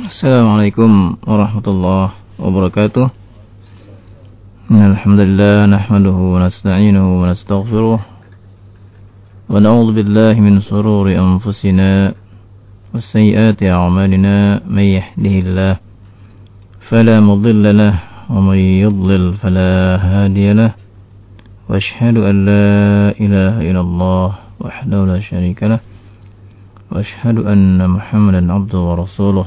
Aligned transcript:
Assalamualaikum 0.00 1.20
warahmatullahi 1.28 2.16
wabarakatuh. 2.40 3.12
Alhamdulillah 4.72 5.68
nahmaduhu 5.68 6.40
wa 6.40 6.48
nasta'inuhu 6.48 7.20
wa 7.20 7.28
nastaghfiruh 7.28 8.00
wa 8.00 9.52
na'udzu 9.60 10.00
billahi 10.00 10.40
min 10.40 10.64
shururi 10.64 11.20
anfusina 11.20 12.16
wa 12.16 12.96
sayyiati 12.96 13.68
a'malina 13.68 14.64
may 14.64 14.96
yahdihillahu 14.96 15.76
fala 16.80 17.20
mudilla 17.20 17.76
lahu 17.76 18.00
wa 18.32 18.40
may 18.40 18.80
yudlil 18.80 19.36
fala 19.36 20.00
hadiya 20.00 20.56
lahu 20.56 20.80
wa 21.68 21.76
ashhadu 21.76 22.24
an 22.24 22.48
la 22.48 23.12
ilaha 23.20 23.60
illallah 23.68 24.28
wahdahu 24.64 25.12
la 25.12 25.20
sharika 25.20 25.76
lahu 25.76 25.84
وأشهد 26.90 27.46
أن 27.46 27.78
محمدا 27.78 28.52
عبده 28.52 28.78
ورسوله 28.78 29.46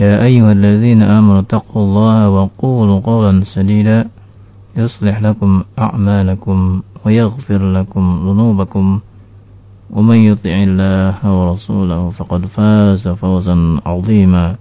يا 0.00 0.24
أيها 0.24 0.52
الذين 0.52 1.02
آمنوا 1.02 1.40
اتقوا 1.40 1.82
الله 1.82 2.28
وقولوا 2.30 3.00
قولا 3.00 3.44
سديدا 3.44 4.08
يصلح 4.76 5.22
لكم 5.22 5.62
أعمالكم 5.78 6.82
ويغفر 7.04 7.72
لكم 7.72 8.04
ذنوبكم 8.26 9.00
ومن 9.90 10.16
يطع 10.16 10.56
الله 10.62 11.16
ورسوله 11.24 12.10
فقد 12.10 12.46
فاز 12.46 13.08
فوزا 13.08 13.80
عظيما. 13.86 14.56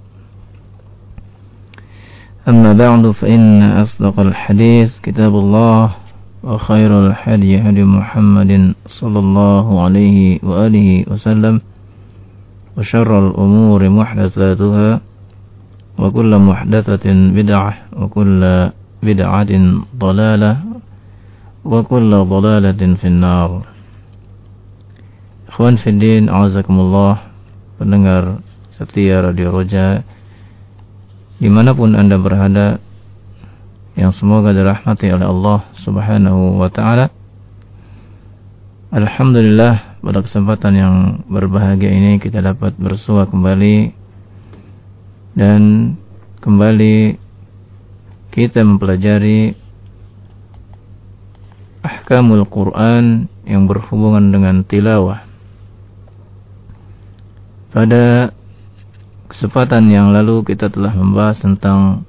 أما 2.47 2.73
بعد 2.73 3.11
فإن 3.11 3.61
أصدق 3.64 4.19
الحديث 4.19 4.99
كتاب 4.99 5.36
الله 5.36 5.92
وخير 6.44 7.08
الحدي 7.08 7.61
هدي 7.61 7.83
محمد 7.83 8.73
صلى 8.88 9.19
الله 9.19 9.81
عليه 9.81 10.39
وآله 10.44 11.05
وسلم 11.11 11.61
وشر 12.77 13.27
الأمور 13.27 13.89
محدثاتها 13.89 15.02
وكل 15.98 16.33
محدثة 16.39 17.06
بدعة 17.06 17.72
وكل 17.97 18.42
بدعة 19.03 19.53
ضلالة 19.97 20.53
وكل 21.64 22.11
ضلالة 22.25 22.83
في 22.94 23.06
النار 23.06 23.50
Ikhwan 25.55 25.78
Fiddin, 25.78 26.27
Azakumullah 26.27 27.30
Pendengar 27.78 28.42
setia 28.75 29.22
Radio 29.22 29.55
Roja 29.55 30.03
Dimanapun 31.39 31.94
Anda 31.94 32.19
berada 32.19 32.83
yang 33.94 34.11
semoga 34.11 34.50
dirahmati 34.50 35.06
oleh 35.11 35.27
Allah 35.27 35.58
Subhanahu 35.78 36.58
wa 36.58 36.67
taala. 36.70 37.14
Alhamdulillah 38.91 40.03
pada 40.03 40.20
kesempatan 40.22 40.72
yang 40.75 40.94
berbahagia 41.27 41.91
ini 41.91 42.19
kita 42.22 42.42
dapat 42.42 42.75
bersua 42.78 43.27
kembali 43.27 43.97
dan 45.40 45.95
kembali 46.44 47.16
kita 48.28 48.59
mempelajari 48.59 49.56
ahkamul 51.80 52.44
Quran 52.44 53.32
yang 53.48 53.64
berhubungan 53.64 54.36
dengan 54.36 54.67
tilawah. 54.67 55.23
Pada 57.72 58.36
kesempatan 59.32 59.88
yang 59.88 60.11
lalu 60.11 60.44
kita 60.44 60.67
telah 60.67 60.92
membahas 60.92 61.39
tentang 61.39 62.04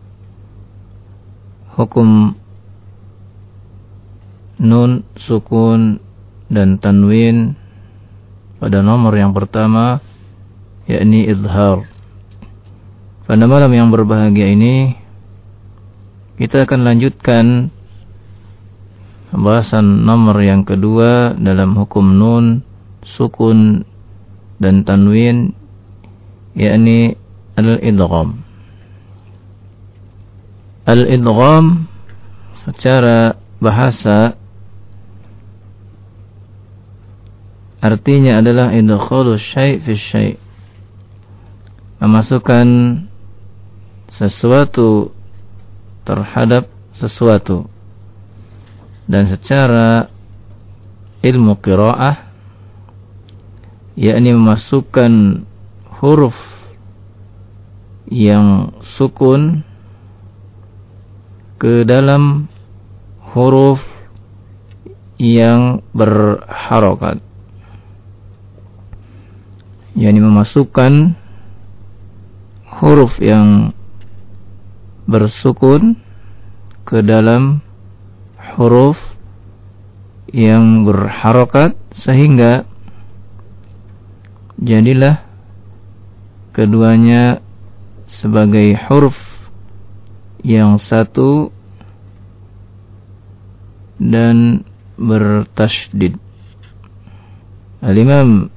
hukum 1.78 2.34
nun, 4.58 5.06
sukun, 5.14 6.02
dan 6.50 6.82
tanwin 6.82 7.54
pada 8.58 8.82
nomor 8.82 9.14
yang 9.14 9.30
pertama 9.30 10.02
yakni 10.90 11.30
izhar. 11.30 11.99
Pada 13.30 13.46
malam 13.46 13.70
yang 13.70 13.94
berbahagia 13.94 14.58
ini 14.58 14.98
kita 16.34 16.66
akan 16.66 16.82
lanjutkan 16.82 17.70
pembahasan 19.30 20.02
nomor 20.02 20.34
yang 20.42 20.66
kedua 20.66 21.38
dalam 21.38 21.78
hukum 21.78 22.10
nun, 22.10 22.66
sukun, 23.06 23.86
dan 24.58 24.82
tanwin 24.82 25.54
yakni 26.58 27.14
al-idgham. 27.54 28.42
Al-idgham 30.90 31.86
secara 32.66 33.38
bahasa 33.62 34.34
artinya 37.78 38.42
adalah 38.42 38.74
idkhalu 38.74 39.38
syai' 39.38 39.78
fi 39.78 39.94
syai' 39.94 40.34
memasukkan 42.02 42.66
sesuatu 44.20 45.16
terhadap 46.04 46.68
sesuatu. 46.92 47.64
Dan 49.08 49.24
secara 49.32 50.12
ilmu 51.24 51.56
qiraah 51.56 52.28
yakni 53.96 54.36
memasukkan 54.36 55.42
huruf 55.98 56.36
yang 58.12 58.76
sukun 58.84 59.64
ke 61.56 61.88
dalam 61.88 62.48
huruf 63.32 63.80
yang 65.16 65.80
berharokat. 65.96 67.24
Yakni 69.96 70.20
memasukkan 70.22 71.16
huruf 72.80 73.20
yang 73.20 73.76
bersukun 75.10 75.98
ke 76.86 77.02
dalam 77.02 77.58
huruf 78.54 78.94
yang 80.30 80.86
berharokat 80.86 81.74
sehingga 81.90 82.62
jadilah 84.54 85.26
keduanya 86.54 87.42
sebagai 88.06 88.78
huruf 88.86 89.18
yang 90.46 90.78
satu 90.78 91.50
dan 93.98 94.62
bertasydid. 94.94 96.16
Al-Imam 97.82 98.48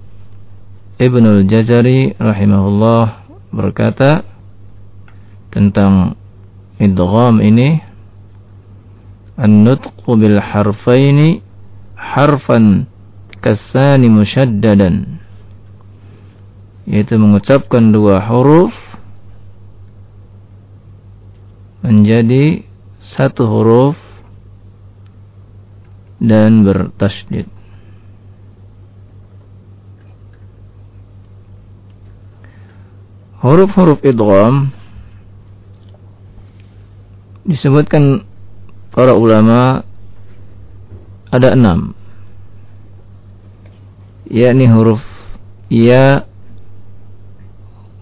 Ibnu 1.02 1.28
Al-Jazari 1.42 2.16
rahimahullah 2.16 3.26
berkata 3.52 4.24
tentang 5.52 6.16
idgham 6.82 7.42
ini 7.42 7.82
an-nutqu 9.38 10.10
bil 10.18 10.38
harfaini 10.38 11.42
harfan 11.98 12.86
kasani 13.42 14.08
musyaddadan 14.10 15.20
yaitu 16.86 17.16
mengucapkan 17.18 17.92
dua 17.92 18.22
huruf 18.24 18.76
menjadi 21.84 22.64
satu 23.04 23.44
huruf 23.44 24.00
dan 26.24 26.64
bertasydid. 26.64 27.52
Huruf-huruf 33.44 34.00
idgham 34.08 34.72
disebutkan 37.44 38.24
para 38.92 39.16
ulama 39.16 39.84
ada 41.32 41.54
enam 41.54 41.98
yakni 44.30 44.70
huruf 44.70 45.04
ya 45.68 46.24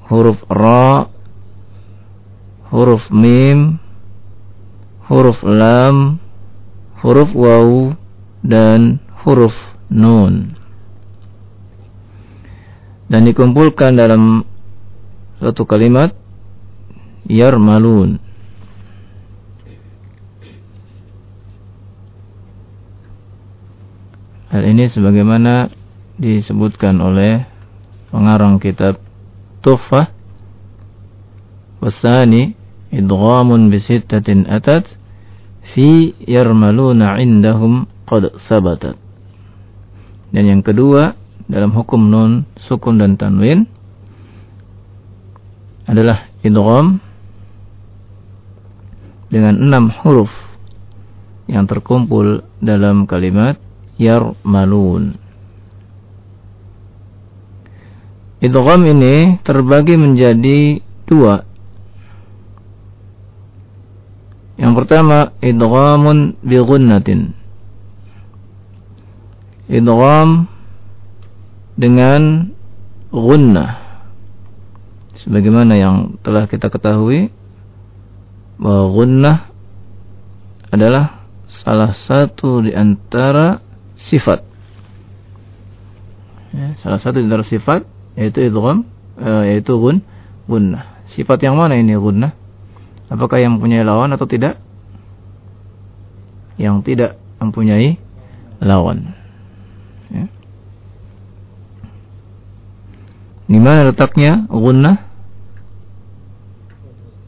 huruf 0.07 0.37
ra 0.51 1.11
huruf 2.71 3.11
mim, 3.11 3.77
huruf 5.11 5.43
lam, 5.43 6.17
huruf 7.03 7.35
waw, 7.35 7.91
dan 8.41 9.03
huruf 9.21 9.53
nun. 9.91 10.55
Dan 13.11 13.27
dikumpulkan 13.27 13.99
dalam 13.99 14.47
suatu 15.43 15.67
kalimat 15.67 16.15
yarmalun 17.27 18.23
Hal 24.51 24.67
ini 24.67 24.91
sebagaimana 24.91 25.71
disebutkan 26.19 26.99
oleh 26.99 27.47
pengarang 28.11 28.59
kitab 28.59 28.99
Tuhfah 29.63 30.11
wasani 31.79 32.51
idghamun 32.91 33.71
bisittatin 33.71 34.43
atat 34.51 34.91
fi 35.71 36.11
yarmaluna 36.27 37.15
indahum 37.23 37.87
qad 38.03 38.35
sabatat. 38.43 38.99
Dan 40.35 40.43
yang 40.43 40.59
kedua 40.59 41.15
dalam 41.47 41.71
hukum 41.71 42.11
nun 42.11 42.43
sukun 42.59 42.99
dan 42.99 43.15
tanwin 43.15 43.63
adalah 45.87 46.27
idgham 46.43 46.99
dengan 49.31 49.55
enam 49.63 49.95
huruf 50.03 50.35
yang 51.47 51.63
terkumpul 51.71 52.43
dalam 52.59 53.07
kalimat 53.07 53.55
yarmalun. 54.01 55.21
Idgham 58.41 58.81
ini 58.89 59.37
terbagi 59.45 60.01
menjadi 60.01 60.81
dua. 61.05 61.45
Yang 64.57 64.73
pertama 64.81 65.29
idghamun 65.37 66.41
bi 66.41 66.57
ghunnatin. 66.57 67.37
Idgham 69.69 70.49
dengan 71.77 72.49
gunnah. 73.13 73.77
Sebagaimana 75.21 75.77
yang 75.77 76.17
telah 76.25 76.49
kita 76.49 76.73
ketahui 76.73 77.29
bahwa 78.57 78.89
gunnah 78.89 79.37
adalah 80.73 81.21
salah 81.45 81.93
satu 81.93 82.65
di 82.65 82.73
antara 82.73 83.61
sifat. 84.01 84.43
Ya, 86.51 86.75
salah 86.83 86.99
satu 86.99 87.23
dari 87.23 87.45
sifat 87.47 87.87
yaitu 88.19 88.43
idgham 88.43 88.83
uh, 89.15 89.43
yaitu 89.47 89.77
gun 89.79 90.03
gunnah. 90.49 90.99
Sifat 91.07 91.39
yang 91.43 91.55
mana 91.55 91.79
ini 91.79 91.95
gunnah? 91.95 92.35
Apakah 93.11 93.39
yang 93.39 93.59
mempunyai 93.59 93.83
lawan 93.83 94.11
atau 94.15 94.27
tidak? 94.27 94.59
Yang 96.55 96.75
tidak 96.87 97.11
mempunyai 97.39 97.99
lawan. 98.63 99.15
Ya. 100.11 100.25
Di 103.51 103.59
mana 103.59 103.91
letaknya 103.91 104.47
gunnah? 104.47 105.03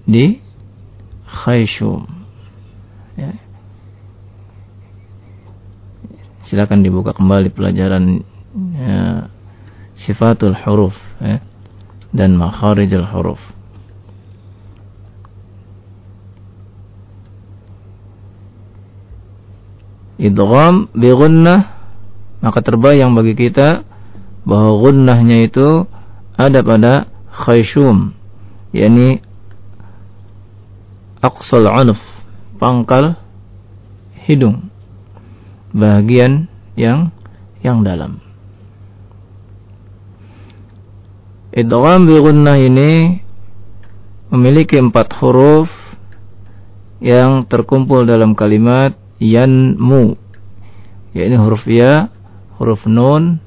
Di 0.07 0.39
khayshum. 1.27 2.07
Ya. 3.19 3.42
Silakan 6.43 6.83
dibuka 6.83 7.15
kembali 7.15 7.51
pelajaran 7.51 8.23
ya, 8.75 9.27
sifatul 9.95 10.55
huruf 10.55 10.95
ya, 11.23 11.39
dan 12.11 12.35
makharijul 12.35 13.07
huruf. 13.07 13.41
Idgham 20.23 20.87
bi 20.93 21.09
gunnah 21.11 21.73
maka 22.39 22.59
terbayang 22.63 23.15
bagi 23.15 23.35
kita 23.35 23.83
bahwa 24.43 24.71
gunnahnya 24.83 25.47
itu 25.47 25.87
ada 26.35 26.59
pada 26.59 27.07
khayshum 27.31 28.11
yakni 28.75 29.23
aqsal 31.23 31.65
anuf 31.71 31.99
pangkal 32.59 33.15
hidung 34.27 34.72
bagian 35.73 36.47
yang 36.77 37.09
yang 37.65 37.81
dalam. 37.81 38.21
Idgham 41.53 42.09
bi 42.09 42.17
ini 42.17 42.91
memiliki 44.33 44.77
empat 44.81 45.13
huruf 45.21 45.69
yang 46.97 47.45
terkumpul 47.45 48.09
dalam 48.09 48.33
kalimat 48.33 48.97
yanmu 49.21 50.17
yaitu 51.13 51.37
huruf 51.37 51.61
ya, 51.69 52.09
huruf 52.57 52.81
nun, 52.89 53.37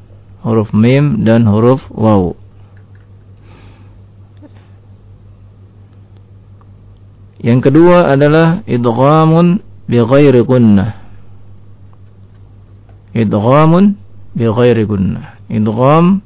huruf 0.46 0.70
mim 0.70 1.26
dan 1.26 1.50
huruf 1.50 1.82
waw. 1.90 2.38
Yang 7.42 7.70
kedua 7.70 8.14
adalah 8.14 8.62
idghamun 8.70 9.62
bi 9.90 9.98
ghairi 9.98 10.46
gunnah 10.46 11.05
idghamun 13.16 13.96
bi 14.36 14.44
ghairi 14.44 14.84
gunnah. 14.84 15.40
Idgham 15.48 16.20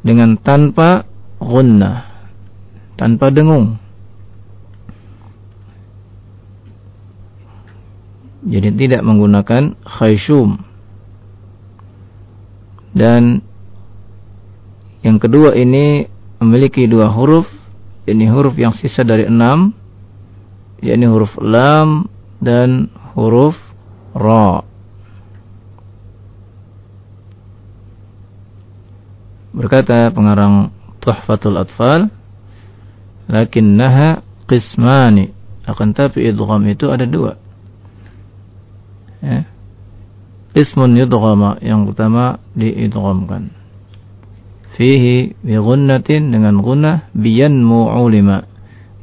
dengan 0.00 0.40
tanpa 0.40 1.04
gunnah, 1.36 2.08
tanpa 2.96 3.28
dengung. 3.28 3.76
Jadi 8.48 8.72
tidak 8.78 9.02
menggunakan 9.04 9.76
khayshum. 9.84 10.62
Dan 12.96 13.44
yang 15.04 15.20
kedua 15.20 15.52
ini 15.52 16.08
memiliki 16.40 16.88
dua 16.88 17.12
huruf, 17.12 17.50
ini 18.08 18.24
huruf 18.30 18.56
yang 18.56 18.72
sisa 18.72 19.04
dari 19.04 19.28
enam, 19.28 19.76
yakni 20.80 21.04
huruf 21.04 21.36
lam 21.42 22.08
dan 22.38 22.88
huruf 23.12 23.58
ra. 24.14 24.67
Berkata 29.52 30.12
pengarang 30.12 30.74
Tuhfatul 31.00 31.56
Atfal, 31.56 32.12
lakinnaha 33.30 34.20
qismani. 34.44 35.32
Akan 35.68 35.92
tapi 35.92 36.24
idgham 36.24 36.64
itu 36.64 36.88
ada 36.88 37.04
dua. 37.04 37.36
Ya. 39.20 39.44
Ismun 40.56 40.96
yudghama 40.96 41.60
yang 41.60 41.84
pertama 41.84 42.40
diidghamkan. 42.56 43.52
Fihi 44.74 45.36
bi 45.44 45.54
gunnatin 45.58 46.32
dengan 46.32 46.64
gunnah 46.64 47.10
biyanmu 47.12 47.92
ulima 47.98 48.48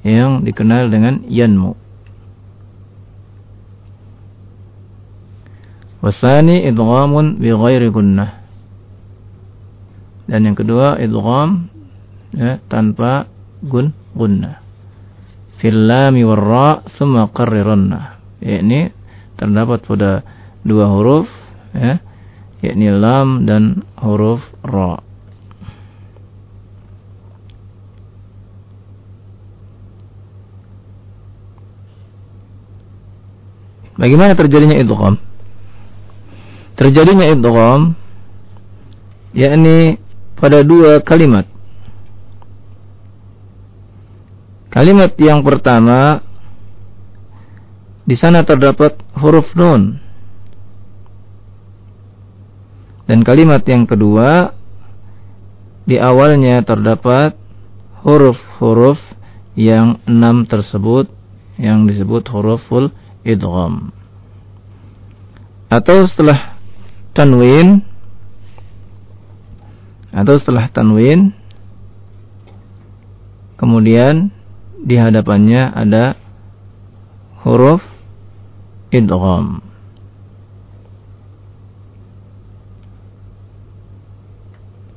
yang 0.02 0.42
dikenal 0.42 0.90
dengan 0.90 1.22
yanmu. 1.30 1.78
Wasani 6.02 6.66
idghamun 6.66 7.38
bi 7.38 7.50
ghairi 7.54 7.90
gunnah 7.94 8.45
dan 10.26 10.42
yang 10.42 10.58
kedua 10.58 10.98
idgham 10.98 11.70
ya, 12.34 12.58
tanpa 12.66 13.30
gun 13.62 13.94
gunnah. 14.18 14.62
Fil 15.62 15.86
lam 15.86 16.18
war 16.26 16.42
ra 16.42 16.70
thumma 16.98 17.30
qarriranna 17.32 18.20
yakni 18.44 18.92
terdapat 19.40 19.80
pada 19.88 20.12
dua 20.66 20.92
huruf 20.92 21.30
ya 21.72 22.02
yakni 22.66 22.90
lam 22.90 23.46
dan 23.46 23.86
huruf 24.02 24.42
ra. 24.66 25.00
Bagaimana 33.96 34.36
terjadinya 34.36 34.76
idgham? 34.76 35.16
Terjadinya 36.76 37.32
idgham 37.32 37.96
yakni 39.32 40.04
pada 40.46 40.62
dua 40.62 41.02
kalimat. 41.02 41.50
Kalimat 44.70 45.18
yang 45.18 45.42
pertama 45.42 46.22
di 48.06 48.14
sana 48.14 48.46
terdapat 48.46 48.94
huruf 49.18 49.58
nun. 49.58 49.98
Dan 53.10 53.26
kalimat 53.26 53.66
yang 53.66 53.90
kedua 53.90 54.54
di 55.90 55.98
awalnya 55.98 56.62
terdapat 56.62 57.34
huruf-huruf 58.06 59.02
yang 59.58 59.98
enam 60.06 60.46
tersebut 60.46 61.10
yang 61.58 61.90
disebut 61.90 62.22
huruful 62.30 62.94
idgham. 63.26 63.90
Atau 65.74 66.06
setelah 66.06 66.62
tanwin 67.18 67.95
atau 70.16 70.40
setelah 70.40 70.72
tanwin 70.72 71.36
kemudian 73.60 74.32
di 74.80 74.96
hadapannya 74.96 75.76
ada 75.76 76.16
huruf 77.44 77.84
idgham. 78.96 79.60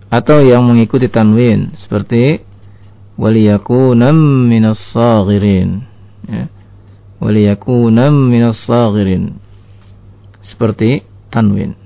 Atau 0.09 0.41
yang 0.41 0.65
mengikuti 0.65 1.13
tanwin 1.13 1.77
seperti 1.77 2.41
waliyakunam 3.21 4.49
minas 4.49 4.81
saghirin 4.95 5.85
ya. 6.25 6.49
Waliyakunam 7.21 8.15
minas 8.33 8.65
saghirin 8.65 9.37
seperti 10.41 11.05
tanwin 11.29 11.77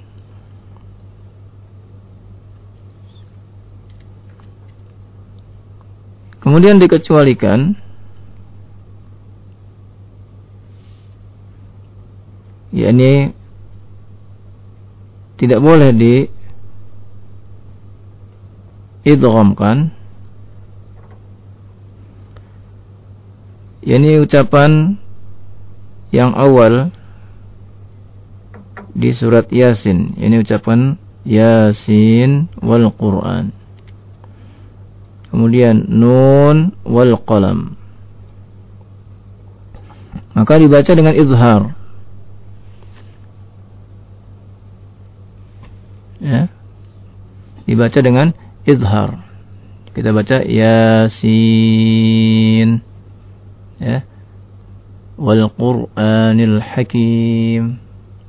kemudian 6.43 6.83
dikecualikan. 6.83 7.79
Yakni 12.73 13.31
tidak 15.39 15.61
boleh 15.63 15.93
di 15.95 16.27
idghamkan. 19.07 19.93
Yakni 23.83 24.23
ucapan 24.23 24.97
yang 26.15 26.33
awal 26.33 26.91
di 28.97 29.11
surat 29.13 29.53
Yasin. 29.53 30.17
Ini 30.17 30.41
ucapan 30.41 30.97
Yasin 31.29 32.49
wal 32.63 32.89
Quran 32.95 33.62
kemudian 35.33 35.89
Nun 35.89 36.77
wal 36.85 37.17
Qalam. 37.25 37.81
Maka 40.37 40.61
dibaca 40.61 40.93
dengan 40.93 41.17
izhar. 41.17 41.73
Ya. 46.21 46.49
Dibaca 47.65 48.01
dengan 48.01 48.37
izhar. 48.69 49.25
Kita 49.93 50.13
baca 50.13 50.41
yasin. 50.45 51.21
Ya. 53.77 54.05
Wal 55.21 55.53
qur'anil 55.53 56.65
hakim. 56.65 57.77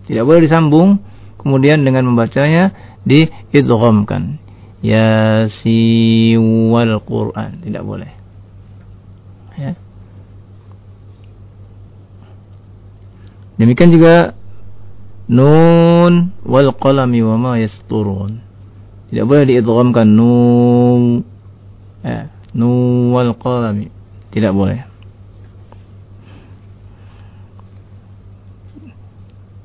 Tidak 0.04 0.24
boleh 0.28 0.44
disambung 0.44 1.00
kemudian 1.40 1.88
dengan 1.88 2.04
membacanya 2.12 2.76
diidghamkan 3.08 4.43
yasin 4.84 6.44
wal 6.70 7.00
qur'an 7.08 7.58
tidak 7.64 7.88
boleh 7.88 8.12
ya 9.56 9.72
demikian 13.58 13.90
juga 13.90 14.36
Nun 15.24 16.36
wal 16.44 16.76
qalami 16.76 17.24
wa 17.24 17.36
ma 17.40 17.52
yasturun. 17.56 18.44
Tidak 19.08 19.24
boleh 19.24 19.48
diidghamkan 19.48 20.08
nun 20.10 21.24
ya, 22.04 22.28
nun 22.52 23.16
wal 23.16 23.32
qalami. 23.40 23.88
Tidak 24.34 24.52
boleh. 24.52 24.84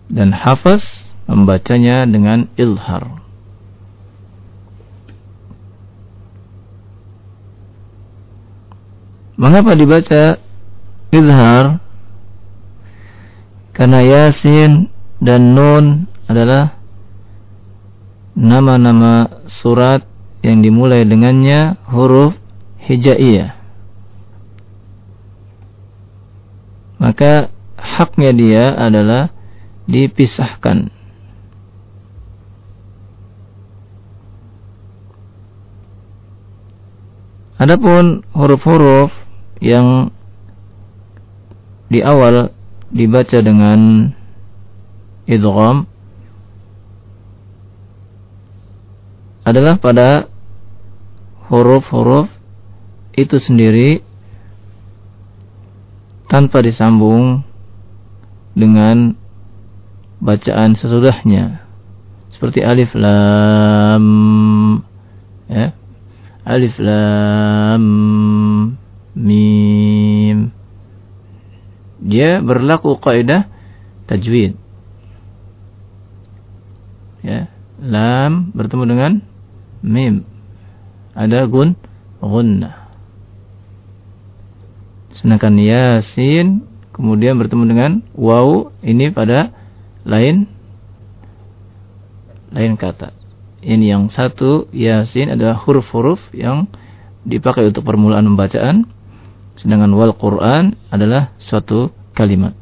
Dan 0.08 0.30
hafaz 0.32 1.12
membacanya 1.26 2.06
dengan 2.06 2.46
ilhar. 2.54 3.27
Mengapa 9.38 9.78
dibaca 9.78 10.34
ilhar? 11.14 11.78
Karena 13.70 14.02
Yasin 14.02 14.90
dan 15.22 15.54
Nun 15.54 16.10
adalah 16.26 16.74
nama-nama 18.34 19.46
surat 19.46 20.02
yang 20.42 20.58
dimulai 20.58 21.06
dengannya 21.06 21.78
huruf 21.86 22.34
hijaiyah. 22.82 23.54
Maka 26.98 27.54
haknya 27.78 28.34
dia 28.34 28.64
adalah 28.74 29.30
dipisahkan. 29.86 30.90
Adapun 37.58 38.26
huruf-huruf 38.34 39.27
yang 39.58 40.12
di 41.88 42.04
awal 42.04 42.52
dibaca 42.92 43.38
dengan 43.40 44.12
idgham 45.28 45.88
adalah 49.48 49.80
pada 49.80 50.28
huruf-huruf 51.48 52.28
itu 53.16 53.40
sendiri 53.40 54.04
tanpa 56.28 56.60
disambung 56.60 57.40
dengan 58.52 59.16
bacaan 60.20 60.76
sesudahnya. 60.76 61.64
Seperti 62.28 62.60
alif 62.60 62.92
lam 62.92 64.04
ya. 65.48 65.72
Alif 66.44 66.76
lam 66.76 67.84
mim 69.18 70.54
dia 71.98 72.38
berlaku 72.38 72.94
kaidah 73.02 73.50
tajwid. 74.06 74.54
Ya. 77.26 77.50
Lam 77.78 78.54
bertemu 78.54 78.84
dengan 78.86 79.12
mim. 79.82 80.26
Ada 81.14 81.46
gun 81.50 81.74
gunnah. 82.22 82.90
Sedangkan 85.14 85.58
yasin 85.58 86.62
kemudian 86.94 87.38
bertemu 87.38 87.64
dengan 87.66 87.92
waw. 88.14 88.70
Ini 88.82 89.10
pada 89.10 89.50
lain 90.06 90.46
lain 92.54 92.78
kata. 92.78 93.14
Ini 93.58 93.98
yang 93.98 94.06
satu 94.14 94.70
yasin 94.70 95.34
adalah 95.34 95.58
huruf-huruf 95.58 96.22
yang 96.30 96.70
dipakai 97.26 97.66
untuk 97.66 97.82
permulaan 97.82 98.24
pembacaan 98.30 98.86
sedangkan 99.58 99.92
wal 99.94 100.14
Quran 100.14 100.78
adalah 100.90 101.34
suatu 101.42 101.90
kalimat 102.14 102.54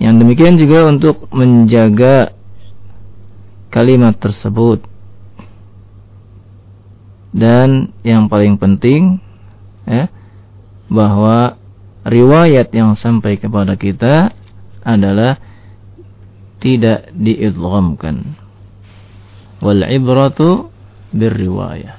Yang 0.00 0.14
demikian 0.16 0.56
juga 0.56 0.88
untuk 0.88 1.28
menjaga 1.28 2.32
kalimat 3.68 4.16
tersebut. 4.16 4.80
Dan 7.30 7.92
yang 8.00 8.26
paling 8.32 8.56
penting 8.56 9.20
ya, 9.84 10.08
bahwa 10.88 11.60
riwayat 12.08 12.72
yang 12.72 12.96
sampai 12.96 13.36
kepada 13.36 13.76
kita 13.76 14.32
adalah 14.80 15.36
tidak 16.64 17.12
diidghamkan. 17.12 18.40
Wal 19.60 19.84
ibratu 19.84 20.69
birriwayah. 21.12 21.98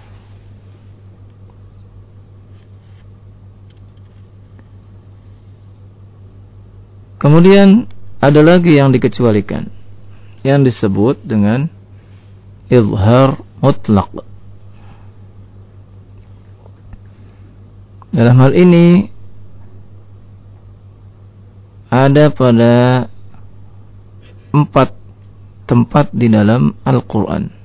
Kemudian 7.22 7.86
ada 8.18 8.42
lagi 8.42 8.82
yang 8.82 8.90
dikecualikan 8.90 9.70
yang 10.42 10.66
disebut 10.66 11.22
dengan 11.22 11.70
izhar 12.66 13.38
mutlak. 13.62 14.10
Dalam 18.10 18.36
hal 18.42 18.52
ini 18.58 19.08
ada 21.94 22.34
pada 22.34 23.06
empat 24.50 24.98
tempat 25.70 26.10
di 26.12 26.28
dalam 26.28 26.74
Al-Quran. 26.84 27.61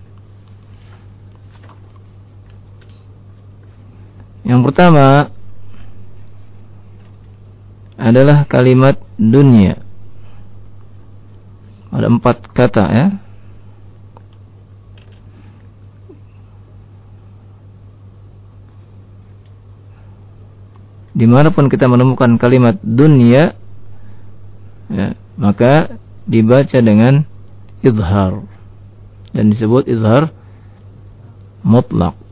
Yang 4.47 4.61
pertama 4.71 5.35
adalah 7.99 8.47
kalimat 8.47 8.95
dunia. 9.19 9.83
Ada 11.91 12.07
empat 12.07 12.37
kata 12.55 12.85
ya. 12.95 13.07
Di 21.17 21.25
mana 21.25 21.49
pun 21.49 21.73
kita 21.73 21.89
menemukan 21.89 22.37
kalimat 22.37 22.77
dunia, 22.85 23.57
ya, 24.93 25.17
maka 25.41 25.97
dibaca 26.29 26.77
dengan 26.85 27.25
izhar 27.81 28.45
dan 29.33 29.49
disebut 29.49 29.89
izhar 29.89 30.29
mutlak. 31.65 32.26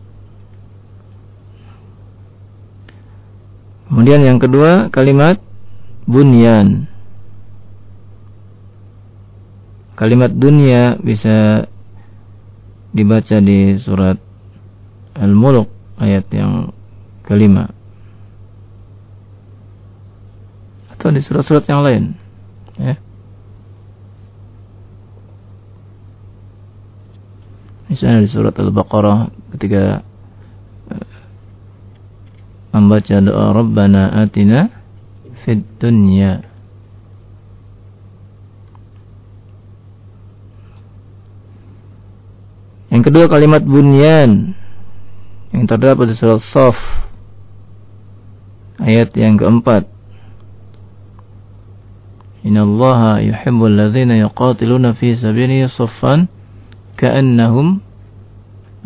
Kemudian 3.89 4.25
yang 4.25 4.39
kedua 4.41 4.89
kalimat 4.89 5.39
bunyan. 6.09 6.89
Kalimat 9.95 10.35
dunia 10.35 10.99
bisa 10.99 11.69
dibaca 12.95 13.37
di 13.43 13.75
surat 13.79 14.19
Al-Mulk 15.15 15.71
ayat 15.99 16.27
yang 16.35 16.75
kelima 17.23 17.71
atau 20.95 21.11
di 21.11 21.21
surat-surat 21.21 21.65
yang 21.67 21.83
lain 21.83 22.17
ya 22.79 22.95
misalnya 27.91 28.25
di 28.25 28.31
surat 28.31 28.55
Al-Baqarah 28.57 29.29
ketika 29.53 30.07
membaca 32.75 33.23
doa 33.23 33.55
Rabbana 33.55 34.11
atina 34.19 34.67
fid 35.47 35.63
dunya 35.79 36.43
Yang 42.95 43.11
kedua 43.11 43.27
kalimat 43.27 43.59
bunyan 43.67 44.55
yang 45.51 45.67
terdapat 45.67 46.11
di 46.11 46.15
surat 46.15 46.39
Saf 46.39 46.79
ayat 48.79 49.11
yang 49.19 49.35
keempat. 49.35 49.91
Inna 52.47 52.63
Allah 52.63 53.19
yuhibbul 53.19 53.75
ladzina 53.75 54.15
yuqatiluna 54.15 54.95
fi 54.95 55.19
sabilihi 55.19 55.67
saffan 55.67 56.31
ka'annahum 56.95 57.83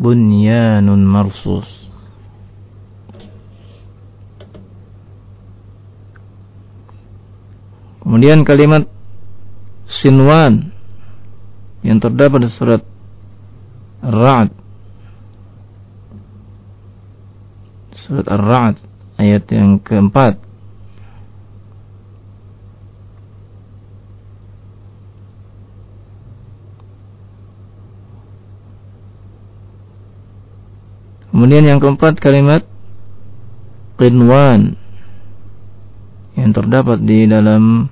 bunyanun 0.01 1.05
marsus. 1.05 1.78
Kemudian 7.99 8.47
kalimat 8.47 8.87
sinwan 9.89 10.71
yang 11.83 11.99
terdapat 11.99 12.47
di 12.47 12.49
surat 12.51 12.81
Ar-Ra'd 13.99 14.59
Surat 17.99 18.25
Ar-Ra'd 18.25 18.79
ayat 19.19 19.43
yang 19.51 19.77
keempat. 19.83 20.39
Kemudian 31.29 31.69
yang 31.69 31.77
keempat 31.77 32.17
kalimat 32.17 32.65
Qinwan 33.99 34.78
yang 36.39 36.55
terdapat 36.55 37.03
di 37.03 37.27
dalam 37.27 37.91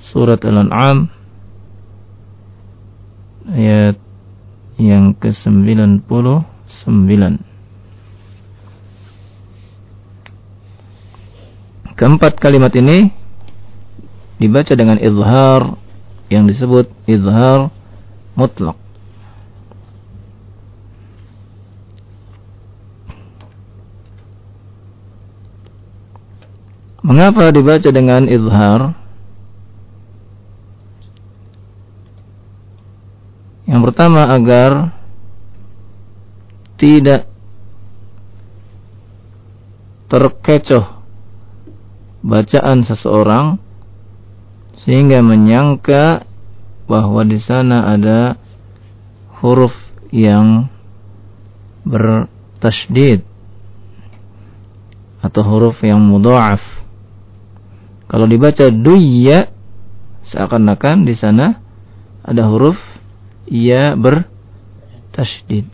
surat 0.00 0.40
Al-An'am 0.40 1.12
ayat 3.52 4.00
yang 4.80 5.12
ke-99 5.16 6.08
Keempat 11.96 12.36
kalimat 12.36 12.72
ini 12.76 13.08
dibaca 14.36 14.72
dengan 14.76 15.00
izhar 15.00 15.80
yang 16.28 16.44
disebut 16.44 16.92
izhar 17.08 17.72
mutlak. 18.36 18.76
Mengapa 27.06 27.54
dibaca 27.54 27.86
dengan 27.94 28.26
izhar? 28.26 28.90
Yang 33.70 33.80
pertama 33.86 34.26
agar 34.34 34.90
tidak 36.74 37.30
terkecoh 40.10 40.98
bacaan 42.26 42.82
seseorang 42.82 43.62
sehingga 44.82 45.22
menyangka 45.22 46.26
bahwa 46.90 47.22
di 47.22 47.38
sana 47.38 47.90
ada 47.90 48.34
huruf 49.42 49.74
yang 50.10 50.66
bertasydid 51.86 53.22
atau 55.22 55.42
huruf 55.42 55.82
yang 55.82 56.02
mudha'af. 56.02 56.75
Kalau 58.06 58.26
dibaca 58.30 58.70
duyya 58.70 59.50
seakan-akan 60.30 61.06
di 61.06 61.14
sana 61.14 61.58
ada 62.22 62.46
huruf 62.46 62.78
ia 63.50 63.94
bertasydid. 63.98 65.66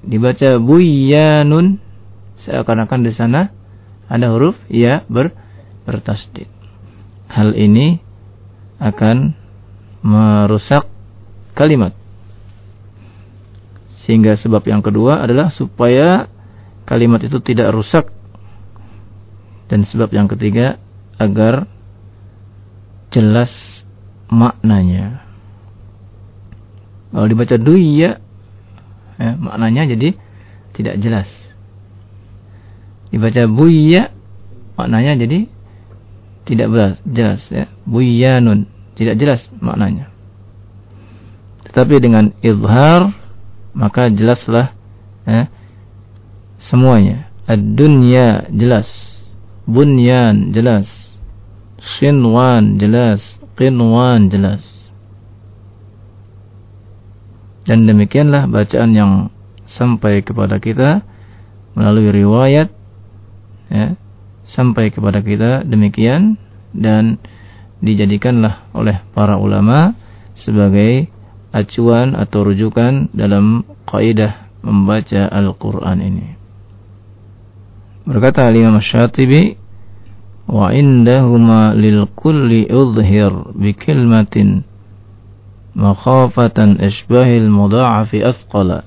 Dibaca 0.00 0.58
buyanun 0.58 1.78
seakan-akan 2.42 3.00
di 3.06 3.12
sana 3.14 3.54
ada 4.10 4.26
huruf 4.34 4.58
ia 4.66 5.06
ber 5.06 5.30
bertasydid. 5.86 6.50
Hal 7.30 7.54
ini 7.54 8.02
akan 8.82 9.38
merusak 10.02 10.88
kalimat. 11.54 11.94
Sehingga 14.02 14.34
sebab 14.34 14.66
yang 14.66 14.82
kedua 14.82 15.22
adalah 15.22 15.52
supaya 15.52 16.26
kalimat 16.90 17.22
itu 17.22 17.38
tidak 17.38 17.70
rusak. 17.70 18.10
Dan 19.70 19.86
sebab 19.86 20.10
yang 20.10 20.26
ketiga 20.26 20.82
agar 21.14 21.70
jelas 23.14 23.54
maknanya. 24.26 25.22
Kalau 27.14 27.26
dibaca 27.30 27.54
duya, 27.54 28.18
ya, 29.14 29.30
maknanya 29.38 29.86
jadi 29.94 30.18
tidak 30.74 30.98
jelas. 30.98 31.30
Dibaca 33.14 33.46
buya, 33.46 34.10
maknanya 34.74 35.22
jadi 35.22 35.46
tidak 36.46 36.66
jelas. 37.06 37.46
Ya. 37.50 37.70
Buyanun, 37.86 38.66
tidak 38.98 39.18
jelas 39.18 39.46
maknanya. 39.62 40.10
Tetapi 41.70 42.02
dengan 42.02 42.34
izhar, 42.42 43.14
maka 43.74 44.10
jelaslah 44.10 44.74
ya, 45.26 45.46
semuanya. 46.60 47.32
Ad-dunya 47.48 48.46
jelas. 48.52 48.86
Bunyan 49.66 50.54
jelas 50.54 51.10
Sinwan 51.80 52.76
jelas, 52.76 53.40
Qinwan 53.56 54.28
jelas. 54.28 54.60
Dan 57.64 57.88
demikianlah 57.88 58.44
bacaan 58.44 58.92
yang 58.92 59.12
sampai 59.64 60.20
kepada 60.20 60.60
kita 60.60 61.00
melalui 61.72 62.12
riwayat 62.12 62.68
ya, 63.72 63.96
sampai 64.44 64.92
kepada 64.92 65.24
kita 65.24 65.64
demikian 65.64 66.36
dan 66.76 67.16
dijadikanlah 67.80 68.68
oleh 68.76 69.00
para 69.16 69.40
ulama 69.40 69.96
sebagai 70.36 71.08
acuan 71.56 72.12
atau 72.12 72.44
rujukan 72.44 73.08
dalam 73.16 73.64
kaidah 73.88 74.52
membaca 74.60 75.32
Al-Quran 75.32 75.98
ini. 76.04 76.39
Berkata 78.08 78.48
Imam 78.48 78.80
Syatibi 78.80 79.60
wa 80.50 80.72
indahuma 80.72 81.76
lil 81.76 82.08
kulli 82.16 82.66
udhhir 82.66 83.54
bi 83.54 83.76
kalimatin 83.76 84.64
makhafatan 85.76 86.80
isbahil 86.80 87.46
mudha'afi 87.46 88.24
asqala 88.24 88.82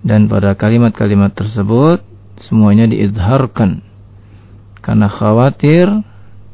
dan 0.00 0.30
pada 0.30 0.56
kalimat-kalimat 0.56 1.36
tersebut 1.36 2.00
semuanya 2.40 2.88
diizharkan 2.88 3.84
karena 4.80 5.12
khawatir 5.12 6.00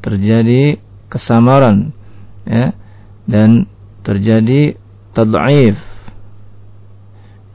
terjadi 0.03 0.81
kesamaran 1.07 1.95
ya 2.43 2.75
dan 3.23 3.69
terjadi 4.03 4.75
tad'if. 5.15 5.79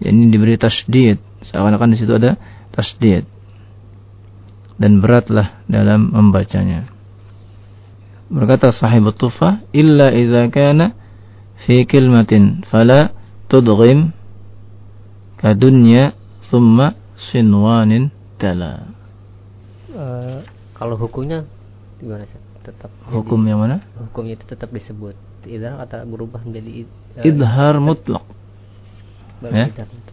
Ini 0.03 0.33
diberi 0.33 0.57
tasdid 0.57 1.21
seakan-akan 1.45 1.93
di 1.93 1.97
situ 2.01 2.17
ada 2.17 2.41
tasdid 2.73 3.32
dan 4.83 4.99
beratlah 4.99 5.63
dalam 5.71 6.11
membacanya. 6.11 6.91
Berkata 8.27 8.75
sahib 8.75 9.15
tufa 9.15 9.63
illa 9.71 10.11
idza 10.11 10.51
kana 10.51 10.91
fi 11.63 11.87
kalimatin 11.87 12.67
fala 12.67 13.15
tudghim 13.47 14.11
kadunya 15.39 16.11
thumma 16.51 16.99
sinwanin 17.15 18.11
tala. 18.43 18.91
Uh, 19.95 20.43
kalau 20.75 20.99
hukumnya 20.99 21.47
gimana 22.03 22.27
sih? 22.27 22.41
Tetap 22.63 22.91
hukum 23.11 23.43
jadi, 23.43 23.51
yang 23.55 23.61
mana? 23.63 23.77
Hukumnya 24.11 24.35
itu 24.39 24.47
tetap 24.47 24.71
disebut 24.71 25.15
idhar 25.47 25.83
atau 25.83 26.03
berubah 26.07 26.43
menjadi 26.47 26.87
uh, 27.19 27.27
idhar 27.27 27.79
mutlak. 27.79 28.27
Ya? 29.43 29.67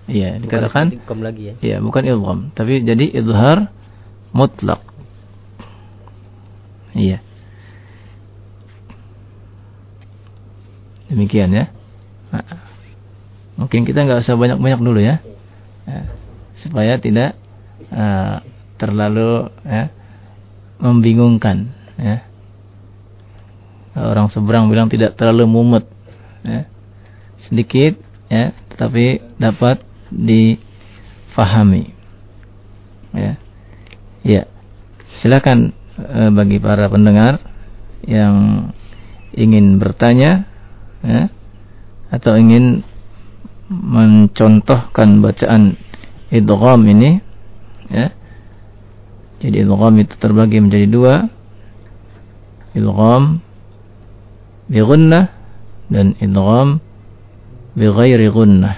Iya, 0.10 0.30
dikatakan 0.42 0.90
lagi 1.22 1.54
ya. 1.54 1.56
Iya, 1.62 1.78
bukan 1.86 2.02
idgham, 2.02 2.40
tapi 2.58 2.82
jadi 2.82 3.06
idhar 3.14 3.70
mutlak. 4.36 4.82
Iya. 6.94 7.22
Demikian 11.10 11.50
ya. 11.54 11.66
Nah, 12.30 12.46
mungkin 13.58 13.86
kita 13.86 14.06
nggak 14.06 14.22
usah 14.22 14.38
banyak-banyak 14.38 14.82
dulu 14.82 15.02
ya. 15.02 15.22
ya 15.90 16.20
supaya 16.60 17.00
tidak 17.00 17.40
uh, 17.92 18.44
terlalu 18.76 19.48
ya, 19.64 19.92
membingungkan 20.80 21.72
ya. 21.96 22.28
Orang 24.00 24.32
seberang 24.32 24.72
bilang 24.72 24.88
tidak 24.88 25.18
terlalu 25.20 25.44
mumet 25.50 25.86
ya. 26.46 26.70
Sedikit 27.48 28.00
ya, 28.32 28.56
tetapi 28.72 29.36
dapat 29.40 29.84
difahami. 30.14 31.92
Ya. 33.16 33.42
Ya. 34.30 34.46
Silakan 35.18 35.74
uh, 35.98 36.30
bagi 36.30 36.62
para 36.62 36.86
pendengar 36.86 37.42
yang 38.06 38.70
ingin 39.34 39.82
bertanya 39.82 40.46
ya, 41.02 41.34
atau 42.14 42.38
ingin 42.38 42.86
mencontohkan 43.74 45.26
bacaan 45.26 45.82
idgham 46.30 46.82
ini 46.86 47.26
ya. 47.90 48.14
Jadi 49.42 49.66
idgham 49.66 49.98
itu 49.98 50.14
terbagi 50.22 50.62
menjadi 50.62 50.86
dua. 50.86 51.16
Idgham 52.78 53.42
bi 54.70 54.78
gunnah 54.78 55.26
dan 55.90 56.14
idgham 56.22 56.78
bi 57.74 57.90
ghairi 57.90 58.30
gunnah. 58.30 58.78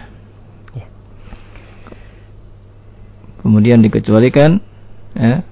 Ya. 0.71 0.87
Kemudian 3.43 3.83
dikecualikan 3.83 4.70
ya, 5.15 5.43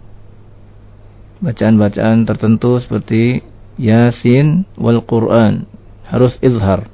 bacaan-bacaan 1.39 2.28
tertentu 2.28 2.80
seperti 2.80 3.43
Yasin 3.80 4.67
wal 4.76 5.00
Quran 5.04 5.63
harus 6.08 6.36
izhar. 6.43 6.91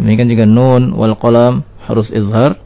Demikian 0.00 0.32
juga 0.32 0.48
nun 0.48 0.96
wal 0.96 1.16
qalam 1.20 1.68
harus 1.84 2.08
izhar. 2.08 2.56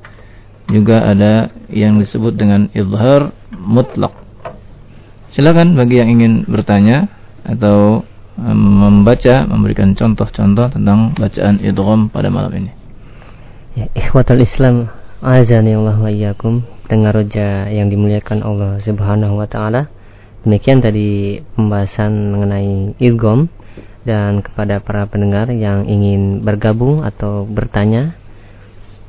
Juga 0.67 0.99
ada 0.99 1.55
yang 1.71 2.03
disebut 2.03 2.35
dengan 2.35 2.67
izhar 2.75 3.31
mutlak. 3.55 4.11
Silakan 5.31 5.79
bagi 5.79 6.03
yang 6.03 6.11
ingin 6.11 6.43
bertanya 6.43 7.07
atau 7.47 8.03
membaca, 8.37 9.49
memberikan 9.49 9.97
contoh-contoh 9.97 10.69
tentang 10.75 11.17
bacaan 11.17 11.57
idgham 11.63 12.13
pada 12.13 12.29
malam 12.29 12.53
ini. 12.53 12.71
Ya, 13.79 13.87
ikhwatul 13.97 14.45
Islam, 14.45 14.93
azani 15.25 15.73
Allah 15.73 15.97
wa 15.97 16.13
iyyakum, 16.13 16.61
dengar 16.93 17.17
roja 17.17 17.73
yang 17.73 17.89
dimuliakan 17.89 18.45
Allah 18.45 18.77
Subhanahu 18.85 19.41
wa 19.41 19.49
taala. 19.49 19.89
Demikian 20.45 20.85
tadi 20.85 21.41
pembahasan 21.57 22.37
mengenai 22.37 22.93
idgham 23.01 23.49
dan 24.07 24.39
kepada 24.45 24.79
para 24.79 25.03
pendengar 25.09 25.51
yang 25.51 25.83
ingin 25.89 26.45
bergabung 26.45 27.01
atau 27.03 27.43
bertanya 27.49 28.15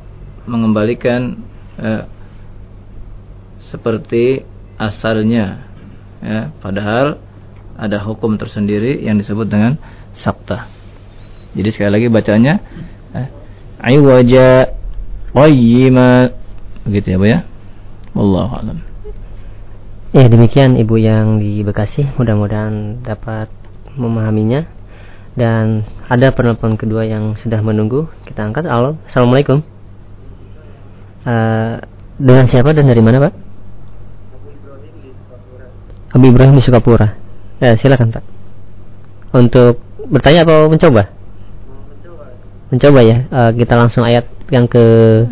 mengembalikan 0.45 1.41
ya, 1.79 2.05
seperti 3.59 4.43
asalnya 4.79 5.67
ya 6.23 6.51
padahal 6.63 7.19
ada 7.79 7.97
hukum 8.03 8.35
tersendiri 8.35 8.99
yang 8.99 9.15
disebut 9.15 9.47
dengan 9.47 9.79
sabta. 10.11 10.67
Jadi 11.55 11.69
sekali 11.71 11.91
lagi 11.95 12.07
bacanya 12.11 12.53
eh, 13.15 13.27
aywaja 13.79 14.75
qayyima 15.31 16.35
begitu 16.83 17.15
ya 17.15 17.17
Bu 17.17 17.27
ya. 17.27 17.39
Wallahu 18.11 18.53
alam. 18.59 18.77
Ya 20.09 20.25
demikian 20.25 20.73
Ibu 20.73 20.97
yang 20.97 21.37
di 21.37 21.61
Bekasi 21.61 22.09
mudah-mudahan 22.17 23.05
dapat 23.05 23.47
memahaminya 23.93 24.65
dan 25.37 25.85
ada 26.09 26.33
penelpon 26.33 26.75
kedua 26.75 27.05
yang 27.05 27.37
sudah 27.39 27.61
menunggu 27.61 28.09
kita 28.25 28.43
angkat 28.43 28.65
halo 28.65 28.97
assalamualaikum 29.05 29.61
uh, 31.23 31.81
dengan 32.19 32.45
siapa 32.47 32.75
dan 32.75 32.87
dari 32.87 32.99
mana 32.99 33.27
pak 33.27 33.33
Abu 36.09 36.25
Ibrahim 36.29 36.57
di 36.57 36.63
Sukapura 36.65 37.29
Ya, 37.59 37.75
silakan 37.75 38.15
Pak. 38.15 38.23
Untuk 39.35 39.83
bertanya 40.07 40.47
atau 40.47 40.71
mencoba? 40.71 41.11
Mencoba. 41.91 42.31
Mencoba 42.71 42.99
ya. 43.03 43.27
Uh, 43.27 43.51
kita 43.51 43.75
langsung 43.75 44.07
ayat 44.07 44.31
yang 44.47 44.63
ke 44.63 44.79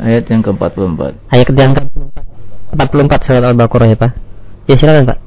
ayat 0.03 0.27
yang 0.27 0.43
ke-44. 0.43 1.15
Ayat 1.31 1.47
yang 1.55 1.71
ke-44 1.71 3.13
surat 3.23 3.47
Al-Baqarah 3.47 3.87
ya, 3.87 3.95
Pak. 3.95 4.11
Ya, 4.67 4.75
silakan, 4.75 5.15
Pak. 5.15 5.23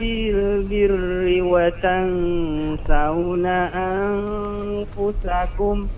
Bil 0.00 0.64
birri 0.64 1.44
wa 1.44 1.68
tansawna 1.84 3.68
anfusakum 4.96 5.92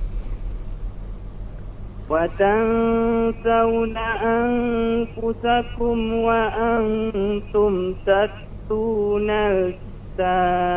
وتنسون 2.10 3.98
أنفسكم 4.38 5.98
وأنتم 6.14 7.94
تتلون 8.06 9.30
الكتاب 10.20 10.68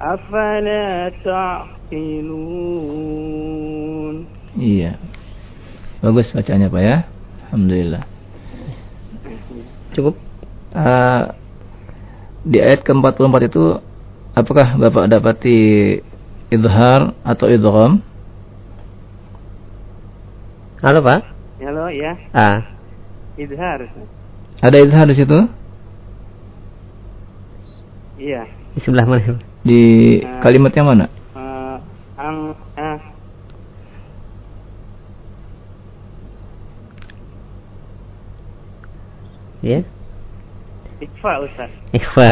أفلا 0.00 1.12
تعقلون 1.24 2.48
Iya 4.58 4.98
Bagus 6.02 6.34
bacanya 6.34 6.66
Pak 6.66 6.82
ya 6.82 7.06
Alhamdulillah 7.46 8.02
Cukup 9.94 10.18
uh, 10.74 11.30
Di 12.42 12.58
ayat 12.58 12.82
ke-44 12.82 13.34
itu 13.46 13.78
Apakah 14.34 14.74
Bapak 14.74 15.06
dapati 15.06 16.00
Idhar 16.50 17.14
atau 17.22 17.46
idgham? 17.46 18.02
Halo 20.83 20.99
Pak. 20.99 21.23
Halo 21.63 21.87
ya. 21.95 22.11
Ah. 22.35 22.67
Idhar. 23.39 23.87
Ada 24.59 24.83
idhar 24.83 25.07
di 25.07 25.15
situ? 25.15 25.39
Iya. 28.19 28.43
Di 28.75 28.79
sebelah 28.83 29.07
mana? 29.07 29.39
Di 29.63 30.19
uh, 30.19 30.43
kalimat 30.43 30.75
yang 30.75 30.91
mana? 30.91 31.07
Uh, 31.31 31.79
ang 32.19 32.51
uh. 32.75 32.99
Ya. 39.63 39.87
Ikhfa 40.99 41.31
Ustaz. 41.47 41.71
Ikhfa. 41.95 42.27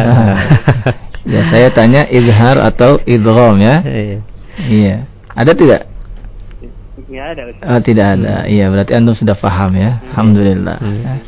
ya 1.39 1.41
saya 1.47 1.71
tanya 1.71 2.03
izhar 2.11 2.59
atau 2.59 2.99
idgham 3.07 3.63
ya? 3.63 3.79
Iya. 3.79 4.19
Iya. 4.67 4.95
Ada 5.39 5.55
tidak? 5.55 5.90
Tidak 7.12 7.28
ada. 7.28 7.43
Oh, 7.67 7.84
tidak 7.84 8.15
ada. 8.15 8.47
Hmm. 8.47 8.47
Iya, 8.47 8.71
berarti 8.71 8.95
antum 8.95 9.12
sudah 9.12 9.36
paham 9.36 9.76
ya. 9.76 10.00
Hmm. 10.00 10.15
Alhamdulillah. 10.15 10.80
Hmm. 10.80 11.04
Ya. 11.04 11.19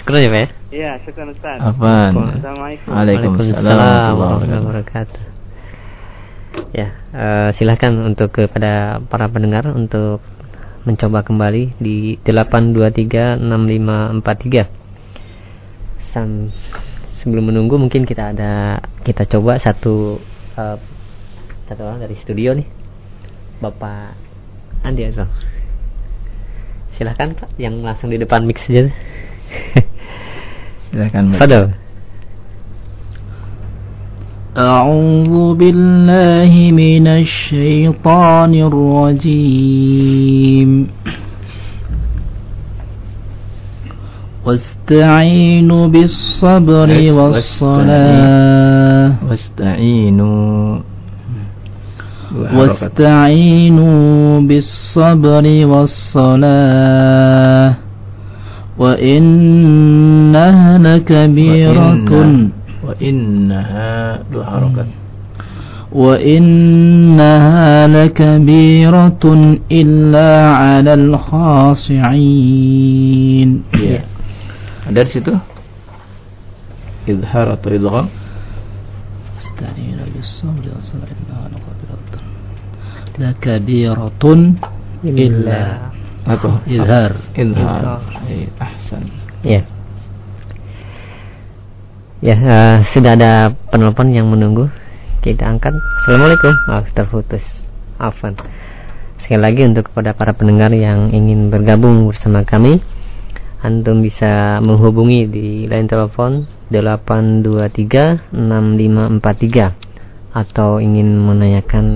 Syukur 0.00 0.16
ya, 0.16 0.32
Pak 0.32 0.40
ya? 0.40 0.48
Iya, 0.72 0.96
syukur 1.04 1.28
Ustaz. 1.28 1.60
Apa? 1.60 2.16
Assalamualaikum. 2.16 2.88
Waalaikumsalam 2.88 4.16
warahmatullahi 4.16 4.64
wabarakatuh. 4.64 5.20
Ya, 6.72 6.96
uh, 7.12 7.52
silahkan 7.52 7.92
untuk 8.00 8.32
kepada 8.32 8.96
para 9.12 9.28
pendengar 9.28 9.68
untuk 9.76 10.24
mencoba 10.88 11.20
kembali 11.20 11.76
di 11.76 12.16
8236543. 12.24 14.64
Sam 16.16 16.48
sebelum 17.20 17.52
menunggu 17.52 17.76
mungkin 17.76 18.08
kita 18.08 18.32
ada 18.32 18.80
kita 19.04 19.28
coba 19.28 19.60
satu 19.60 20.16
uh, 20.56 20.80
satu 21.68 21.84
orang 21.84 22.00
dari 22.00 22.16
studio 22.16 22.56
nih. 22.56 22.64
Bapak 23.60 24.25
Andi 24.85 25.05
Azal. 25.05 25.29
Silahkan 26.97 27.37
Pak 27.37 27.53
yang 27.61 27.85
langsung 27.85 28.09
di 28.09 28.17
depan 28.17 28.41
mix 28.45 28.65
aja. 28.69 28.89
Silahkan. 30.89 31.37
Fadal. 31.37 31.77
أعوذ 34.51 35.55
بالله 35.55 36.51
من 36.75 37.07
الشيطان 37.07 38.51
الرجيم 38.67 40.71
واستعينوا 44.45 45.87
بالصبر 45.87 47.11
والصلاة 47.11 49.13
واستعينوا 49.29 50.79
واستعينوا 52.34 54.40
بالصبر 54.40 55.66
والصلاة 55.66 57.74
وإنها 58.78 60.78
لكبيرة. 60.78 62.48
وإنها 62.84 64.18
حركات 64.34 64.86
وإنها 65.92 67.86
لكبيرة 67.86 69.58
إلا 69.72 70.50
على 70.50 70.94
الخاشعين. 70.94 72.02
ya. 73.72 74.00
Ada 74.86 75.02
di 75.02 75.10
situ? 75.10 75.32
Izhar 77.06 77.46
atau 77.54 77.70
idgham 77.70 78.06
استعين 79.36 79.98
بالصبر 80.14 80.64
والصلاة 80.74 81.10
إنها 81.12 81.48
لكبيرة. 81.54 82.15
lakabirotun 83.16 84.60
illa 85.04 85.92
apa? 86.26 86.60
izhar. 86.66 87.12
Ya. 89.44 89.62
Ya 92.24 92.36
uh, 92.40 92.76
sudah 92.90 93.12
ada 93.14 93.52
penelpon 93.70 94.10
yang 94.12 94.26
menunggu. 94.28 94.72
Kita 95.20 95.46
angkat. 95.46 95.74
Assalamualaikum 96.02 96.54
maaf 96.70 96.88
terputus. 96.94 97.44
Afan 97.96 98.36
sekali 99.26 99.42
lagi 99.42 99.66
untuk 99.66 99.90
kepada 99.90 100.14
para 100.14 100.38
pendengar 100.38 100.70
yang 100.70 101.10
ingin 101.10 101.50
bergabung 101.50 102.06
bersama 102.06 102.46
kami 102.46 102.78
antum 103.58 103.98
bisa 103.98 104.62
menghubungi 104.62 105.26
di 105.26 105.66
line 105.66 105.90
telepon 105.90 106.46
823 106.70 108.22
atau 110.30 110.78
ingin 110.78 111.18
menanyakan 111.18 111.86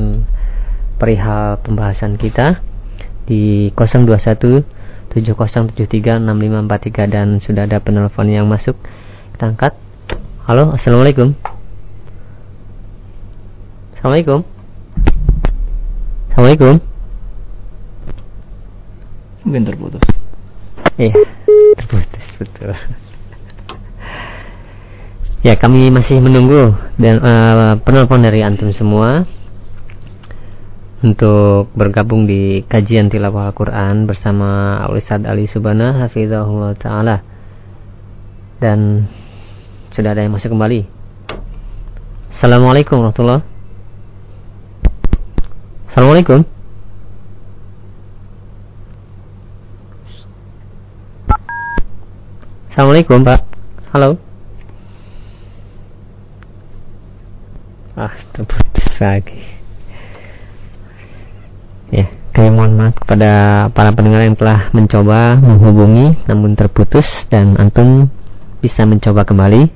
perihal 1.00 1.56
pembahasan 1.64 2.20
kita 2.20 2.60
di 3.24 3.72
021 3.72 4.80
70736543 5.10 7.10
dan 7.10 7.42
sudah 7.42 7.66
ada 7.66 7.82
penelpon 7.82 8.30
yang 8.30 8.46
masuk. 8.46 8.78
Kita 9.34 9.50
angkat. 9.50 9.74
Halo 10.46 10.70
assalamualaikum. 10.76 11.34
Assalamualaikum. 13.96 14.46
Assalamualaikum. 16.30 16.74
Mungkin 19.42 19.62
terputus. 19.66 20.04
Iya 21.00 21.16
terputus 21.80 22.26
betul. 22.38 22.70
Ya 25.40 25.56
kami 25.56 25.88
masih 25.88 26.20
menunggu 26.20 26.76
dan 27.00 27.16
uh, 27.24 27.72
penelpon 27.80 28.20
dari 28.20 28.44
antum 28.44 28.68
semua 28.76 29.24
untuk 31.00 31.72
bergabung 31.72 32.28
di 32.28 32.60
kajian 32.68 33.08
tilawah 33.08 33.48
Al-Quran 33.52 34.04
bersama 34.04 34.80
Al-Ustaz 34.84 35.24
Ali 35.24 35.48
Subana 35.48 35.96
Hafizahullah 36.04 36.76
Ta'ala. 36.76 37.24
Dan 38.60 39.08
sudah 39.88 40.12
ada 40.12 40.20
yang 40.20 40.36
masuk 40.36 40.52
kembali. 40.52 40.84
Assalamualaikum 42.36 43.00
warahmatullahi 43.00 43.44
Assalamualaikum. 45.88 46.44
Assalamualaikum 52.70 53.18
Pak. 53.26 53.40
Halo. 53.90 54.20
Ah 57.98 58.14
terputus 58.32 58.86
lagi 59.02 59.59
Ya, 61.90 62.06
kami 62.30 62.54
mohon 62.54 62.78
maaf 62.78 62.94
kepada 62.94 63.66
para 63.74 63.90
pendengar 63.90 64.22
yang 64.22 64.38
telah 64.38 64.70
mencoba 64.70 65.34
menghubungi 65.42 66.14
namun 66.30 66.54
terputus 66.54 67.02
dan 67.26 67.58
antum 67.58 68.06
bisa 68.62 68.86
mencoba 68.86 69.26
kembali 69.26 69.66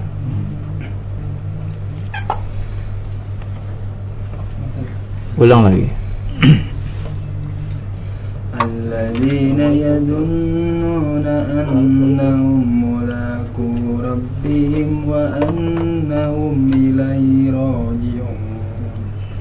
Ulang 5.34 5.66
lagi. 5.66 5.88
الذين 8.64 9.60
يظنون 9.60 11.26
أنهم 11.26 12.60
ملاقو 12.84 13.74
ربهم 14.00 15.08
وأنهم 15.08 16.56
إليه 16.74 17.52
راجعون 17.52 18.17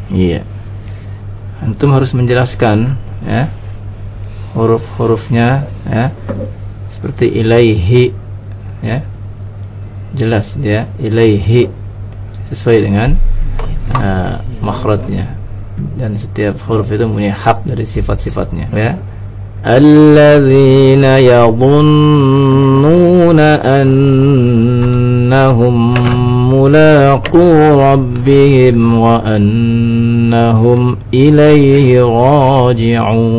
Iya. 0.08 0.44
Antum 1.58 1.90
harus 1.92 2.14
menjelaskan 2.14 2.96
ya 3.26 3.50
huruf-hurufnya 4.54 5.68
ya 5.84 6.04
seperti 6.96 7.28
ilaihi 7.28 8.14
ya. 8.80 9.04
Jelas 10.16 10.56
dia 10.56 10.88
ilaihi 10.96 11.68
sesuai 12.48 12.78
dengan 12.80 13.20
uh, 13.92 14.40
makhrajnya. 14.64 15.36
Dan 15.94 16.18
setiap 16.18 16.58
huruf 16.66 16.90
itu 16.90 17.06
punya 17.06 17.30
hak 17.36 17.62
dari 17.62 17.86
sifat-sifatnya 17.86 18.66
ya 18.74 18.98
alladzina 19.63 21.23
yadhunnuna 21.23 23.63
annahum 23.63 25.75
mulaqu 26.51 27.39
rabbihim 27.79 28.99
wa 28.99 29.23
annahum 29.23 30.99
ilaihi 31.15 32.03
raji'un 32.03 33.31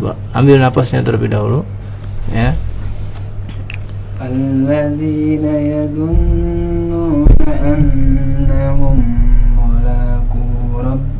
coba 0.00 0.16
ambil 0.32 0.56
napasnya 0.58 1.04
terlebih 1.04 1.28
dahulu 1.30 1.60
ya 2.32 2.56
الذين 4.22 5.42
يظنون 5.42 7.26
أنهم 7.50 8.38
ملاقو 8.38 9.15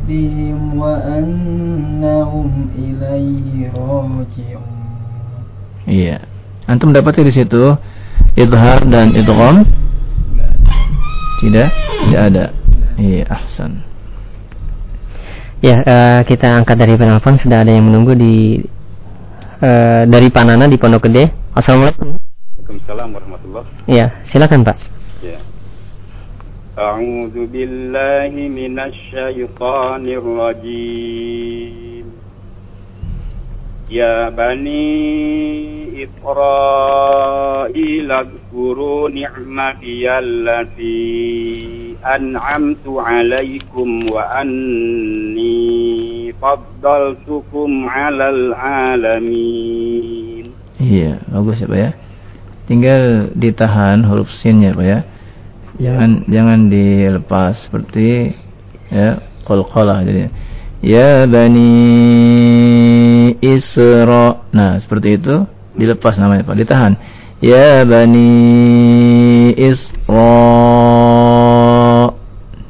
ربهم 0.07 0.59
وأنهم 0.81 2.49
إليه 2.79 3.71
راجعون 3.75 4.71
Iya. 5.83 6.23
Antum 6.63 6.95
dapati 6.95 7.27
di 7.27 7.33
situ 7.35 7.75
idhar 8.39 8.87
dan 8.87 9.11
idgham? 9.11 9.67
Tidak? 11.43 11.69
Tidak 12.07 12.21
ada. 12.23 12.55
Iya, 12.95 13.27
ahsan. 13.27 13.83
Ya, 15.59 15.83
eh, 15.83 16.21
kita 16.23 16.55
angkat 16.55 16.79
dari 16.79 16.95
penelpon 16.95 17.35
sudah 17.35 17.67
ada 17.67 17.71
yang 17.75 17.91
menunggu 17.91 18.15
di 18.15 18.63
eh, 19.59 20.01
dari 20.07 20.31
Panana 20.31 20.71
di 20.71 20.79
Pondok 20.79 21.11
Gede. 21.11 21.35
Assalamualaikum. 21.51 22.15
Waalaikumsalam 22.15 23.07
warahmatullah. 23.11 23.63
Iya, 23.83 24.23
silakan 24.31 24.63
Pak. 24.63 24.79
Ya. 25.19 25.43
A'udzu 26.77 27.45
billahi 27.53 28.49
minasy 28.49 29.13
syaithanir 29.13 30.25
rajim. 30.25 32.07
Ya 33.89 34.33
bani 34.33 34.89
Israil 36.01 37.23
اذكروا 38.53 39.09
نعمتي 39.09 40.19
التي 40.19 41.95
أنعمت 42.05 42.85
عليكم 42.87 43.89
وأني 44.11 45.53
فضلتكم 46.41 47.89
على 47.89 48.29
العالمين 48.29 49.83
Iya, 50.83 51.23
bagus 51.31 51.63
ya 51.63 51.67
Pak 51.71 51.79
ya. 51.79 51.95
Tinggal 52.67 53.31
ditahan 53.39 54.03
huruf 54.03 54.27
sinnya 54.35 54.75
Pak 54.75 54.83
ya. 54.83 55.07
Jangan 55.81 56.29
jangan 56.29 56.69
dilepas 56.69 57.65
seperti 57.65 58.29
ya 58.93 59.17
qalqalah 59.43 60.05
jadi. 60.05 60.29
Ya 60.83 61.23
bani 61.25 61.71
Isra. 63.39 64.43
Nah, 64.51 64.77
seperti 64.83 65.15
itu 65.17 65.47
dilepas 65.73 66.19
namanya 66.19 66.43
Pak, 66.43 66.59
ditahan. 66.59 66.93
Ya 67.39 67.81
bani 67.87 68.29
Isra. 69.55 70.35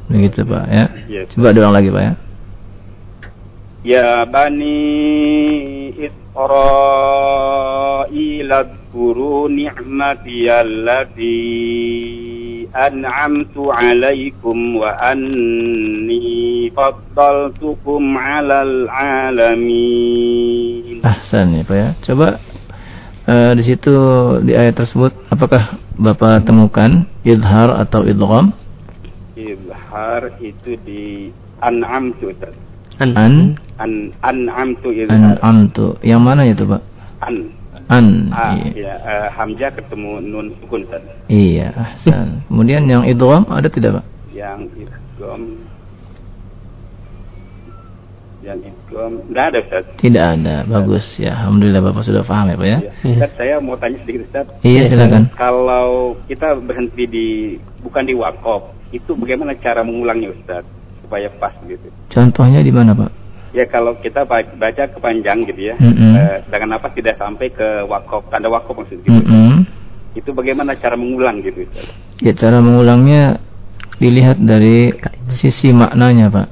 Begitu 0.08 0.46
Pak 0.46 0.66
ya. 0.70 0.86
Ya. 1.10 1.22
Coba 1.28 1.52
diulang 1.52 1.74
lagi 1.74 1.90
Pak 1.90 2.04
ya. 2.06 2.14
Ya 3.84 4.24
bani 4.30 4.80
Israil 6.00 6.24
اذكروا 8.94 9.50
نعمتي 9.50 10.62
التي 10.62 12.37
أنعمت 12.76 13.56
عليكم 13.58 14.58
وأني 14.76 16.34
فضلتكم 16.78 18.02
على 18.18 18.58
العالمين 19.74 21.04
Ahsan 21.04 21.52
ya 21.60 21.68
Pak 21.68 21.76
ya. 21.76 21.90
Coba 22.00 22.40
eh, 23.28 23.52
di 23.60 23.64
situ 23.68 23.92
di 24.48 24.56
ayat 24.56 24.74
tersebut 24.80 25.12
apakah 25.28 25.76
Bapak 25.94 26.48
temukan 26.48 27.06
idhar 27.22 27.76
atau 27.78 28.08
idgham? 28.08 28.56
Izhar 29.36 30.34
itu 30.40 30.80
di 30.88 31.30
an'amtu 31.60 32.32
Ustaz. 32.32 32.56
An 32.98 33.14
An 33.78 33.92
an'amtu 34.24 34.90
izhar. 34.96 35.38
an'amtu. 35.38 36.00
Yang 36.02 36.22
mana 36.24 36.42
itu 36.48 36.64
Pak? 36.66 36.82
An. 37.22 37.52
An. 37.89 38.29
Ah, 38.31 38.53
Iya. 38.53 38.71
ya, 38.77 38.95
eh, 39.01 39.29
hamzah 39.33 39.73
ketemu 39.73 40.21
nun 40.21 40.47
sukun 40.61 40.85
Ustaz. 40.85 41.01
Iya, 41.27 41.73
ahsan. 41.73 42.45
Kemudian 42.45 42.85
yang 42.85 43.01
idgham 43.03 43.49
ada 43.49 43.65
tidak 43.67 44.01
Pak? 44.01 44.05
Yang 44.37 44.61
idgham 44.85 45.43
yang 48.39 48.59
idgham 48.63 49.13
enggak 49.29 49.45
ada 49.51 49.59
Ustaz. 49.65 49.85
Tidak 49.99 50.25
ada. 50.37 50.55
Bagus 50.65 51.17
ya. 51.17 51.33
Alhamdulillah 51.43 51.83
Bapak 51.83 52.03
sudah 52.05 52.23
paham 52.23 52.53
ya 52.53 52.57
Pak 52.57 52.69
ya. 52.69 52.79
Ya. 52.79 53.15
Ustaz, 53.19 53.31
saya 53.41 53.55
mau 53.59 53.75
tanya 53.77 53.99
sedikit 54.05 54.21
Ustaz. 54.31 54.47
Iya 54.63 54.83
silakan. 54.89 55.23
Kalau 55.35 55.89
kita 56.29 56.61
berhenti 56.61 57.05
di 57.09 57.27
bukan 57.81 58.05
di 58.05 58.15
wakaf, 58.15 58.63
itu 58.93 59.17
bagaimana 59.17 59.57
cara 59.59 59.81
mengulangnya 59.81 60.33
Ustaz 60.33 60.63
supaya 61.03 61.33
pas 61.41 61.57
gitu? 61.65 61.89
Contohnya 62.13 62.61
di 62.61 62.69
mana 62.73 62.93
Pak? 62.93 63.11
Ya 63.57 63.65
kalau 63.65 63.97
kita 63.97 64.29
ba- 64.29 64.45
baca 64.45 64.85
kepanjang 64.93 65.49
gitu 65.49 65.73
ya, 65.73 65.75
Mm-mm. 65.81 66.13
eh, 66.21 66.37
sedangkan 66.45 66.77
apa 66.77 66.93
tidak 66.93 67.17
sampai 67.17 67.49
ke 67.49 67.89
wakaf, 67.89 68.29
tanda 68.29 68.53
wakaf 68.53 68.77
maksud 68.77 69.01
gitu. 69.01 69.09
Mm-mm. 69.09 69.65
Itu 70.13 70.37
bagaimana 70.37 70.77
cara 70.77 71.01
mengulang 71.01 71.41
gitu? 71.41 71.65
Ya 72.21 72.37
cara 72.37 72.61
mengulangnya 72.61 73.41
dilihat 73.97 74.37
dari 74.37 74.93
sisi 75.33 75.73
maknanya 75.73 76.29
Pak. 76.29 76.49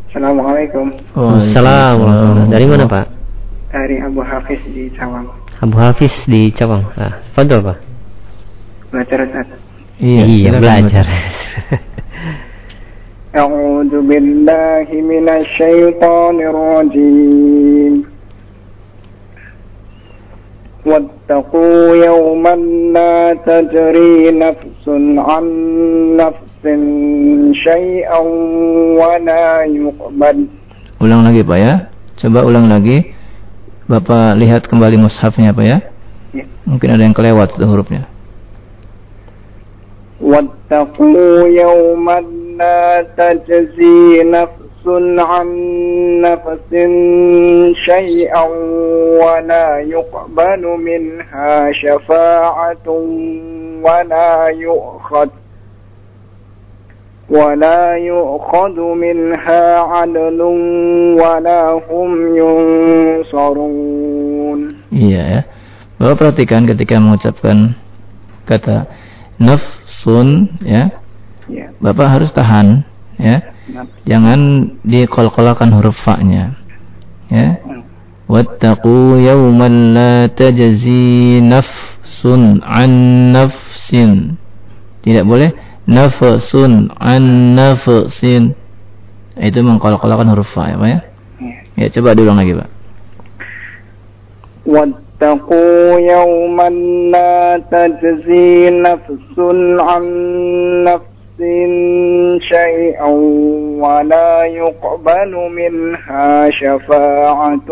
Assalamualaikum. 0.08 0.88
Assalamualaikum. 1.12 2.48
Dari 2.48 2.66
mana 2.72 2.88
Pak? 2.88 3.06
Dari 3.76 4.00
Abu 4.00 4.24
Hafiz 4.24 4.64
di 4.72 4.88
Cawang. 4.96 5.28
Abu 5.60 5.76
Hafiz 5.76 6.16
di 6.24 6.48
Cawang. 6.56 6.88
Ah, 6.96 7.20
Fadol 7.36 7.60
Pak. 7.68 7.78
Belajar 8.96 9.28
Ustaz. 9.28 9.48
Iya, 10.00 10.24
silakan, 10.24 10.62
belajar. 10.88 11.08
أعوذ 13.32 13.94
بالله 14.12 14.88
من 14.92 15.24
الشيطان 15.30 16.36
الرجيم 16.52 17.94
واتقوا 20.86 21.96
يوما 21.96 22.56
لا 22.94 23.38
تجري 23.46 24.32
نفس 24.34 24.86
عن 25.18 25.46
نفس 26.18 26.64
شيئا 27.54 28.20
ولا 28.98 29.46
يقبل 29.64 30.38
Ulang 31.02 31.26
lagi 31.26 31.42
Pak 31.42 31.58
ya. 31.58 31.74
Coba 32.14 32.46
ulang 32.46 32.70
lagi. 32.70 33.10
Bapak 33.90 34.38
lihat 34.38 34.70
kembali 34.70 35.02
mushafnya 35.02 35.50
Pak 35.50 35.66
ya. 35.66 35.78
Ya. 36.30 36.46
Mungkin 36.70 36.94
ada 36.94 37.02
yang 37.02 37.18
kelewat 37.18 37.58
itu 37.58 37.66
hurufnya. 37.66 38.06
واتقوا 40.22 41.48
يوما 41.50 42.20
لا 42.62 43.02
تجزي 43.18 44.24
نفس 44.24 44.65
عن 45.20 45.48
نفس 46.22 46.72
شيئا 47.86 48.44
ولا 49.24 49.80
يقبل 49.80 50.64
منها 50.68 51.72
شفاعة 51.72 52.88
ولا 53.84 54.48
يؤخذ 54.48 55.30
ولا 57.30 57.96
يؤخذ 57.96 58.78
منها 58.82 59.78
عدل 59.80 60.42
ولا 61.22 61.82
هم 61.90 62.12
ينصرون 63.32 63.82
Iya 64.92 65.24
ya. 65.24 65.42
Bapak 65.96 66.20
perhatikan 66.20 66.68
ketika 66.68 67.00
mengucapkan 67.00 67.80
kata 68.44 68.84
nafsun 69.40 70.52
ya. 70.60 70.92
Ya. 71.48 71.72
Bapak 71.80 72.12
harus 72.12 72.36
tahan 72.36 72.84
ya. 73.16 73.40
Naf- 73.72 73.94
Jangan 74.04 74.40
dikol-kolakan 74.84 75.70
huruf 75.76 75.98
fa-nya. 76.02 76.58
Ya. 77.32 77.62
Wattaqu 78.28 79.20
yawman 79.20 79.96
la 79.96 80.28
tajzi 80.32 81.40
nafsun 81.44 82.60
an 82.64 82.92
nafsin. 83.32 84.36
Tidak 85.04 85.24
boleh 85.24 85.52
nafsun 85.88 86.92
an 86.98 87.24
nafsin. 87.56 88.58
Itu 89.38 89.60
mengkol-kolakan 89.64 90.32
huruf 90.32 90.50
fa 90.52 90.72
ya, 90.72 90.76
Pak 90.78 90.90
ya. 90.90 91.00
Ya. 91.40 91.58
Ya, 91.76 91.88
coba 91.90 92.14
diulang 92.18 92.38
lagi, 92.38 92.54
Pak. 92.58 92.70
واتقوا 94.66 96.00
يوما 96.00 96.70
لا 97.14 97.62
تجزي 97.72 98.70
نفس 98.70 99.36
عن 99.80 100.04
نفس 100.84 101.15
شيئا 102.40 103.10
ولا 103.82 104.44
يقبل 104.46 105.32
منها 105.56 106.50
شفاعة 106.50 107.70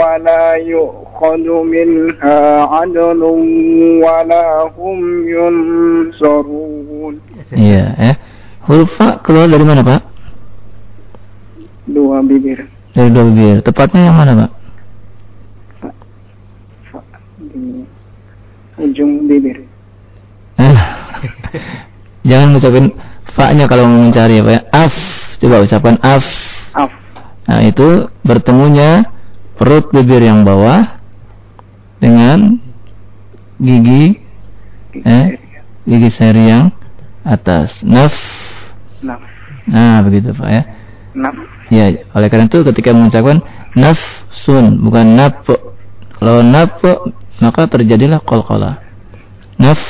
ولا 0.00 0.44
يؤخذ 0.54 1.46
منها 1.64 2.40
عدل 2.62 3.22
ولا 4.04 4.46
هم 4.78 5.00
ينصرون 5.28 7.14
Iya, 7.54 7.94
ya. 7.94 8.12
Huruf 8.66 8.90
fa 8.98 9.22
keluar 9.22 9.46
dari 9.46 9.62
mana, 9.62 9.86
Pak? 9.86 10.02
dua 11.86 12.18
bibir 12.26 12.66
Dari 12.90 13.06
dua 13.14 13.22
bibir. 13.30 13.62
Tepatnya 13.62 14.10
yang 14.10 14.16
mana, 14.18 14.32
Pak? 14.34 14.50
fa 16.90 17.00
di 17.38 17.86
ujung 18.82 19.30
bibir 19.30 19.62
Eh, 20.58 20.74
Jangan 22.31 22.55
ngucapin 22.55 22.85
fa-nya 23.35 23.67
kalau 23.67 23.91
mau 23.91 24.07
mencari 24.07 24.39
ya, 24.39 24.43
Pak 24.47 24.53
ya. 24.55 24.61
Af. 24.71 24.95
Coba 25.43 25.55
ucapkan 25.67 25.99
af. 25.99 26.23
af 26.71 26.91
Nah, 27.51 27.59
itu 27.67 28.07
bertemunya 28.23 29.03
perut 29.59 29.91
bibir 29.91 30.23
yang 30.23 30.47
bawah 30.47 31.01
dengan 31.99 32.55
gigi 33.59 34.23
eh 35.03 35.35
gigi 35.83 36.07
seri 36.07 36.47
yang 36.47 36.71
atas. 37.27 37.83
Naf. 37.83 38.15
naf 39.03 39.19
Nah, 39.67 39.99
begitu, 40.07 40.31
Pak 40.31 40.47
ya. 40.47 40.63
naf 41.11 41.35
Ya, 41.67 41.85
oleh 42.15 42.27
karena 42.31 42.47
itu 42.47 42.63
ketika 42.63 42.95
mengucapkan 42.95 43.43
nafsun 43.75 44.79
bukan 44.79 45.19
naf. 45.19 45.43
Kalau 46.15 46.45
naf 46.47 46.79
maka 47.43 47.67
terjadilah 47.67 48.23
qalqalah. 48.23 48.79
Naf. 49.59 49.81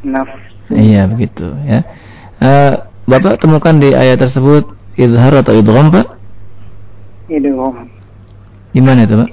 naf 0.00 0.45
Iya, 0.70 1.06
begitu 1.06 1.46
ya. 1.62 1.86
Eh, 2.42 2.74
Bapak 3.06 3.38
temukan 3.38 3.78
di 3.78 3.94
ayat 3.94 4.18
tersebut 4.18 4.66
izhar 4.98 5.30
atau 5.38 5.54
idgham, 5.54 5.94
Pak? 5.94 6.06
idgham 7.30 7.86
Di 8.74 8.80
mana 8.82 9.06
itu, 9.06 9.14
Pak? 9.14 9.30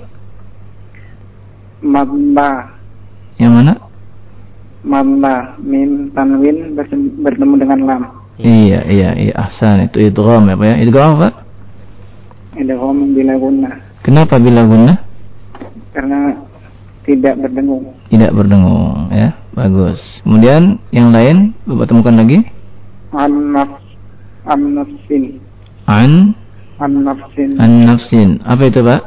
mabba 1.84 2.70
Yang 3.42 3.52
mana? 3.52 3.74
mabba 4.84 5.36
mim 5.64 6.12
tanwin 6.12 6.76
bertemu 7.20 7.54
dengan 7.60 7.80
lam 7.88 8.04
Iya, 8.38 8.84
iya, 8.90 9.10
iya, 9.16 9.34
ahsan 9.38 9.88
itu 9.88 10.00
idgham 10.00 10.48
ya, 10.48 10.56
Pak 10.56 10.68
ya. 10.70 10.76
Idgham 10.80 11.10
apa? 11.18 11.30
idgham 12.54 12.98
bila 13.18 13.34
guna 13.42 13.70
Kenapa 14.06 14.38
bila 14.38 14.62
guna 14.70 14.94
karena 15.94 16.34
tidak 17.06 17.42
berdengung 17.42 17.90
tidak 18.10 18.32
berdengung 18.34 19.10
ya? 19.10 19.34
Bagus. 19.54 20.22
Kemudian 20.26 20.82
yang 20.90 21.14
lain 21.14 21.54
Bapak 21.70 21.86
temukan 21.94 22.18
lagi 22.18 22.42
an 23.14 23.54
nafs 23.54 23.86
an 24.50 24.62
nafsin 24.74 25.38
an 25.86 26.34
an 26.82 26.92
nafsin 27.06 27.50
an 27.62 27.72
nafsin. 27.86 28.30
Apa 28.50 28.74
itu, 28.74 28.82
Pak? 28.82 29.02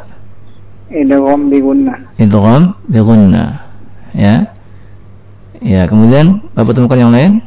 idgham 0.86 1.50
bi 1.50 1.58
guna 1.58 1.98
Idgham 2.14 2.78
bi 2.86 2.98
gunna. 3.02 3.58
Ya. 4.14 4.46
Ya, 5.58 5.82
kemudian 5.90 6.46
Bapak 6.54 6.78
temukan 6.78 6.98
yang 7.02 7.10
lain 7.10 7.42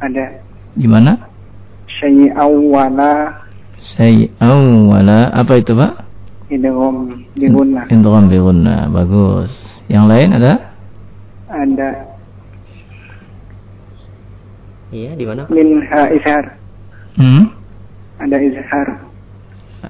ada 0.00 0.40
gimana? 0.80 1.20
syai'aw 2.00 2.48
wala 2.72 3.44
Sayyi'aw 3.78 4.88
wala 4.88 5.28
apa 5.36 5.60
itu, 5.60 5.76
Pak? 5.76 5.92
idgham 6.48 7.12
bi 7.36 7.44
guna 7.52 7.84
Idgham 7.92 8.24
bi 8.32 8.40
gunna. 8.40 8.88
Bagus. 8.88 9.52
Yang 9.92 10.04
lain 10.08 10.28
ada? 10.32 10.52
ada 11.48 11.88
Iya, 14.88 15.10
di 15.14 15.24
mana? 15.28 15.44
minha 15.52 16.02
izhar 16.10 16.44
Hmm? 17.18 17.50
ada 18.18 18.36
izhar 18.38 18.88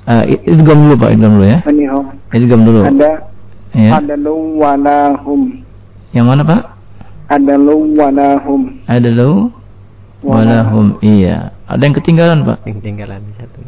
Uh, 0.04 0.20
idgham 0.44 0.84
dulu, 0.84 1.00
Pak. 1.00 1.16
Idgham 1.16 1.32
dulu 1.40 1.46
ya. 1.48 1.58
penihom 1.64 2.06
Idgham 2.28 2.60
dulu. 2.60 2.80
ada 2.84 3.24
Ya. 3.72 3.96
ada 3.96 4.14
lu 4.20 4.56
wala 4.60 5.16
hum 5.24 5.64
Yang 6.12 6.26
mana, 6.28 6.42
Pak? 6.44 6.60
ada 7.28 7.54
lu 7.56 7.96
wala 7.96 8.36
hum 8.44 8.62
Ada 8.84 9.08
lu 9.08 9.48
walahum. 10.20 10.96
Iya. 11.00 11.52
Ada 11.64 11.82
yang 11.84 11.94
ketinggalan, 11.96 12.38
Pak? 12.44 12.58
Yang 12.68 12.76
ketinggalan 12.84 13.20
satu. 13.40 13.60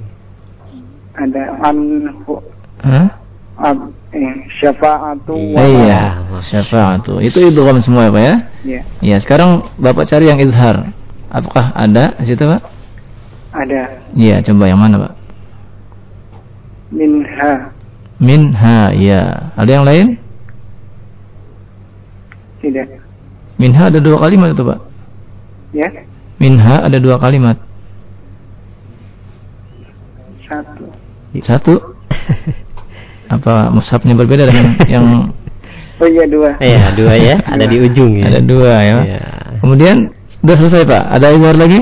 ada 1.16 1.42
anhu 1.62 2.34
Hah? 2.84 3.06
ab, 3.60 3.76
eh, 4.12 4.32
syafa'atu 4.60 5.36
Iya. 5.36 5.56
wa 5.56 5.64
Iya, 5.64 6.00
syafa'atu. 6.42 7.20
Itu 7.20 7.40
idgham 7.40 7.80
semua 7.80 8.08
ya, 8.08 8.12
Pak 8.12 8.22
ya? 8.24 8.34
ya 8.64 8.80
Iya, 9.00 9.16
sekarang 9.20 9.64
Bapak 9.80 10.04
cari 10.04 10.28
yang 10.28 10.36
izhar. 10.36 10.84
Apakah 11.30 11.70
ada 11.72 12.14
di 12.18 12.26
situ, 12.26 12.42
Pak? 12.42 12.62
ada 13.50 13.80
Iya, 14.14 14.42
coba 14.42 14.66
yang 14.66 14.78
mana, 14.78 14.96
Pak? 14.98 15.12
minha 16.90 17.70
Minha, 18.20 18.92
ya. 18.92 19.48
Ada 19.56 19.70
yang 19.70 19.86
lain? 19.86 20.06
tidak 22.60 23.00
Minha 23.56 23.88
ada 23.88 23.96
dua 23.96 24.20
kalimat 24.20 24.52
itu, 24.52 24.60
Pak. 24.60 24.78
ya 25.72 25.88
Minha 26.36 26.84
ada 26.84 26.98
dua 27.00 27.16
kalimat. 27.16 27.56
satu 30.44 30.84
Satu. 31.40 31.74
Apa 33.34 33.70
mushafnya 33.70 34.12
berbeda 34.12 34.50
dengan 34.50 34.74
yang 34.98 35.06
oh 36.02 36.08
iya 36.10 36.24
dua 36.26 36.58
Iya, 36.58 36.90
dua 36.98 37.14
ya, 37.16 37.36
ada 37.54 37.64
di 37.64 37.76
ujung 37.78 38.18
ya. 38.18 38.24
ada 38.28 38.40
dua 38.42 38.74
ya? 38.82 38.96
Iya. 39.06 39.20
Kemudian 39.62 39.96
sudah 40.40 40.56
selesai, 40.56 40.82
Pak. 40.88 41.02
Ada 41.16 41.26
izhar 41.36 41.56
lagi? 41.56 41.80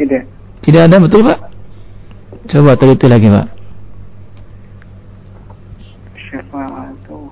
tidak 0.00 0.24
Tidak 0.64 0.82
ada, 0.88 0.96
betul, 0.98 1.22
Pak? 1.26 1.38
Coba 2.48 2.74
teliti 2.74 3.06
lagi, 3.06 3.28
Pak. 3.28 3.62
syafa'atu 6.32 7.28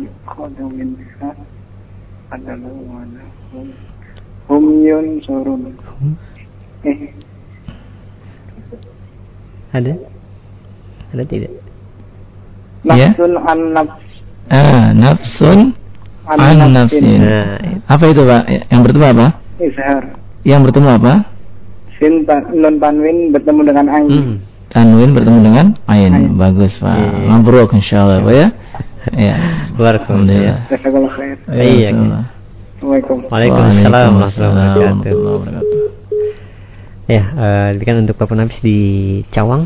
yukhadu 0.00 0.72
minha 0.72 1.30
ada 2.32 2.52
lu 2.56 2.72
wala 2.88 3.24
hum 4.48 6.16
eh 6.88 7.12
Ada? 9.68 9.92
Ada 11.12 11.22
tidak? 11.28 11.52
Ya. 12.88 13.12
nafsun 13.12 13.36
an 13.36 13.60
nafs 13.76 14.08
Ah, 14.48 14.96
nafsun 14.96 15.76
an, 16.28 16.60
nafsin 16.60 16.76
nafsin. 16.76 17.24
Nah, 17.24 17.56
Apa 17.88 18.04
itu, 18.12 18.20
Pak? 18.22 18.42
Yang 18.68 18.80
bertemu 18.84 19.06
apa? 19.16 19.26
izhar 19.58 20.02
Yang 20.44 20.60
bertemu 20.70 20.88
apa? 21.00 21.12
sin 21.98 22.22
tan, 22.22 22.46
nun 22.54 22.78
tanwin 22.78 23.34
bertemu 23.34 23.60
dengan 23.66 23.90
ain 23.90 24.06
hmm. 24.06 24.38
Tanwin 24.70 25.10
bertemu 25.16 25.38
dengan 25.42 25.66
ain. 25.88 26.12
Ain. 26.12 26.36
Bagus, 26.36 26.76
Pak. 26.78 26.94
Iya. 26.94 27.26
Mabruk 27.26 27.72
insyaallah, 27.72 28.20
Pak 28.22 28.34
ya. 28.36 28.48
Ya. 29.08 29.40
Khair 29.72 30.04
Iya. 30.04 30.68
Assalamualaikum 30.68 33.24
Waalaikumsalam 33.32 34.20
warahmatullahi 34.20 34.52
wabarakatuh. 34.52 34.78
warahmatullahi 34.78 35.36
wabarakatuh. 35.40 35.80
Ya, 37.08 37.24
eh, 37.24 37.72
ini 37.72 37.84
kan 37.88 37.96
untuk 38.04 38.20
Bapak 38.20 38.36
Nafis 38.36 38.60
di 38.60 38.78
Cawang. 39.32 39.64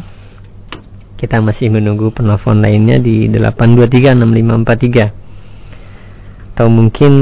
Kita 1.19 1.43
masih 1.43 1.75
menunggu 1.75 2.15
penelpon 2.15 2.63
lainnya 2.63 3.03
di 3.03 3.27
8236543 3.27 5.11
Atau 6.54 6.68
mungkin 6.74 7.14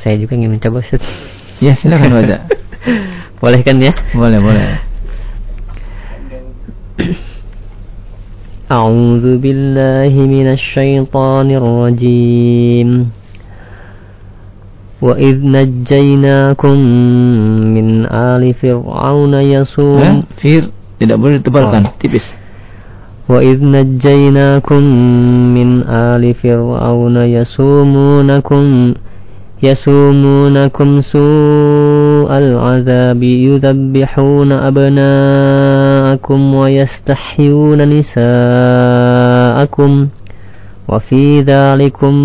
saya 0.00 0.14
juga 0.16 0.38
ingin 0.38 0.54
mencoba 0.56 0.80
Ustaz. 0.80 1.02
Ya, 1.60 1.76
silakan 1.76 2.16
baca. 2.16 2.48
Boleh 3.36 3.60
kan 3.60 3.76
ya? 3.80 3.92
Boleh, 4.16 4.40
boleh. 4.40 4.80
أعوذ 8.70 9.42
بالله 9.42 10.14
من 10.14 10.46
الشيطان 10.54 11.48
الرجيم 11.50 12.88
وإذ 15.02 15.36
نجيناكم 15.42 16.76
من 17.74 17.86
آل 18.06 18.42
فرعون 18.54 19.34
Eh, 19.34 19.44
يسوم 19.58 20.22
fir 20.38 20.70
tidak 21.02 21.16
boleh 21.18 21.42
ditebalkan, 21.42 21.82
Oh. 21.90 21.94
tipis. 21.98 22.22
وإذ 23.29 23.65
نجيناكم 23.65 24.83
من 25.57 25.83
آل 25.89 26.33
فرعون 26.33 27.17
يسومونكم 27.17 28.93
يسومونكم 29.63 31.01
سوء 31.01 32.29
العذاب 32.37 33.23
يذبحون 33.23 34.51
أبناءكم 34.51 36.39
ويستحيون 36.53 37.79
نساءكم 37.97 39.91
وفي 40.87 41.41
ذلكم 41.41 42.15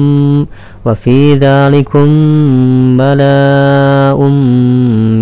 وفي 0.87 1.35
ذلكم 1.35 2.09
بلاء 3.01 4.19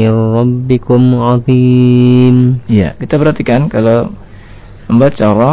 من 0.01 0.13
ربكم 0.39 1.01
عظيم. 1.15 2.37
Iya, 2.67 2.99
kita 2.99 3.15
perhatikan 3.15 3.71
kalau 3.71 4.11
membaca 4.91 5.27
ra 5.39 5.53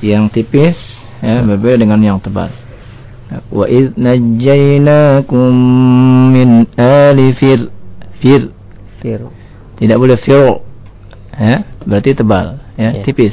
yang 0.00 0.28
tipis 0.28 0.76
ya 1.20 1.44
berbeda 1.44 1.76
dengan 1.80 2.00
yang 2.00 2.18
tebal. 2.18 2.48
Wa 3.52 3.66
id 3.70 3.94
najjaynakum 3.94 5.52
min 6.34 6.66
ali 6.74 7.30
fir 7.32 7.70
fir 8.18 8.50
Fir. 9.00 9.20
tidak 9.80 9.96
boleh 9.96 10.18
fir 10.20 10.60
ya 11.40 11.64
berarti 11.88 12.12
tebal 12.12 12.60
ya 12.76 12.90
Ya. 12.92 13.02
tipis 13.06 13.32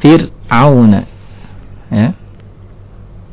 fir'auna 0.00 1.04
ya 1.92 2.16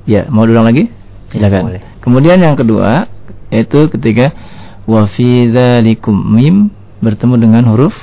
ya 0.03 0.21
mau 0.27 0.43
ulang 0.43 0.67
lagi 0.67 0.91
silakan 1.31 1.71
boleh. 1.71 1.81
kemudian 2.03 2.35
yang 2.41 2.59
kedua 2.59 3.07
yaitu 3.47 3.87
ketika 3.87 4.35
wa 4.83 5.07
fi 5.07 5.47
dzalikum 5.47 6.11
mim 6.15 6.67
bertemu 6.99 7.35
dengan 7.39 7.63
huruf 7.71 7.95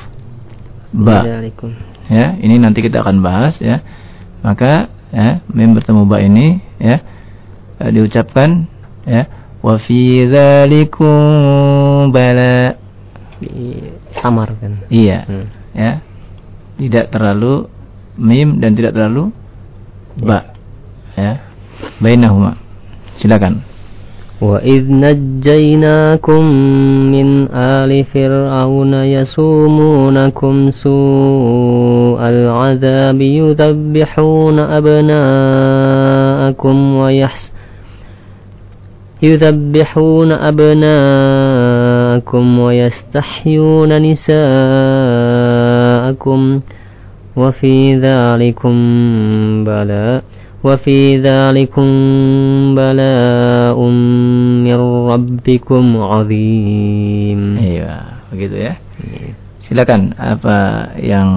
ba 0.95 1.21
ya 2.09 2.33
ini 2.41 2.57
nanti 2.57 2.81
kita 2.81 3.05
akan 3.05 3.21
bahas 3.21 3.61
ya 3.61 3.85
maka 4.47 4.87
ya 5.11 5.43
mim 5.51 5.75
bertemu 5.75 6.07
ba 6.07 6.23
ini 6.23 6.63
ya 6.79 7.03
eh, 7.83 7.91
diucapkan 7.91 8.71
ya 9.03 9.27
wa 9.59 9.75
fi 9.83 10.31
dzalikum 10.31 12.15
bala. 12.15 12.79
Samar 14.17 14.57
kan? 14.57 14.81
Iya. 14.89 15.29
Hmm. 15.29 15.47
ya. 15.77 16.01
Tidak 16.81 17.13
terlalu 17.13 17.69
mim 18.17 18.63
dan 18.63 18.73
tidak 18.73 18.97
terlalu 18.97 19.29
ba. 20.23 20.57
Ya. 21.19 21.45
Bainahuma. 22.01 22.57
Silakan 23.21 23.76
وإذ 24.41 24.93
نجيناكم 24.93 26.45
من 27.13 27.49
آل 27.53 28.05
فرعون 28.05 28.95
يسومونكم 28.95 30.71
سوء 30.71 32.21
العذاب 32.29 33.21
يذبحون 33.21 34.59
أبناءكم 34.59 35.97
ويحس 36.95 37.53
يذبحون 39.23 40.33
أبناءكم 40.33 41.39
ويستحيون 42.59 44.03
نساءكم 44.03 44.41
وفي 47.37 47.97
ذلكم 47.97 48.75
بلاء 49.65 50.23
وفي 50.66 51.26
ذلكم 51.26 51.88
بلاء 52.78 53.78
من 54.62 54.80
ربكم 55.10 55.84
عظيم 55.98 57.40
iya 57.58 58.22
begitu 58.30 58.56
ya 58.70 58.74
silakan 59.66 60.14
apa 60.22 60.92
yang 61.02 61.30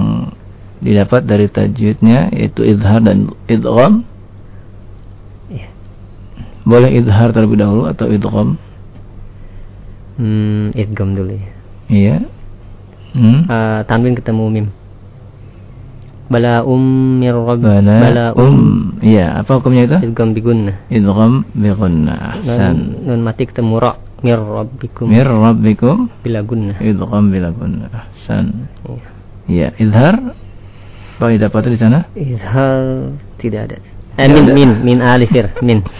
didapat 0.77 1.25
dari 1.25 1.49
tajwidnya 1.49 2.29
yaitu 2.29 2.61
idhar 2.61 3.01
dan 3.01 3.33
idgham 3.49 4.05
Iya. 5.49 5.73
boleh 6.61 6.93
idhar 6.93 7.33
terlebih 7.33 7.57
dahulu 7.57 7.89
atau 7.89 8.05
idgham 8.05 8.61
hmm, 10.21 10.77
idgam 10.77 11.17
dulu 11.17 11.33
ya 11.33 11.49
iya 11.89 12.15
hmm. 13.17 13.49
Eh, 13.49 13.81
tanwin 13.89 14.13
ketemu 14.13 14.43
mim 14.53 14.67
balaum 16.30 16.82
mir 17.18 17.34
rabb 17.34 17.66
bala 17.66 18.30
um 18.38 18.94
iya 19.02 19.42
apa 19.42 19.58
hukumnya 19.58 19.90
itu? 19.90 19.96
Idgam 20.06 20.30
bigunnah 20.30 20.78
idgham 20.86 21.42
bi 21.50 21.68
gunnah 21.74 22.38
ahsan. 22.38 23.02
Nun, 23.02 23.20
mati 23.26 23.50
ketemu 23.50 23.82
ra 23.82 23.98
mir 24.22 24.38
rabbikum. 24.38 25.10
Mir 25.10 25.26
rabbikum? 25.26 26.06
Bila 26.22 26.46
gunnah 26.46 26.78
idgham 26.78 27.34
bila 27.34 27.50
gunnah 27.50 27.90
ahsan. 27.90 28.70
Iya. 28.86 29.10
iya 29.50 29.68
idhar 29.82 30.38
apa 31.20 31.36
yang 31.36 31.42
dapat 31.44 31.68
di 31.68 31.76
sana? 31.76 32.08
Izhar 32.16 33.12
tidak 33.36 33.60
ada. 33.68 33.76
Eh, 34.16 34.24
min 34.30 34.46
ada. 34.48 34.52
min 34.56 34.70
min 34.80 34.98
alifir 35.04 35.52
min. 35.60 35.84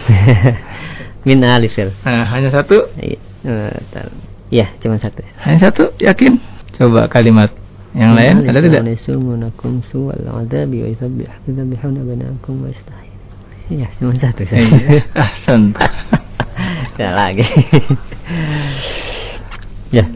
Min 1.21 1.45
alifir 1.45 1.93
nah, 2.01 2.25
hanya 2.33 2.49
satu? 2.49 2.89
Iya, 2.97 3.21
eh, 3.45 3.77
tar- 3.93 4.17
ya 4.49 4.73
cuma 4.81 4.97
satu. 4.97 5.21
Hanya 5.45 5.69
satu? 5.69 5.93
Yakin? 6.01 6.41
Coba 6.73 7.13
kalimat 7.13 7.53
yang 7.91 8.15
lain 8.15 8.47
ada 8.47 8.63
tidak 8.63 8.87
Yasumunakum 8.95 9.83
su'al 9.91 10.31
adabi 10.31 10.87
wa 10.87 10.89
yusabbihuna 10.95 12.07
abnaakum 12.07 12.63
wa 12.63 12.71
yastahi. 12.71 13.11
Iya, 13.71 13.87
cuma 13.99 14.15
satu. 14.19 14.43
Iya. 14.47 15.03
ahsan 15.15 15.75
Tidak 16.95 17.13
lagi. 17.15 17.47
ya, 19.91 20.07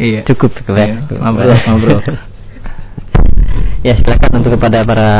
iya 0.00 0.24
cukup 0.24 0.56
cukup 0.56 0.80
ya. 0.80 0.96
Iya, 0.96 1.20
ngobrol 1.20 1.56
ngobrol 1.68 2.00
ya, 3.86 3.92
silakan 4.00 4.30
untuk 4.40 4.56
kepada 4.56 4.80
para 4.84 5.10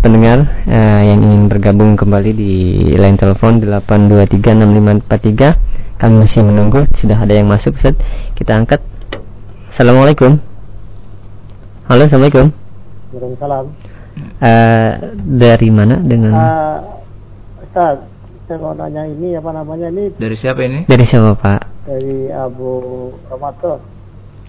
pendengar 0.00 0.48
eh, 0.68 1.02
yang 1.12 1.20
ingin 1.24 1.48
bergabung 1.48 1.96
kembali 1.96 2.30
di 2.36 2.52
line 2.96 3.16
telepon 3.16 3.60
8236543 3.60 6.00
kami 6.00 6.14
masih 6.28 6.44
menunggu 6.44 6.84
sudah 7.00 7.16
ada 7.16 7.32
yang 7.32 7.48
masuk 7.48 7.72
Ustaz 7.80 7.96
kita 8.36 8.52
angkat 8.52 8.84
Assalamualaikum 9.74 10.38
Halo 11.90 12.06
Assalamualaikum 12.06 12.46
Waalaikumsalam. 13.10 13.64
Eh, 14.38 14.92
dari 15.34 15.68
mana 15.74 15.98
dengan 15.98 16.30
Uh, 16.30 16.78
Ustaz, 17.58 18.06
saya 18.46 18.58
mau 18.62 18.70
nanya 18.78 19.02
ini 19.10 19.34
apa 19.34 19.50
namanya 19.50 19.90
ini 19.90 20.14
dari 20.14 20.38
siapa 20.38 20.62
ini 20.62 20.86
dari 20.86 21.02
siapa 21.02 21.34
Pak 21.34 21.90
dari 21.90 22.30
Abu 22.30 22.70
Ramadan 23.26 23.82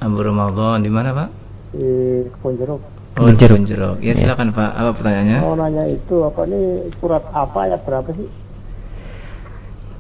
Abu 0.06 0.20
Ramadan 0.22 0.86
di 0.86 0.92
mana 0.94 1.10
pak 1.10 1.30
di 1.74 1.90
Kebun 2.30 2.54
Jeruk. 2.62 2.82
Oh, 3.18 3.26
di 3.26 3.34
Jeruk. 3.42 3.58
Kebun 3.58 3.66
Jeruk. 3.66 3.98
Ya, 4.06 4.14
Ya. 4.14 4.22
silakan 4.22 4.54
Pak. 4.54 4.70
Apa 4.78 4.90
pertanyaannya? 4.94 5.40
Mau 5.42 5.58
nanya 5.58 5.90
itu 5.90 6.22
apa 6.22 6.46
nih 6.46 6.94
surat 7.02 7.26
apa 7.34 7.58
ayat 7.66 7.82
berapa 7.82 8.14
sih 8.14 8.30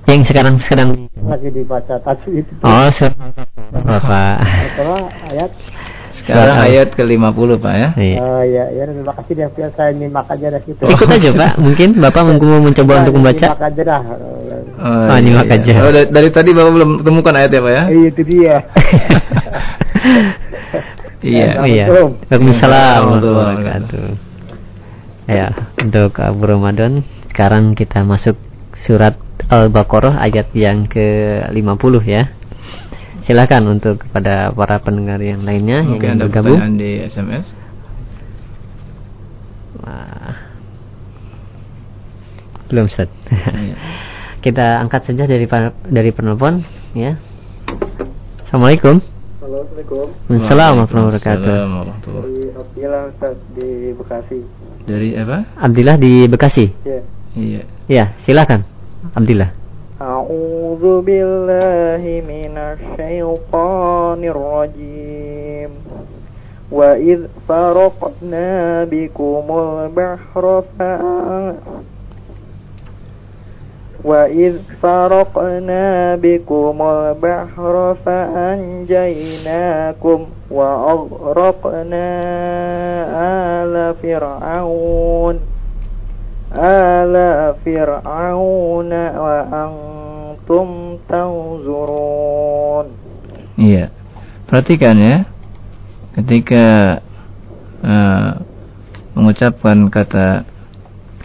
yang 0.06 0.22
sekarang 0.22 0.56
sedang 0.62 1.10
lagi 1.26 1.50
dibaca 1.50 1.98
tajwid 2.02 2.46
itu? 2.46 2.54
oh 2.62 2.90
Bapak 3.86 4.36
Setelah 4.46 5.02
ayat 5.34 5.52
Sekarang 6.16 6.58
ayat 6.58 6.88
ke-50 6.96 7.50
Pak 7.60 7.74
ya. 7.76 7.90
Iya. 8.00 8.18
uh, 8.24 8.44
ya 8.48 8.64
ya 8.72 8.84
terima 8.88 9.14
kasih 9.14 9.34
dia 9.36 9.48
biar 9.52 9.70
saya 9.78 9.92
nyimak 9.94 10.26
aja 10.26 10.48
dah 10.48 10.62
gitu. 10.64 10.82
ikut 10.88 11.10
aja 11.12 11.30
Pak 11.34 11.54
mungkin 11.60 11.90
Bapak 12.02 12.22
mau 12.26 12.62
mencoba 12.64 12.94
Nah, 12.96 13.02
untuk 13.06 13.16
membaca 13.20 13.46
Nyimak 13.46 13.62
aja 13.62 13.82
dah. 13.84 14.02
Oh, 14.76 15.10
Ah, 15.12 15.20
nyimak 15.22 15.50
aja. 15.52 15.74
Oh, 15.86 15.92
dari, 15.94 16.08
dari 16.10 16.30
tadi 16.34 16.50
Bapak 16.56 16.72
belum 16.72 16.90
temukan 17.04 17.34
ayatnya 17.36 17.60
Pak 17.62 17.74
ya? 17.74 17.84
Eh, 17.90 18.06
itu 18.10 18.22
dia. 18.26 18.56
Iya. 21.26 21.48
Oh, 21.62 21.66
iya. 21.66 21.86
Assalamualaikum. 21.90 22.12
Waalaikumsalam 22.30 23.02
Warahmatullahi 23.02 23.34
warahmatullahi 23.34 23.58
wabarakatuh. 23.58 24.08
Ya, 25.26 25.48
untuk 25.82 26.12
Abu 26.22 26.44
Ramadan 26.46 26.92
sekarang 27.34 27.74
kita 27.74 28.06
masuk 28.06 28.38
surat 28.78 29.18
Al-Baqarah 29.46 30.18
ayat 30.22 30.50
yang 30.58 30.90
ke-50 30.90 31.94
ya. 32.08 32.34
Silakan 33.26 33.78
untuk 33.78 34.06
kepada 34.06 34.54
para 34.54 34.78
pendengar 34.82 35.18
yang 35.18 35.42
lainnya 35.42 35.82
yang 35.82 35.98
Mungkin 35.98 36.10
ingin 36.14 36.18
ada 36.22 36.26
bergabung. 36.30 36.58
pertanyaan 36.62 36.78
di 36.78 36.92
SMS. 37.10 37.46
Wah. 39.82 40.34
Belum 42.70 42.86
Ustaz. 42.86 43.10
Iya. 43.30 43.76
kita 44.46 44.78
angkat 44.78 45.10
saja 45.10 45.26
dari 45.26 45.50
dari 45.90 46.12
penelpon 46.14 46.62
ya. 46.94 47.18
Assalamualaikum. 48.46 49.02
Halo, 49.42 49.66
Assalamualaikum. 49.66 50.06
Assalamualaikum 50.30 50.70
warahmatullahi 50.70 51.06
wabarakatuh. 51.06 51.46
Waalaikumsalam 51.46 51.70
warahmatullahi 51.74 52.26
Dari 52.26 52.46
Abdillah 52.54 53.02
Ustaz 53.10 53.36
di 53.58 53.70
Bekasi. 53.98 54.40
Dari 54.86 55.10
apa? 55.18 55.38
Abdillah 55.58 55.96
di 55.98 56.14
Bekasi. 56.30 56.66
Ya. 56.86 57.00
Iya. 57.36 57.62
Ya, 57.90 58.06
silakan. 58.26 58.75
Abdillah. 59.14 59.50
أعوذ 60.02 61.02
بالله 61.08 62.04
من 62.28 62.58
الشيطان 62.58 64.22
الرجيم 64.24 65.70
وإذ 66.72 67.20
فرقنا 67.48 68.84
بكم 68.84 69.46
البحر 69.50 70.64
فأ 70.80 71.56
وإذ 74.04 74.56
فرقنا 74.84 76.16
بكم 76.16 76.78
البحر 76.82 77.96
فأنجيناكم 78.86 79.40
وأغرقنا 80.52 82.08
آل 83.64 83.96
فرعون 84.04 85.40
آل 86.55 87.15
فرعون 87.65 88.93
وأنتم 88.93 90.67
تنظرون 91.09 92.87
Iya. 93.61 93.93
Perhatikan 94.49 94.97
ya. 94.97 95.29
Ketika 96.17 96.97
uh, 97.85 98.41
mengucapkan 99.13 99.93
kata 99.93 100.49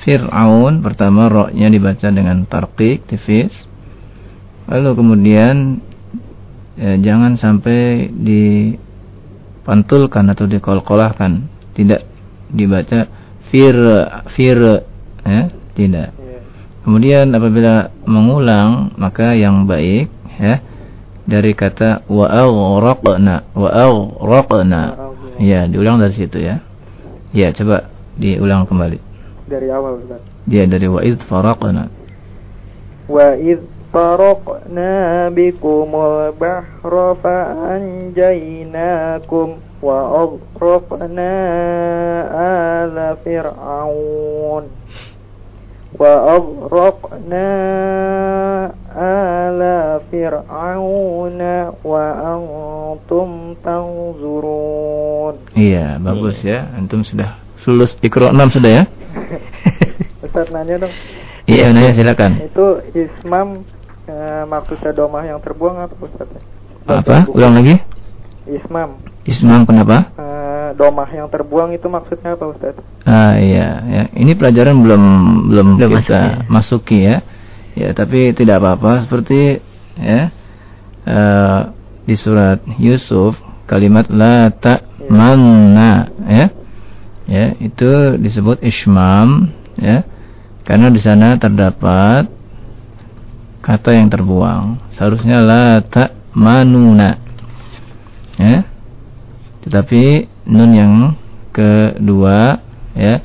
Fir'aun 0.04 0.84
pertama 0.84 1.32
roknya 1.32 1.72
dibaca 1.72 2.12
dengan 2.12 2.44
tarqiq 2.44 3.08
tifis. 3.08 3.72
Lalu 4.68 5.00
kemudian 5.00 5.80
ya, 6.76 7.00
jangan 7.00 7.40
sampai 7.40 8.12
dipantulkan 8.12 10.36
atau 10.36 10.52
dikolkolahkan. 10.52 11.48
Tidak 11.72 12.02
dibaca 12.52 13.08
fir 13.48 13.80
fir 14.36 14.60
ya, 15.25 15.53
tidak. 15.77 16.13
Kemudian 16.81 17.29
apabila 17.37 17.93
mengulang 18.09 18.97
maka 18.97 19.37
yang 19.37 19.69
baik 19.69 20.09
ya 20.41 20.65
dari 21.29 21.53
kata 21.53 22.09
wa 22.09 22.27
aghraqna 22.27 23.45
wa 23.53 23.69
aghraqna. 23.69 24.97
Ya, 25.41 25.65
diulang 25.65 26.01
dari 26.01 26.13
situ 26.13 26.37
ya. 26.41 26.61
Ya, 27.33 27.53
coba 27.53 27.89
diulang 28.21 28.69
kembali. 28.69 28.99
Dari 29.49 29.73
awal 29.73 30.05
Ustaz. 30.05 30.21
Ya, 30.49 30.69
dari 30.69 30.85
wa 30.89 31.01
id 31.01 31.21
faraqna. 31.25 31.89
Wa 33.09 33.37
id 33.41 33.65
faraqna 33.89 35.33
bikumul 35.33 36.37
bahra 36.37 37.17
fa 37.21 37.37
anjaynakum 37.77 39.65
wa 39.81 40.29
aghraqna 40.29 41.33
ala 48.91 49.77
fir'auna 50.09 51.55
wa 51.81 52.05
antum 52.35 53.55
tanzurun 53.61 55.35
Iya, 55.55 56.01
bagus 56.01 56.41
ya. 56.43 56.67
Antum 56.75 57.05
sudah 57.05 57.39
sulus 57.57 57.95
Iqra 58.01 58.33
6 58.33 58.57
sudah 58.57 58.71
ya? 58.73 58.85
Ustaz 60.25 60.49
nanya 60.51 60.87
dong 60.87 60.95
Iya, 61.45 61.73
nanya 61.75 61.93
silakan. 61.93 62.41
itu 62.41 62.67
ismam 62.95 63.65
eh, 64.07 64.43
maksudnya 64.47 64.93
domah 64.93 65.25
yang 65.25 65.41
terbuang 65.41 65.77
apa 65.81 65.95
Ustaz 65.99 66.29
Apa? 66.87 67.29
Ulang 67.31 67.55
lagi? 67.55 67.77
ismam 68.49 68.99
Ismam 69.31 69.63
kenapa? 69.63 70.11
eh, 70.19 70.69
domah 70.75 71.07
yang 71.09 71.31
terbuang 71.31 71.71
itu 71.71 71.87
maksudnya 71.87 72.35
apa 72.35 72.45
Ustaz 72.51 72.75
Ah 73.07 73.39
iya, 73.39 73.69
ya. 73.87 74.03
Ini 74.13 74.35
pelajaran 74.35 74.77
belum 74.83 75.03
belum, 75.49 75.69
Belum 75.79 75.91
kita 76.03 76.19
masuk, 76.19 76.19
ya. 76.19 76.51
masuki 76.51 76.99
ya. 77.07 77.17
Ya, 77.71 77.89
tapi 77.95 78.35
tidak 78.35 78.59
apa-apa 78.59 79.07
seperti 79.07 79.63
ya 79.95 80.35
eh, 81.07 81.61
di 82.03 82.15
surat 82.19 82.59
Yusuf 82.77 83.39
kalimat 83.65 84.11
la 84.11 84.51
ta 84.51 84.83
manna 85.07 86.11
ya. 86.27 86.47
Ya, 87.31 87.55
itu 87.63 88.19
disebut 88.19 88.59
ismam 88.61 89.55
ya. 89.79 90.03
Karena 90.67 90.91
di 90.91 90.99
sana 90.99 91.39
terdapat 91.39 92.27
kata 93.61 93.91
yang 93.95 94.11
terbuang. 94.11 94.83
Seharusnya 94.91 95.39
la 95.39 95.79
ta 95.83 96.11
manuna. 96.35 97.30
Tetapi 99.71 100.27
nun 100.51 100.75
yang 100.75 101.15
kedua 101.55 102.59
ya 102.99 103.23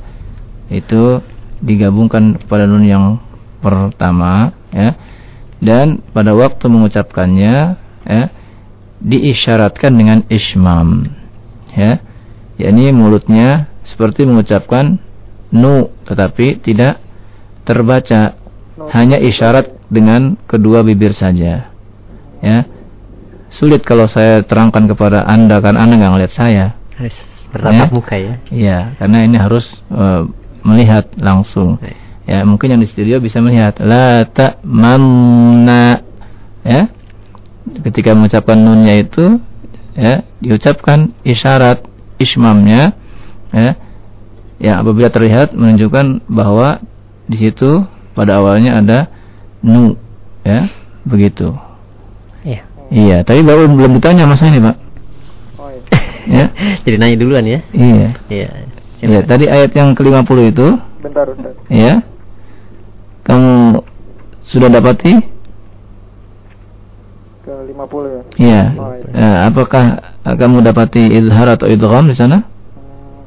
itu 0.70 1.18
digabungkan 1.58 2.38
pada 2.46 2.70
nun 2.70 2.86
yang 2.86 3.18
pertama 3.58 4.54
ya 4.70 4.94
dan 5.58 5.98
pada 6.14 6.38
waktu 6.38 6.70
mengucapkannya 6.70 7.74
ya 8.06 8.22
diisyaratkan 9.02 9.90
dengan 9.90 10.22
ismam 10.30 11.10
ya 11.74 11.98
yakni 12.62 12.94
mulutnya 12.94 13.66
seperti 13.82 14.22
mengucapkan 14.22 15.02
nu 15.50 15.90
tetapi 16.06 16.62
tidak 16.62 17.02
terbaca 17.66 18.38
hanya 18.94 19.18
isyarat 19.18 19.74
dengan 19.90 20.38
kedua 20.46 20.86
bibir 20.86 21.10
saja 21.10 21.74
ya 22.38 22.58
sulit 23.56 23.80
kalau 23.82 24.04
saya 24.04 24.44
terangkan 24.44 24.84
kepada 24.84 25.24
anda 25.24 25.58
kan 25.64 25.74
anda 25.80 25.96
nggak 25.96 26.12
ngeliat 26.12 26.32
saya 26.36 26.76
Harus 26.96 27.16
bertatap 27.52 27.88
Ya. 27.88 27.94
muka 27.94 28.16
ya. 28.16 28.34
Iya, 28.52 28.78
karena 29.00 29.18
ini 29.24 29.36
harus 29.40 29.80
eh, 29.88 30.22
melihat 30.60 31.08
langsung. 31.16 31.80
Baik. 31.80 31.96
Ya, 32.26 32.42
mungkin 32.42 32.74
yang 32.74 32.82
di 32.82 32.88
studio 32.90 33.22
bisa 33.22 33.38
melihat 33.38 33.78
la 33.80 34.26
ta 34.26 34.58
manna 34.66 36.02
ya. 36.66 36.90
Ketika 37.86 38.14
mengucapkan 38.18 38.58
nunnya 38.58 38.98
itu 38.98 39.38
ya, 39.94 40.26
diucapkan 40.42 41.14
isyarat 41.22 41.86
ismamnya 42.18 42.94
ya. 43.54 43.78
Ya, 44.56 44.72
apabila 44.80 45.12
terlihat 45.12 45.52
menunjukkan 45.52 46.26
bahwa 46.32 46.80
di 47.28 47.36
situ 47.36 47.84
pada 48.16 48.40
awalnya 48.40 48.80
ada 48.80 48.98
nu 49.60 49.94
ya, 50.42 50.66
begitu. 51.04 51.52
Iya. 52.90 52.96
Iya, 52.96 53.16
tapi 53.22 53.40
baru 53.42 53.66
belum 53.66 53.98
ditanya 53.98 54.24
masa 54.24 54.46
ini, 54.46 54.58
Pak. 54.60 54.76
oh 55.58 55.70
iya 55.70 55.82
Ya. 56.42 56.44
Jadi 56.82 56.96
nanya 56.98 57.16
duluan 57.18 57.44
ya. 57.46 57.60
Iya. 57.70 58.08
Iya. 58.26 58.48
Ya, 58.96 59.20
tadi 59.22 59.46
ayat 59.46 59.70
yang 59.76 59.92
ke-50 59.92 60.38
itu 60.50 60.66
bentar 60.98 61.28
Ustaz 61.28 61.54
ya 61.70 62.00
kamu 63.22 63.84
sudah 64.42 64.66
dapati 64.66 65.20
ke 67.44 67.52
50 67.70 67.76
ya 68.10 68.22
ya 68.40 68.62
Oh, 68.74 68.90
iya. 68.96 69.06
Eh, 69.14 69.36
apakah 69.46 69.84
kamu 70.24 70.64
dapati 70.64 71.12
izhar 71.12 71.46
atau 71.46 71.68
idgham 71.70 72.10
di 72.10 72.16
sana 72.16 72.42
Hmm. 72.42 73.22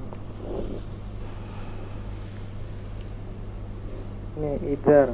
ini 4.35 4.75
idhar 4.75 5.07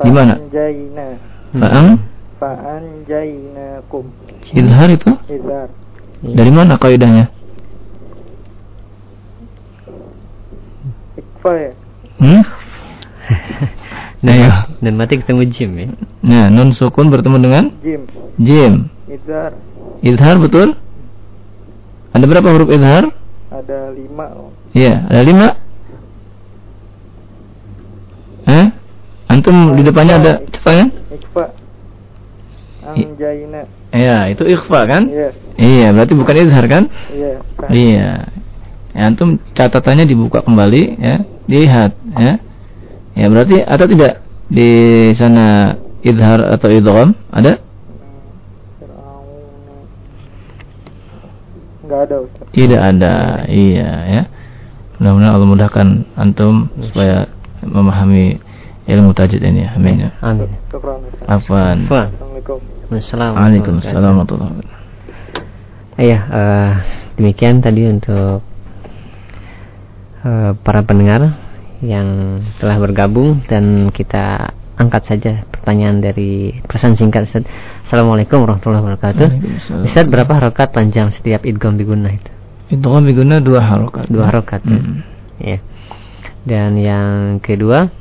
Gimana? 0.00 0.34
Fa'anjayna 0.36 1.06
Fa'am 1.54 1.86
Fa'anjaynakum 2.40 4.04
izhar 4.56 4.88
itu? 4.88 5.12
Idhar 5.28 5.68
dari 6.24 6.48
mana 6.48 6.80
kaidahnya? 6.80 7.28
Ikfa 11.20 11.52
ya? 11.52 11.72
Hmm? 12.16 12.42
Dan, 14.24 14.36
Ayo. 14.36 14.52
dan 14.84 14.94
mati 15.00 15.16
ketemu 15.16 15.48
Jim 15.48 15.70
ya. 15.80 15.88
nah 16.20 16.52
nun 16.52 16.76
sukun 16.76 17.08
bertemu 17.08 17.40
dengan 17.40 17.64
Jim. 17.80 18.04
jim. 18.36 18.72
Idhar 19.08 19.56
izhar 20.04 20.36
betul? 20.36 20.76
Ada 22.12 22.24
berapa 22.28 22.48
huruf 22.52 22.68
izhar? 22.68 23.08
Ada 23.48 23.92
lima. 23.96 24.26
Iya 24.76 25.08
ada 25.08 25.20
lima? 25.24 25.48
Eh 28.44 28.66
antum 29.28 29.72
di 29.76 29.82
depannya 29.88 30.14
ada 30.20 30.32
catatan 30.52 30.88
Ikfa 31.16 31.44
Anjayna 32.94 33.62
Iya, 33.90 34.18
itu 34.30 34.42
ikhfa 34.46 34.80
kan? 34.86 35.02
Iya 35.10 35.30
Iya, 35.60 35.86
berarti 35.92 36.14
bukan 36.14 36.34
izhar 36.40 36.66
kan? 36.70 36.84
Iya 37.10 37.42
Iya. 37.68 38.10
Ya, 38.90 39.02
antum 39.06 39.38
catatannya 39.54 40.02
dibuka 40.02 40.42
kembali 40.42 40.82
ya, 40.98 41.22
dilihat 41.46 41.94
ya. 42.18 42.42
Ya, 43.14 43.26
berarti 43.30 43.62
ada 43.62 43.84
tidak 43.86 44.12
di 44.50 44.70
sana 45.14 45.78
izhar 46.02 46.42
atau 46.42 46.68
idgham? 46.70 47.14
Ada? 47.30 47.62
Fir'auna 48.82 49.74
Nggak 51.86 52.00
ada 52.06 52.16
Ustaz 52.26 52.46
Tidak 52.50 52.80
ada. 52.80 53.14
Iya, 53.46 53.90
ya. 54.10 54.22
Mudah-mudahan 54.98 55.32
Allah 55.32 55.48
mudahkan 55.48 55.88
antum 56.18 56.66
supaya 56.82 57.30
memahami 57.62 58.42
ilmu 58.90 59.14
tajwid 59.14 59.42
ini 59.42 59.66
ya. 59.66 59.70
Amin 59.78 60.08
ya. 60.08 60.10
Amin. 60.18 60.50
Ustaz 60.70 61.30
Afwan. 61.30 61.78
Assalamualaikum. 62.90 63.78
Waalaikumsalam 63.78 64.02
warahmatullahi 64.02 64.50
wabarakatuh. 64.50 64.82
Iya, 65.94 66.18
eh, 66.26 66.72
demikian 67.14 67.62
tadi 67.62 67.86
untuk 67.86 68.42
eh, 70.26 70.50
para 70.58 70.82
pendengar 70.82 71.38
yang 71.86 72.42
telah 72.58 72.82
bergabung 72.82 73.46
dan 73.46 73.94
kita 73.94 74.50
angkat 74.74 75.06
saja 75.06 75.32
pertanyaan 75.54 76.02
dari 76.02 76.58
pesan 76.66 76.98
singkat 76.98 77.30
Ustaz. 77.30 77.46
Assalamualaikum 77.86 78.42
warahmatullahi 78.42 78.82
wabarakatuh. 78.82 79.28
Ustaz 79.86 80.10
berapa 80.10 80.32
harokat 80.42 80.74
panjang 80.74 81.14
setiap 81.14 81.46
idgham 81.46 81.78
biguna 81.78 82.10
itu? 82.10 82.30
Idgham 82.74 83.06
biguna 83.06 83.38
dua 83.38 83.70
harokat. 83.70 84.10
Dua 84.10 84.34
harokat. 84.34 84.66
Hmm. 84.66 85.06
Ya. 85.38 85.62
Dan 86.42 86.74
yang 86.74 87.38
kedua 87.38 87.99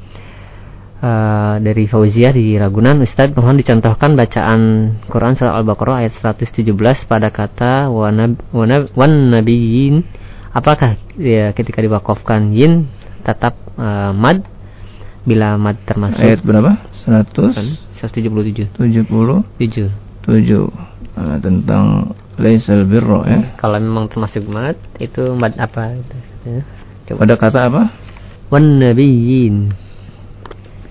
uh, 1.00 1.56
dari 1.60 1.88
Fauziah 1.88 2.32
di 2.36 2.56
Ragunan 2.60 3.00
Ustaz 3.04 3.32
mohon 3.36 3.60
dicontohkan 3.60 4.16
bacaan 4.16 4.94
Quran 5.08 5.34
surah 5.36 5.56
Al-Baqarah 5.60 6.06
ayat 6.06 6.14
117 6.20 6.64
pada 7.08 7.32
kata 7.32 7.88
wan 7.92 9.14
nabiyin 9.32 10.04
apakah 10.54 11.00
ya, 11.16 11.52
ketika 11.56 11.80
diwakafkan 11.84 12.52
yin 12.54 12.88
tetap 13.24 13.56
uh, 13.76 14.12
mad? 14.16 14.46
Bila 15.28 15.60
mad 15.60 15.78
termasuk? 15.84 16.20
Ayat 16.20 16.42
berapa? 16.42 16.80
100 17.06 18.00
177 18.00 18.80
70 18.80 19.12
7 19.60 19.92
7 20.24 21.20
nah, 21.20 21.38
tentang 21.44 22.16
laisal 22.40 22.88
birro 22.88 23.28
ya. 23.28 23.54
Kalau 23.60 23.78
memang 23.78 24.08
termasuk 24.08 24.48
mad 24.48 24.80
itu 24.98 25.36
mad 25.36 25.54
apa? 25.60 26.00
Ya. 26.48 26.64
Coba. 27.12 27.26
pada 27.26 27.36
kata 27.36 27.60
apa? 27.68 27.82
Wan 28.50 28.82
nabiyyin 28.82 29.89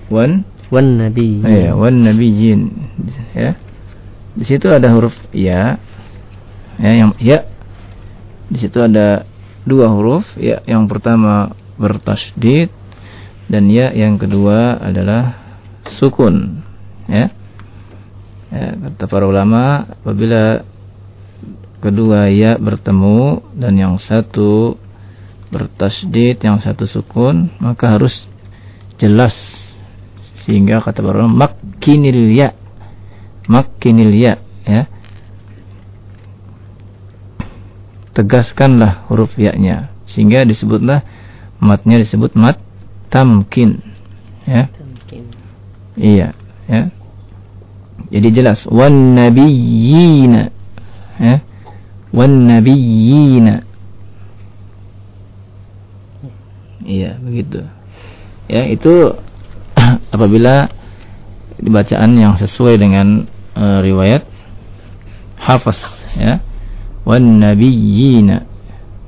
wan? 0.09 0.45
Wan 0.69 1.01
nabiyyin 1.01 1.45
ya 1.45 1.73
wan 1.73 2.05
nabiyyin. 2.05 2.61
Ya. 3.33 3.57
Di 4.37 4.45
situ 4.45 4.69
ada 4.69 4.93
huruf 4.93 5.17
ya. 5.33 5.81
Ya 6.77 6.91
yang 6.93 7.17
ya. 7.17 7.49
Di 8.53 8.59
situ 8.61 8.81
ada 8.81 9.25
dua 9.65 9.89
huruf. 9.89 10.29
Ya 10.37 10.61
yang 10.69 10.85
pertama 10.89 11.57
bertasdid 11.81 12.69
dan 13.49 13.73
ya 13.73 13.95
yang 13.97 14.21
kedua 14.21 14.77
adalah 14.77 15.41
sukun. 15.97 16.61
Ya, 17.09 17.33
ya 18.53 18.77
kata 18.77 19.09
para 19.09 19.25
ulama 19.25 19.89
apabila 19.89 20.61
kedua 21.81 22.29
ya 22.29 22.61
bertemu 22.61 23.41
dan 23.57 23.73
yang 23.81 23.97
satu 23.97 24.77
bertasdid 25.49 26.45
yang 26.45 26.61
satu 26.61 26.85
sukun 26.85 27.49
maka 27.57 27.97
harus 27.97 28.29
jelas 29.01 29.33
sehingga 30.49 30.81
kata 30.81 31.05
para 31.05 31.21
ulama 31.21 31.45
makinil 31.45 32.33
ya. 32.33 32.57
Makinil 33.53 34.17
ya 34.17 34.41
ya. 34.65 34.89
Tegaskanlah 38.17 39.05
huruf 39.13 39.37
ya-nya. 39.37 39.93
Sehingga 40.09 40.49
disebutlah 40.49 41.05
matnya 41.61 42.01
disebut 42.01 42.33
mat 42.33 42.57
tamkin 43.13 43.85
ya. 44.49 44.73
Tamkin. 44.73 45.29
iya 46.01 46.33
ya. 46.65 46.89
Jadi 48.09 48.29
jelas 48.33 48.65
wan 48.73 49.21
nabiyina 49.21 50.49
ya. 51.21 51.45
Wan 52.09 52.49
nabiyina. 52.49 53.69
Iya 56.89 57.21
begitu. 57.21 57.69
Ya 58.49 58.65
itu 58.65 59.13
apabila 60.13 60.69
dibacaan 61.59 62.15
yang 62.15 62.37
sesuai 62.39 62.79
dengan 62.79 63.25
uh, 63.57 63.81
riwayat 63.81 64.23
hafaz 65.41 65.81
ya. 66.19 66.45
Wan 67.09 67.41
nabiyina. 67.41 68.45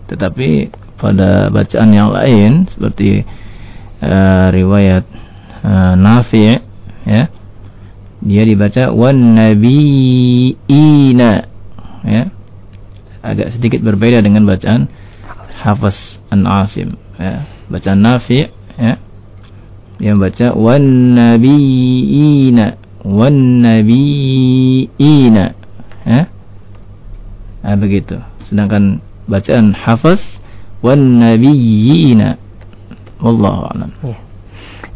Tetapi 0.09 0.73
pada 0.97 1.53
bacaan 1.53 1.91
yang 1.93 2.11
lain 2.13 2.65
seperti 2.69 3.25
uh, 4.01 4.49
riwayat 4.49 5.05
uh, 5.65 5.95
Nafi' 5.97 6.61
ya 7.09 7.33
dia 8.21 8.45
dibaca 8.45 8.93
wan 8.93 9.37
nabiyina 9.37 10.69
ya. 12.05 12.29
Agak 13.21 13.53
sedikit 13.57 13.85
berbeda 13.85 14.25
dengan 14.25 14.49
bacaan 14.49 14.89
Hafiz 15.61 16.21
an 16.33 16.49
Asim 16.49 16.97
ya. 17.21 17.45
Bacaan 17.69 18.01
Nafi' 18.01 18.49
ya 18.81 18.97
yang 20.01 20.17
baca 20.17 20.57
wan 20.57 21.13
nabiyina 21.13 22.81
wan 23.05 23.61
nabiyina 23.61 25.53
ya 26.09 26.25
nah, 27.61 27.77
begitu. 27.77 28.17
Sedangkan 28.49 29.05
bacaan 29.29 29.77
Hafiz 29.77 30.41
wan 30.81 31.21
nabiyina 31.21 32.41
wallahu 33.21 33.69
a'lam. 33.69 33.93
Ya. 34.01 34.17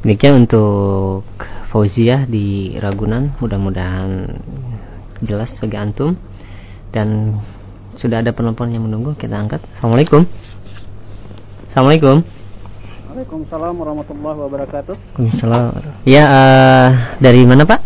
demikian 0.00 0.48
untuk 0.48 1.28
Fauziah 1.68 2.24
di 2.24 2.80
Ragunan. 2.80 3.36
Mudah-mudahan 3.44 4.40
jelas 5.20 5.52
bagi 5.61 5.76
antum. 5.76 6.16
Dan 6.88 7.36
sudah 8.00 8.24
ada 8.24 8.32
penelpon 8.32 8.72
yang 8.72 8.88
menunggu 8.88 9.12
kita 9.18 9.36
angkat. 9.36 9.61
Assalamualaikum. 9.76 10.24
Assalamualaikum 11.68 12.34
Waalaikumsalam 13.14 13.74
warahmatullahi 13.78 14.38
wabarakatuh 14.38 14.95
Waalaikumsalam 15.18 15.74
Ya 16.05 16.24
uh, 16.28 16.89
dari 17.22 17.45
mana 17.45 17.66
Pak? 17.66 17.80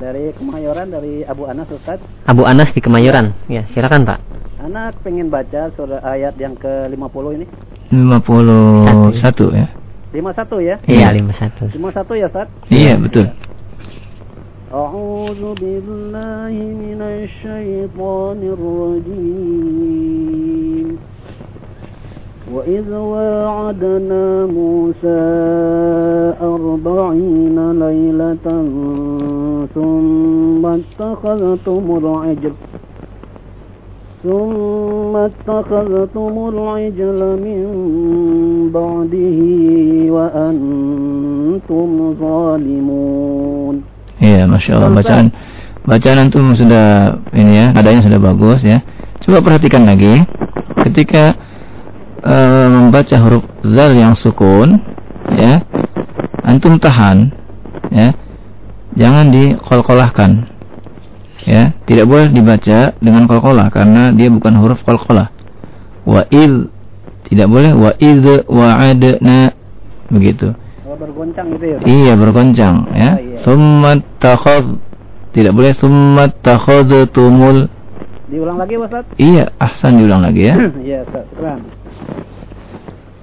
Dari 0.00 0.34
Kemayoran 0.36 0.90
dari 0.90 1.24
Abu 1.24 1.46
Anas 1.46 1.68
Ustaz 1.70 2.00
Abu 2.26 2.42
Anas 2.44 2.72
di 2.72 2.80
Kemayoran 2.80 3.32
Ya 3.46 3.68
silakan 3.70 4.08
Pak 4.08 4.18
Anak 4.64 4.96
pengen 5.04 5.28
baca 5.28 5.68
surah 5.76 6.00
ayat 6.00 6.40
yang 6.40 6.56
ke-50 6.56 7.24
ini. 7.36 7.44
51 7.92 9.12
ya. 9.52 9.68
51 10.08 10.56
ya? 10.64 10.80
Iya, 10.88 11.12
51. 11.12 11.76
51 11.76 12.16
ya, 12.16 12.26
Ustaz? 12.32 12.48
Iya, 12.72 12.96
betul. 12.96 13.28
أعوذ 14.74 15.54
بالله 15.62 16.54
من 16.82 16.98
الشيطان 16.98 18.40
الرجيم 18.42 20.47
وإذ 22.55 22.87
وَعَدْنَا 22.89 24.25
موسى 24.57 25.21
أربعين 26.41 27.57
ليلة 27.85 28.47
ثم 29.75 30.63
اتخذتم 30.65 31.83
العجل 32.01 32.53
ثم 34.23 35.13
اتخذتم 35.29 36.33
العجل 36.53 37.19
من 37.45 37.63
بعده 38.77 39.39
وأنتم 40.15 41.89
ظالمون 42.21 43.75
Iya, 44.19 44.43
masya 44.51 44.75
Allah 44.83 44.91
bacaan 44.99 45.25
bacaan 45.87 46.17
antum 46.27 46.51
sudah 46.51 47.15
ini 47.31 47.55
ya 47.55 47.65
nadanya 47.71 48.03
sudah 48.03 48.19
bagus 48.19 48.67
ya. 48.67 48.83
Coba 49.23 49.39
perhatikan 49.39 49.87
lagi 49.87 50.27
ketika 50.83 51.39
uh, 52.23 52.67
membaca 52.67 53.15
huruf 53.19 53.43
zal 53.63 53.91
yang 53.95 54.13
sukun 54.15 54.79
ya. 55.33 55.63
Antum 56.43 56.81
tahan 56.81 57.31
ya. 57.93 58.15
Jangan 58.97 59.31
dikolkolahkan 59.31 60.49
ya. 61.45 61.71
Tidak 61.85 62.05
boleh 62.09 62.31
dibaca 62.33 62.95
dengan 62.97 63.23
qalqalah 63.29 63.69
karena 63.69 64.11
dia 64.11 64.27
bukan 64.33 64.57
huruf 64.59 64.81
qalqalah 64.83 65.29
wa 66.03 66.25
il 66.33 66.73
tidak 67.29 67.47
boleh. 67.47 67.71
Wa 67.75 67.91
id 68.01 68.25
wa 68.49 68.67
adna 68.79 69.53
begitu. 70.09 70.57
Oh, 70.89 70.97
bergoncang 70.97 71.53
gitu 71.53 71.65
ya? 71.65 71.79
Iya 71.85 72.13
bergoncang 72.17 72.75
ya. 72.91 73.11
Oh, 73.13 73.21
iya. 73.21 73.37
summa 73.45 73.91
takhad 74.17 74.65
tidak 75.31 75.53
boleh. 75.53 75.71
Summa 75.77 76.33
takhadtumul 76.33 77.69
diulang 78.29 78.57
lagi 78.61 78.77
Ustaz? 78.77 79.05
Iya 79.17 79.53
ahsan 79.57 80.01
diulang 80.01 80.21
lagi 80.25 80.49
ya. 80.49 80.55
Iya 80.89 81.05
Ustaz 81.05 81.25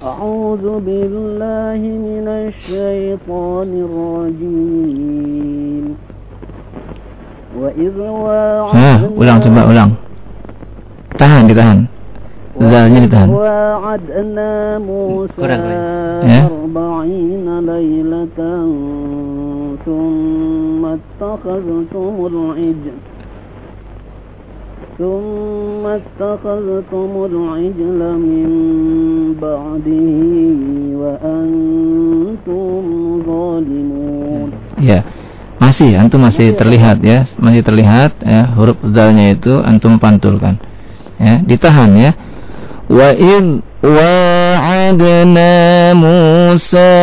أعوذ 0.06 0.66
بالله 0.86 1.80
من 1.82 2.26
الشيطان 2.28 3.70
الرجيم. 3.86 5.84
وإذ 7.56 7.96
وعدنا 7.96 9.08
واعدنا 9.16 9.62
ulang 9.64 9.90
tahan 11.16 11.48
ditahan 11.48 11.78
zalnya 12.60 13.00
ditahan 13.08 13.28
واعدنا 13.32 14.78
موسى 14.78 15.40
أربعين 16.46 17.46
ليلة 17.72 18.38
ثم 19.86 20.82
اتخذتم 20.84 22.14
العجل 22.30 22.96
من 28.17 28.47
بعده 29.41 30.05
وأنتم 31.01 32.83
ظالمون. 33.25 34.49
Ya. 34.81 35.01
Masih, 35.61 35.93
antum 35.93 36.25
masih 36.25 36.57
terlihat 36.57 37.05
ya, 37.05 37.29
masih 37.37 37.61
terlihat 37.61 38.17
ya 38.25 38.49
huruf 38.57 38.81
zalnya 38.81 39.37
itu 39.37 39.61
antum 39.61 40.01
pantulkan. 40.01 40.57
Ya, 41.21 41.37
ditahan 41.45 41.93
ya. 41.93 42.11
Wa 42.89 43.13
id 43.13 43.61
wa'adna 43.85 45.53
Musa 45.93 46.97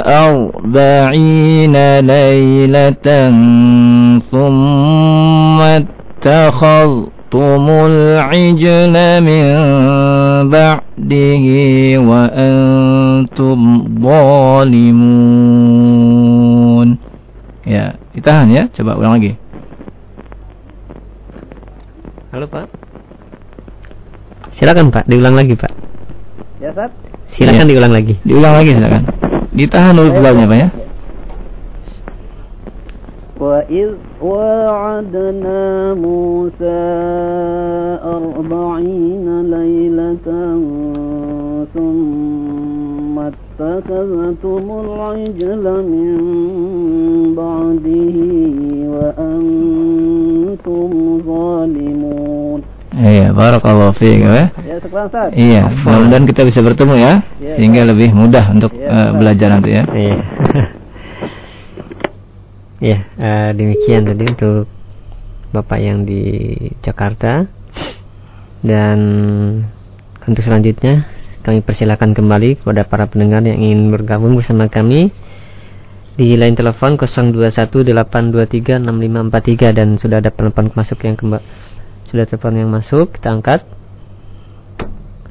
أربعين 0.00 1.76
ليلة 2.00 3.06
ثم 4.30 5.60
اتخذتم 6.24 7.64
العجل 7.90 8.94
من 9.28 9.46
بعده 10.50 11.44
وأنتم 12.10 13.58
ظالمون 16.00 16.88
Ya, 17.70 17.94
ditahan 18.16 18.50
ya. 18.50 18.66
Coba 18.74 18.98
ulang 18.98 19.14
lagi. 19.20 19.38
Halo 22.34 22.50
Pak. 22.50 22.66
Silakan 24.58 24.90
Pak, 24.90 25.06
diulang 25.06 25.38
lagi 25.38 25.54
Pak. 25.54 25.70
Ya, 26.58 26.74
Ustaz. 26.74 26.90
Silakan 27.36 27.62
Ya. 27.62 27.70
diulang 27.70 27.92
lagi. 27.94 28.18
Diulang 28.26 28.58
lagi 28.58 28.74
silakan. 28.74 29.02
Ditahan 29.54 29.94
dulu 29.94 30.18
bulannya 30.18 30.46
Pak 30.50 30.58
ya. 30.58 30.68
وإذ 33.39 33.89
وعدنا 34.21 35.93
موسى 35.93 36.83
أربعين 38.03 39.27
ليلة 39.51 40.27
ثم 41.73 43.19
اتخذتم 43.19 44.63
العجل 44.85 45.65
من 45.93 46.15
بعده 47.35 48.17
وأنتم 48.95 50.89
ظالمون 51.27 52.61
Iya, 52.95 53.35
barakallahu 53.35 53.91
fiik 53.99 54.23
ya. 54.23 54.47
ya 54.63 54.79
iya, 55.35 55.63
mudah-mudahan 55.83 56.23
kita 56.31 56.47
bisa 56.47 56.63
bertemu 56.63 56.95
ya, 56.95 57.13
ya 57.43 57.59
sehingga 57.59 57.83
ya. 57.83 57.87
lebih 57.91 58.15
mudah 58.15 58.55
untuk 58.55 58.71
ya, 58.71 58.87
uh, 58.87 59.09
belajar 59.19 59.51
nanti 59.51 59.75
ya. 59.75 59.83
Iya 59.91 60.15
ya, 62.79 63.07
eh, 63.15 63.51
demikian 63.55 64.07
tadi 64.07 64.23
untuk 64.27 64.67
Bapak 65.55 65.79
yang 65.79 66.03
di 66.03 66.51
Jakarta. 66.83 67.47
Dan 68.65 68.97
untuk 70.25 70.41
selanjutnya 70.41 71.05
kami 71.45 71.61
persilakan 71.61 72.17
kembali 72.17 72.57
kepada 72.59 72.81
para 72.89 73.05
pendengar 73.05 73.45
yang 73.45 73.61
ingin 73.61 73.93
bergabung 73.93 74.33
bersama 74.33 74.65
kami 74.65 75.13
di 76.17 76.33
line 76.33 76.57
telepon 76.57 76.97
0218236543 76.97 79.77
dan 79.77 80.01
sudah 80.01 80.17
ada 80.23 80.33
penelpon 80.33 80.73
masuk 80.73 80.97
yang 81.05 81.19
kembali 81.19 81.43
sudah 82.09 82.25
telepon 82.25 82.55
yang 82.55 82.71
masuk 82.71 83.19
kita 83.19 83.35
angkat. 83.35 83.67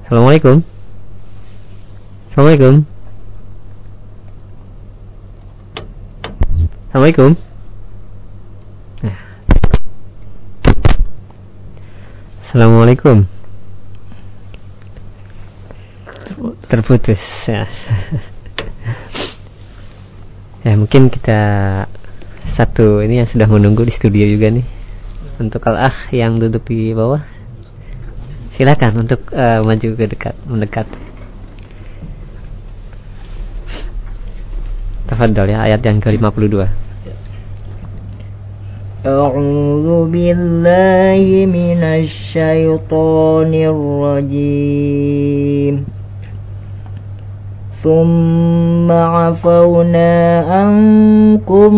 Assalamualaikum. 0.05 0.61
Assalamualaikum. 2.31 2.94
Assalamualaikum. 6.95 7.35
Nah. 9.03 9.19
Assalamualaikum. 12.47 13.27
Terputus 16.71 17.19
ya. 17.51 17.67
ya 20.63 20.79
mungkin 20.79 21.11
kita 21.11 21.43
satu 22.55 23.03
ini 23.03 23.19
yang 23.19 23.27
sudah 23.27 23.51
menunggu 23.51 23.83
di 23.83 23.91
studio 23.91 24.31
juga 24.31 24.55
nih 24.55 24.67
untuk 25.43 25.67
al 25.67 25.91
ah 25.91 25.99
yang 26.15 26.39
duduk 26.39 26.63
di 26.71 26.95
bawah 26.95 27.27
silakan 28.55 29.03
untuk 29.03 29.35
eh, 29.35 29.59
maju 29.67 29.89
ke 29.99 30.05
dekat 30.15 30.39
mendekat 30.47 30.87
Tafadhol 35.10 35.50
ya 35.50 35.62
ayat 35.66 35.82
yang 35.86 36.00
ke-52 36.04 36.68
أعوذ 39.00 40.12
بالله 40.12 41.24
من 41.48 41.80
الشيطان 42.04 43.52
الرجيم 44.52 45.76
ثم 47.80 48.92
عفونا 48.92 50.12
عنكم 50.52 51.72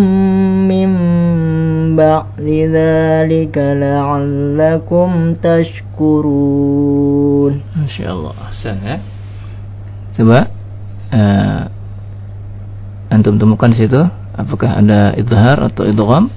من 0.66 0.92
بعد 1.96 2.42
ذلك 2.74 3.54
لعلكم 3.58 5.10
تشكرون 5.46 7.54
Masya 7.78 8.06
Allah, 8.10 8.34
Ahsan 8.50 8.82
ya. 8.82 8.98
Coba 10.18 10.50
eh, 11.14 11.70
antum 13.13 13.39
temukan 13.39 13.71
di 13.71 13.79
situ, 13.79 14.01
apakah 14.35 14.81
ada 14.81 15.15
idhar 15.15 15.63
atau 15.63 15.87
idgham? 15.87 16.33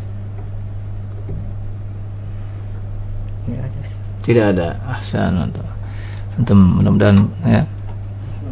Tidak 4.23 4.45
ada. 4.53 4.77
Ahsan 4.85 5.49
antum. 5.49 5.65
Antum 6.37 6.59
mudah-mudahan 6.77 7.17
ya 7.43 7.61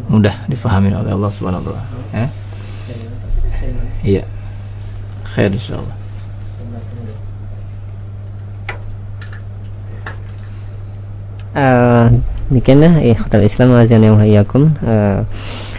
mudah 0.08 0.48
difahami 0.48 0.96
oleh 0.96 1.12
Allah 1.12 1.32
Subhanahu 1.36 1.68
wa 1.68 1.76
taala, 1.76 1.84
ya. 2.16 2.28
Iya. 4.08 4.24
Khair 5.36 5.52
insyaallah. 5.52 5.96
Eh, 11.58 12.06
demikianlah 12.54 13.02
ikhwatal 13.02 13.44
Islam 13.44 13.74
azan 13.82 14.06
yang 14.06 14.22
hayakum 14.22 14.78
Eh, 14.78 15.20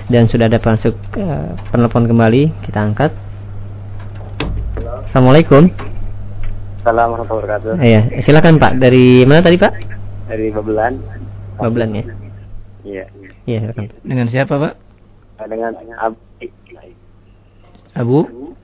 dan 0.09 0.24
sudah 0.28 0.48
ada 0.48 0.59
masuk 0.61 0.96
eh, 1.16 1.48
penelpon 1.68 2.09
kembali 2.09 2.52
kita 2.64 2.80
angkat 2.80 3.12
Assalamualaikum 5.09 5.68
Assalamualaikum 6.78 7.20
warahmatullahi 7.20 7.44
wabarakatuh. 7.44 7.72
Iya, 7.84 8.00
silakan 8.24 8.54
Pak. 8.56 8.72
Dari 8.80 9.26
mana 9.28 9.44
tadi 9.44 9.61
Pak? 9.61 9.72
Dari 10.30 10.46
Babelan. 10.48 10.94
Babelan 11.61 11.90
ya. 11.92 12.04
Iya. 12.86 13.04
Iya, 13.44 13.59
silakan. 13.66 13.84
Dengan 14.06 14.26
siapa, 14.32 14.54
Pak? 14.56 14.74
Dengan 15.52 15.72
Abu, 15.76 16.16
Abu 17.92 18.18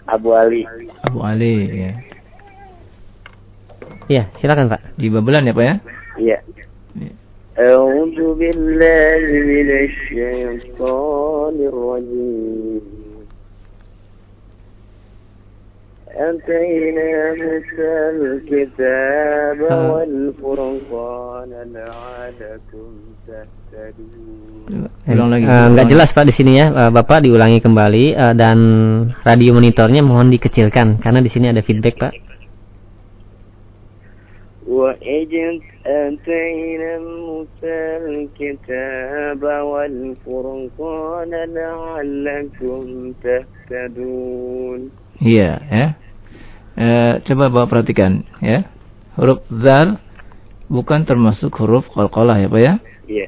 Abu 0.09 0.29
Ali. 0.33 0.63
Abu 1.05 1.19
Ali 1.21 1.69
ya. 1.69 1.93
Iya, 4.09 4.23
silakan 4.41 4.73
Pak. 4.73 4.97
Di 4.97 5.13
Babelan 5.13 5.45
ya, 5.45 5.53
Pak 5.53 5.65
ya? 5.69 5.75
Iya. 6.17 6.39
أعوذ 7.60 8.40
بالله 8.40 9.24
من 9.52 9.68
الشيطان 9.88 11.56
الرجيم 11.72 12.82
أتينا 16.20 17.10
موسى 17.42 17.94
الكتاب 18.16 19.60
والفرقان 19.92 21.52
لعلكم 21.76 22.90
تهتدون 23.28 24.88
Ulang 25.10 25.34
lagi. 25.34 25.46
Eh, 25.50 25.68
nggak 25.74 25.88
jelas 25.90 26.14
Pak 26.14 26.30
di 26.30 26.34
sini 26.36 26.62
ya, 26.62 26.70
Eh, 26.70 26.92
Bapak 26.94 27.26
diulangi 27.26 27.60
kembali 27.66 28.06
eh, 28.14 28.34
dan 28.38 28.58
radio 29.26 29.58
monitornya 29.58 30.06
mohon 30.06 30.30
dikecilkan 30.30 31.02
karena 31.02 31.20
di 31.20 31.30
sini 31.34 31.50
ada 31.50 31.66
feedback 31.66 31.98
Pak. 31.98 32.12
وإذ 34.74 35.34
آتينا 35.86 36.94
موسى 37.00 37.78
الكتاب 38.06 39.42
والفرقان 39.44 41.32
لعلكم 41.56 42.84
تهتدون 43.24 44.82
Iya, 45.20 45.52
ya. 45.68 45.88
Eh, 46.80 47.14
coba 47.28 47.52
Bapak 47.52 47.76
perhatikan 47.76 48.24
ya. 48.40 48.64
Huruf 49.20 49.44
zal 49.52 50.00
bukan 50.72 51.04
termasuk 51.04 51.52
huruf 51.60 51.92
qalqalah 51.92 52.40
ya, 52.40 52.48
Pak 52.48 52.62
ya? 52.64 52.74
Iya. 53.04 53.28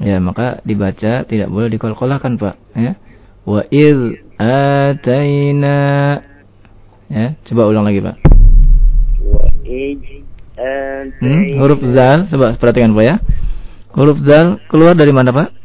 Ya, 0.00 0.16
maka 0.16 0.64
dibaca 0.64 1.28
tidak 1.28 1.52
boleh 1.52 1.68
dikolkolahkan, 1.68 2.40
Pak, 2.40 2.56
ya. 2.72 2.96
Wa 3.44 3.68
iz 3.68 4.16
ataina 4.40 5.76
Ya, 7.12 7.36
coba 7.44 7.68
ulang 7.68 7.84
lagi, 7.84 8.00
Pak. 8.00 8.16
وإذ 9.20 10.00
Hmm, 11.21 11.57
huruf 11.57 11.81
zal, 11.93 12.29
coba 12.29 12.53
perhatikan, 12.57 12.93
Pak 12.93 13.05
ya. 13.05 13.15
Huruf 13.97 14.21
zal 14.21 14.61
keluar 14.69 14.93
dari 14.93 15.11
mana, 15.11 15.33
Pak? 15.33 15.61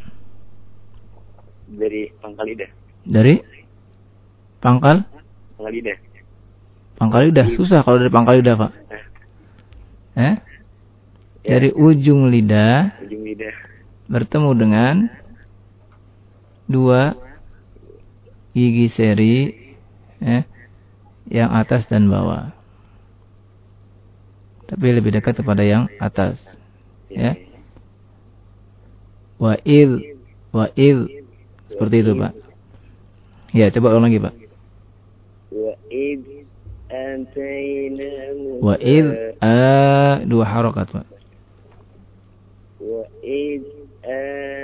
dari 1.76 2.09
pangkal 2.18 2.47
lidah 2.49 2.70
Dari 3.05 3.34
pangkal 4.59 4.97
pangkal 5.55 5.72
lidah 5.72 5.97
pangkal 6.97 7.20
lidah. 7.28 7.47
Susah 7.53 7.84
kalau 7.84 8.01
dari 8.01 8.09
pangkal 8.09 8.40
lidah, 8.40 8.57
Pak. 8.57 8.72
Eh? 10.16 10.34
Dari 11.44 11.70
ujung 11.76 12.32
lidah 12.32 12.97
ujung 13.05 13.22
lidah 13.22 13.55
bertemu 14.09 14.51
dengan 14.57 14.94
dua 16.66 17.14
gigi 18.57 18.88
seri 18.88 19.36
ya, 20.18 20.49
yang 21.28 21.53
atas 21.53 21.84
dan 21.86 22.09
bawah 22.09 22.55
tapi 24.66 24.86
lebih 24.90 25.14
dekat 25.14 25.38
kepada 25.38 25.62
yang 25.62 25.86
atas. 26.02 26.38
Iya. 27.10 27.38
Ya. 27.38 27.46
Wa 29.36 29.54
il 29.62 29.90
wa 30.50 30.66
il 30.74 31.26
seperti 31.70 32.02
itu 32.02 32.12
pak. 32.18 32.32
Ya 33.54 33.70
coba 33.70 33.94
ulang 33.94 34.10
lagi 34.10 34.18
pak. 34.18 34.34
Wa 35.52 35.72
il 35.90 36.20
wa 38.58 38.74
a 39.38 39.56
dua 40.26 40.44
harokat 40.44 40.86
pak. 40.90 41.06
Wa 42.80 43.04
il 43.22 43.62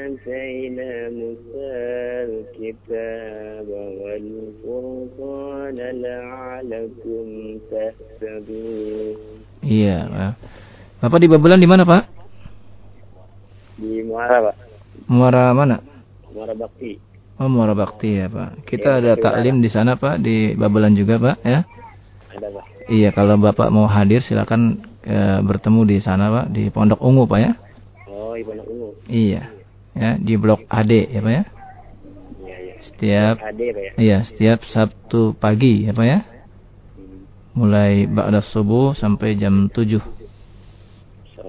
آتينا 0.01 0.91
موسى 1.10 1.74
الكتاب 2.30 3.68
والفرقان 4.01 5.78
لعلكم 6.03 7.26
تهتدون 7.72 9.16
Iya 9.58 10.05
Pak. 10.08 10.34
Bapak 11.01 11.18
di 11.20 11.28
Babelan 11.28 11.58
di 11.60 11.68
mana 11.68 11.84
Pak? 11.84 12.03
di 13.78 14.01
Muara 14.05 14.38
Pak 14.49 14.55
Muara 15.05 15.53
mana? 15.53 15.78
Muara 16.34 16.53
Bakti 16.53 16.97
Oh 17.38 17.45
Muara 17.45 17.74
Bakti 17.74 18.18
ya 18.18 18.26
Pak. 18.30 18.66
Kita 18.66 18.97
ada 18.97 19.14
taklim 19.14 19.62
di 19.62 19.70
sana 19.70 19.93
Pak 19.93 20.18
di 20.22 20.53
Babelan 20.53 20.93
juga 20.93 21.18
Pak 21.20 21.36
ya. 21.45 21.62
ada 22.34 22.47
Pak 22.49 22.66
Iya 22.88 23.10
kalau 23.12 23.36
Bapak 23.38 23.68
mau 23.70 23.86
hadir 23.86 24.22
silakan 24.24 24.82
eh, 25.03 25.39
bertemu 25.43 25.82
di 25.86 25.97
sana 25.99 26.30
Pak 26.32 26.45
di 26.49 26.70
Pondok 26.70 27.01
Ungu 27.01 27.26
Pak 27.28 27.39
ya. 27.41 27.51
oh 28.08 28.34
Ibu 28.34 28.49
Anak 28.55 28.66
Ungu 28.70 28.89
Iya. 29.10 29.41
Ya 29.93 30.16
di 30.16 30.34
Blok 30.40 30.64
AD 30.72 30.93
ya 31.12 31.20
Pak 31.20 31.32
ya. 31.32 31.45
iya 32.43 32.57
iya 32.59 32.74
Setiap 32.80 33.34
Pak 33.38 33.53
ya 33.61 33.93
iya 34.01 34.18
setiap 34.24 34.59
Sabtu 34.64 35.36
pagi 35.36 35.84
ya 35.84 35.93
Pak 35.93 36.07
ya. 36.07 36.18
Mulai 37.53 38.09
ba'da 38.09 38.40
subuh 38.40 38.97
sampai 38.97 39.36
jam 39.36 39.68
7 39.68 40.01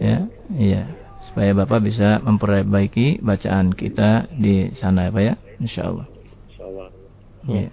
ya. 0.03 0.27
Iya. 0.51 0.83
Supaya 1.23 1.55
Bapak 1.55 1.79
bisa 1.87 2.19
memperbaiki 2.19 3.23
bacaan 3.23 3.71
kita 3.71 4.27
di 4.35 4.75
sana 4.75 5.07
ya 5.07 5.11
Pak 5.15 5.23
ya. 5.23 5.33
Insyaallah. 5.63 6.07
Insyaallah 6.51 6.87
Iya. 7.47 7.69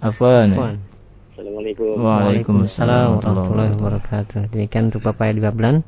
Afwan. 0.00 0.48
Afwan. 0.52 0.76
Assalamualaikum 1.32 1.96
Waalaikumsalam 1.96 3.24
warahmatullahi 3.24 3.72
wabarakatuh. 3.80 4.52
Demikian 4.52 4.92
untuk 4.92 5.08
Bapak 5.08 5.32
di 5.32 5.40
Bablan 5.40 5.80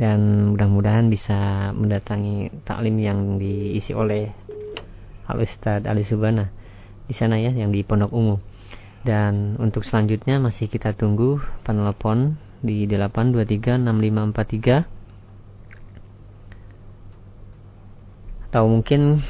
dan 0.00 0.48
mudah-mudahan 0.56 1.12
bisa 1.12 1.70
mendatangi 1.76 2.64
taklim 2.64 2.96
yang 2.96 3.36
diisi 3.36 3.92
oleh 3.92 4.32
Al 5.28 5.44
Ustadz 5.44 5.84
Ali 5.84 6.08
Subana 6.08 6.48
di 7.04 7.12
sana 7.12 7.36
ya 7.36 7.52
yang 7.52 7.68
di 7.68 7.84
Pondok 7.84 8.08
Ungu. 8.08 8.40
Dan 9.04 9.60
untuk 9.60 9.84
selanjutnya 9.84 10.40
masih 10.40 10.72
kita 10.72 10.96
tunggu 10.96 11.36
penelpon 11.68 12.40
di 12.64 12.88
8236543 12.88 14.88
atau 18.48 18.64
mungkin 18.72 19.20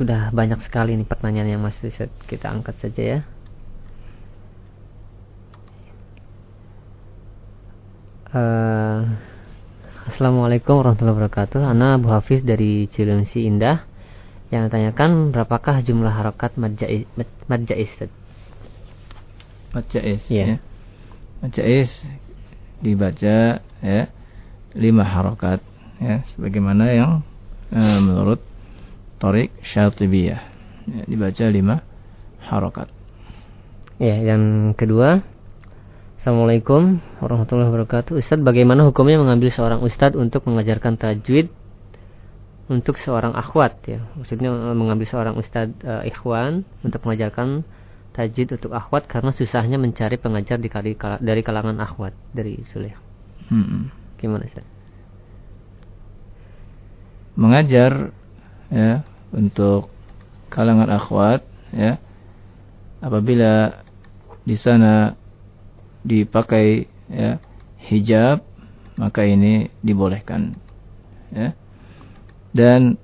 sudah 0.00 0.32
banyak 0.32 0.64
sekali 0.64 0.96
nih 0.96 1.04
pertanyaan 1.04 1.52
yang 1.52 1.60
masih 1.60 1.92
kita 2.24 2.48
angkat 2.48 2.80
saja 2.80 3.02
ya. 3.04 3.20
Eh, 8.32 9.31
Assalamualaikum 10.12 10.76
warahmatullahi 10.76 11.24
wabarakatuh. 11.24 11.72
Ana 11.72 11.96
Abu 11.96 12.12
Hafiz 12.12 12.44
dari 12.44 12.84
Cilengsi 12.84 13.48
Indah 13.48 13.88
yang 14.52 14.68
tanyakan 14.68 15.32
berapakah 15.32 15.80
jumlah 15.80 16.12
harokat 16.12 16.52
madjais 16.60 17.08
madjais 17.48 17.88
Majais 19.72 20.20
Iya. 20.28 20.44
ya. 20.44 20.56
Majais 21.40 21.88
dibaca 22.84 23.64
ya 23.64 24.02
lima 24.76 25.00
harokat 25.00 25.64
ya 25.96 26.20
sebagaimana 26.36 26.92
yang 26.92 27.24
eh, 27.72 27.98
menurut 28.04 28.44
Torik 29.16 29.48
Syatibiyah 29.64 30.44
ya, 30.92 31.02
dibaca 31.08 31.44
lima 31.48 31.80
harokat. 32.52 32.92
Ya, 33.96 34.20
yang 34.20 34.76
kedua 34.76 35.24
Assalamualaikum 36.22 37.02
warahmatullahi 37.18 37.66
wabarakatuh 37.66 38.14
Ustadz 38.14 38.46
bagaimana 38.46 38.86
hukumnya 38.86 39.18
mengambil 39.18 39.50
seorang 39.50 39.82
ustadz 39.82 40.14
untuk 40.14 40.46
mengajarkan 40.46 40.94
tajwid 40.94 41.50
untuk 42.70 42.94
seorang 42.94 43.34
akhwat 43.34 43.82
ya 43.90 44.06
maksudnya 44.14 44.54
eh, 44.54 44.76
mengambil 44.78 45.10
seorang 45.10 45.34
ustadz 45.34 45.82
eh, 45.82 46.14
ikhwan 46.14 46.62
untuk 46.86 47.02
mengajarkan 47.02 47.66
tajwid 48.14 48.54
untuk 48.54 48.70
akhwat 48.70 49.10
karena 49.10 49.34
susahnya 49.34 49.82
mencari 49.82 50.14
pengajar 50.14 50.62
di 50.62 50.70
kali- 50.70 50.94
kala- 50.94 51.18
dari 51.18 51.42
kalangan 51.42 51.82
akhwat 51.82 52.14
dari 52.30 52.62
Suleh 52.70 52.94
Hmm. 53.50 53.90
gimana 54.22 54.46
Ustadz? 54.46 54.70
Mengajar 57.34 58.14
ya 58.70 59.02
untuk 59.34 59.90
kalangan 60.54 60.86
akhwat 60.86 61.42
ya 61.74 61.98
apabila 63.02 63.82
di 64.46 64.54
sana 64.54 65.18
dipakai 66.02 66.86
ya 67.10 67.38
hijab 67.82 68.42
maka 68.98 69.24
ini 69.26 69.72
dibolehkan 69.80 70.58
ya. 71.32 71.56
Dan 72.52 73.00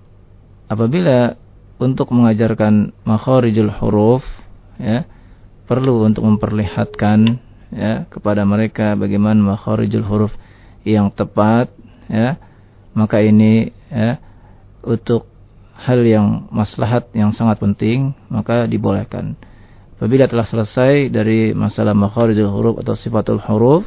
apabila 0.69 1.35
untuk 1.81 2.13
mengajarkan 2.13 2.93
makharijul 3.07 3.73
huruf 3.73 4.27
ya 4.77 5.09
perlu 5.65 6.05
untuk 6.05 6.29
memperlihatkan 6.29 7.41
ya 7.73 8.05
kepada 8.13 8.45
mereka 8.45 8.99
bagaimana 8.99 9.57
makharijul 9.57 10.05
huruf 10.05 10.33
yang 10.85 11.09
tepat 11.11 11.73
ya. 12.11 12.37
Maka 12.93 13.23
ini 13.23 13.71
ya 13.89 14.19
untuk 14.83 15.31
hal 15.79 16.03
yang 16.03 16.51
maslahat 16.51 17.07
yang 17.15 17.31
sangat 17.31 17.63
penting 17.63 18.11
maka 18.27 18.67
dibolehkan 18.67 19.39
Apabila 19.99 20.31
telah 20.31 20.47
selesai 20.47 21.11
dari 21.11 21.51
masalah 21.51 21.91
makharijul 21.91 22.55
huruf 22.55 22.75
atau 22.87 22.95
sifatul 22.95 23.43
huruf, 23.43 23.83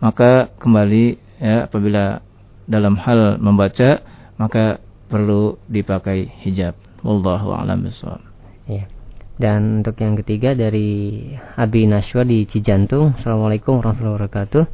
maka 0.00 0.48
kembali 0.56 1.20
ya 1.36 1.68
apabila 1.68 2.24
dalam 2.64 2.96
hal 2.96 3.36
membaca 3.36 4.00
maka 4.40 4.80
perlu 5.12 5.60
dipakai 5.68 6.32
hijab. 6.48 6.72
Wallahu 7.04 7.52
a'lam 7.52 7.84
bishawab. 7.84 8.24
Ya. 8.64 8.88
Dan 9.36 9.84
untuk 9.84 10.00
yang 10.00 10.16
ketiga 10.16 10.56
dari 10.56 11.28
Abi 11.60 11.84
Nashwa 11.84 12.24
di 12.24 12.48
Cijantung. 12.48 13.20
Assalamualaikum 13.20 13.84
warahmatullahi 13.84 14.16
wabarakatuh. 14.16 14.64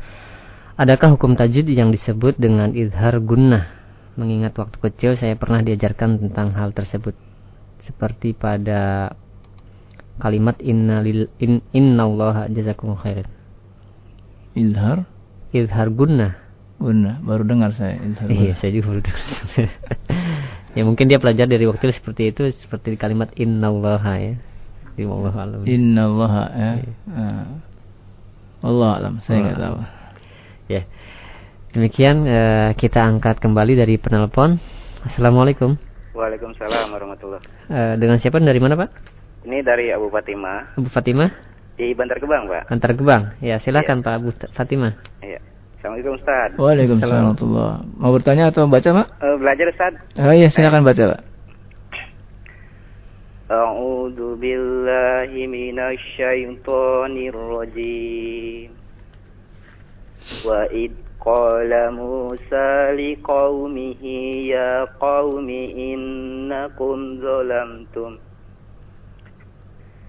Adakah 0.78 1.18
hukum 1.18 1.34
tajwid 1.34 1.66
yang 1.66 1.90
disebut 1.90 2.38
dengan 2.38 2.70
idhar 2.78 3.18
gunnah? 3.22 3.66
Mengingat 4.14 4.54
waktu 4.54 4.78
kecil 4.78 5.18
saya 5.18 5.34
pernah 5.34 5.66
diajarkan 5.66 6.22
tentang 6.22 6.54
hal 6.54 6.70
tersebut. 6.70 7.18
Seperti 7.82 8.38
pada 8.38 9.14
kalimat 10.18 10.56
inna 10.62 11.00
lil 11.04 11.28
in, 11.40 11.60
innallaha 11.72 12.48
jazakumullah 12.48 13.00
khairan. 13.02 13.28
Idhar 14.56 15.04
Idhar 15.52 15.88
gunnah. 15.92 16.32
guna 16.76 17.16
baru 17.24 17.48
dengar 17.48 17.72
saya 17.72 17.96
idhar 17.96 18.28
Iya, 18.28 18.52
gunnah. 18.52 18.56
saya 18.60 18.70
juga 18.76 18.84
baru 18.92 19.00
dengar. 19.00 19.24
ya 20.76 20.82
mungkin 20.84 21.04
dia 21.08 21.16
pelajar 21.16 21.48
dari 21.48 21.64
waktu 21.64 21.88
seperti 21.88 22.36
itu 22.36 22.52
seperti 22.60 22.92
di 22.92 22.98
kalimat 23.00 23.32
innallaha 23.32 24.14
ya. 24.20 24.34
Di 24.96 25.04
Allah 25.08 25.34
alam. 25.36 25.60
Innallaha 25.64 26.44
ya. 26.52 26.72
Ah. 27.12 27.46
Allah 28.64 28.90
alam, 29.00 29.14
saya 29.24 29.44
nggak 29.44 29.60
tahu. 29.60 29.76
Ya. 30.72 30.82
Demikian 31.76 32.24
eh, 32.24 32.70
kita 32.76 33.04
angkat 33.04 33.36
kembali 33.40 33.76
dari 33.76 34.00
penelpon. 34.00 34.56
Assalamualaikum. 35.04 35.76
Waalaikumsalam 36.16 36.88
warahmatullah. 36.92 37.40
Eh, 37.68 37.94
dengan 38.00 38.16
siapa 38.16 38.40
dan 38.40 38.48
dari 38.48 38.60
mana 38.60 38.80
Pak? 38.80 38.90
Ini 39.46 39.62
dari 39.62 39.94
Abu 39.94 40.10
Fatimah 40.10 40.74
Abu 40.74 40.90
Fatimah, 40.90 41.30
di 41.78 41.94
Bantar 41.94 42.18
Gebang, 42.18 42.50
Pak. 42.50 42.66
Antar 42.66 42.98
Gebang. 42.98 43.22
Ya 43.38 43.62
silakan 43.62 44.02
Pak 44.02 44.14
Abu 44.18 44.34
Fatimah. 44.34 44.98
Iya. 45.22 45.38
Assalamualaikum 45.78 46.18
Ustaz. 46.18 46.50
Waalaikumsalam. 46.58 47.38
Mau 48.00 48.10
bertanya 48.10 48.50
atau 48.50 48.66
baca, 48.66 48.90
Mak? 48.90 49.06
Eh, 49.22 49.36
belajar 49.38 49.66
Ustaz. 49.70 49.92
Oh 50.18 50.34
iya, 50.34 50.50
silakan 50.50 50.82
baca, 50.82 51.14
Pak. 51.14 51.20
A'udzu 53.46 54.34
billahi 54.34 55.46
minasy 55.46 56.02
syaithanir 56.18 57.38
rajim. 57.38 58.74
Wa 60.42 60.66
id 60.74 60.90
qala 61.22 61.94
Musa 61.94 62.90
liqaumihi 62.98 64.50
ya 64.50 64.90
qaumi 64.98 65.94
innakum 65.94 67.22
zalamtum 67.22 68.18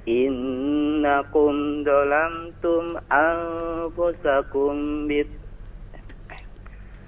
innakum 0.07 1.83
zalamtum 1.83 2.95
anfusakum 3.11 4.77
bit 5.11 5.27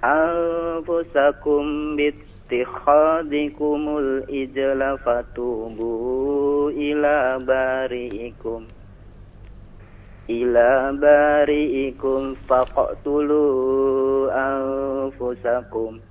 anfusakum 0.04 1.96
bit 1.96 2.30
ittikhadikumul 2.50 4.26
ijla 4.26 4.98
fatubu 4.98 5.94
ila 6.74 7.38
bari'ikum. 7.38 8.66
Ila 10.26 10.90
bari'ikum 10.98 12.34
faqtulu 12.50 13.46
anfusakum. 14.34 16.02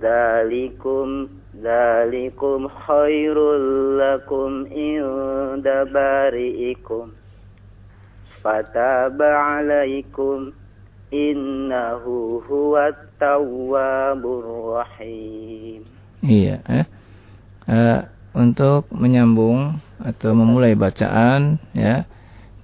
Zalikum 0.00 1.39
ذلكم 1.63 2.67
خير 2.67 3.37
لكم 3.97 4.49
عند 4.71 5.67
بارئكم 5.93 7.05
فتاب 8.43 9.19
عليكم 9.21 10.51
إنه 11.13 12.03
هو 12.49 12.73
التواب 12.77 14.23
الرحيم 14.25 15.81
Iya, 16.25 16.57
eh. 16.65 16.85
Uh, 17.69 18.01
untuk 18.33 18.89
menyambung 18.89 19.77
atau 20.01 20.33
memulai 20.33 20.73
bacaan 20.73 21.61
ya 21.77 22.09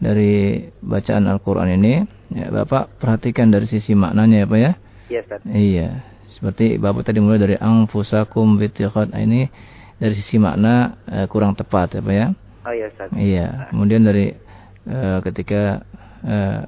dari 0.01 0.65
bacaan 0.81 1.29
Al-Qur'an 1.29 1.69
ini, 1.69 2.01
ya 2.33 2.49
Bapak 2.49 2.97
perhatikan 2.97 3.53
dari 3.53 3.69
sisi 3.69 3.93
maknanya 3.93 4.45
ya 4.45 4.47
Pak 4.49 4.59
ya. 4.59 4.71
Iya, 5.13 5.19
Ustaz. 5.21 5.41
Iya. 5.45 5.89
Seperti 6.30 6.76
Bapak 6.76 7.06
tadi 7.06 7.22
mulai 7.22 7.38
dari 7.40 7.56
angfusakum 7.56 8.58
bitiqad 8.58 9.14
ini 9.16 9.48
dari 9.96 10.14
sisi 10.14 10.36
makna 10.36 11.00
uh, 11.08 11.26
kurang 11.30 11.56
tepat 11.56 11.96
ya 11.96 12.00
Pak 12.02 12.14
ya. 12.14 12.26
Oh 12.66 12.72
iya, 12.74 12.86
Ustaz. 12.90 13.08
Iya. 13.14 13.46
Kemudian 13.70 14.02
dari 14.02 14.34
uh, 14.90 15.18
ketika 15.22 15.86
uh, 16.26 16.66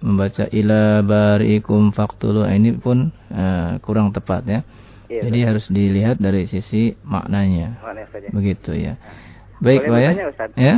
membaca 0.00 0.48
ila 0.48 1.04
barikum 1.04 1.92
faktulu 1.92 2.48
ini 2.48 2.72
pun 2.76 3.12
kurang 3.84 4.16
tepat 4.16 4.42
ya. 4.48 4.60
Iya, 5.10 5.26
Jadi 5.26 5.38
harus 5.42 5.66
dilihat 5.66 6.22
dari 6.22 6.46
sisi 6.46 6.94
maknanya. 7.02 7.82
Maknanya 7.82 8.08
saja. 8.14 8.28
Begitu 8.30 8.70
ya. 8.78 8.94
Baik 9.58 9.90
Boleh 9.90 9.90
Pak 9.90 10.00
ya. 10.00 10.12
Ustaz? 10.30 10.50
Ya. 10.54 10.74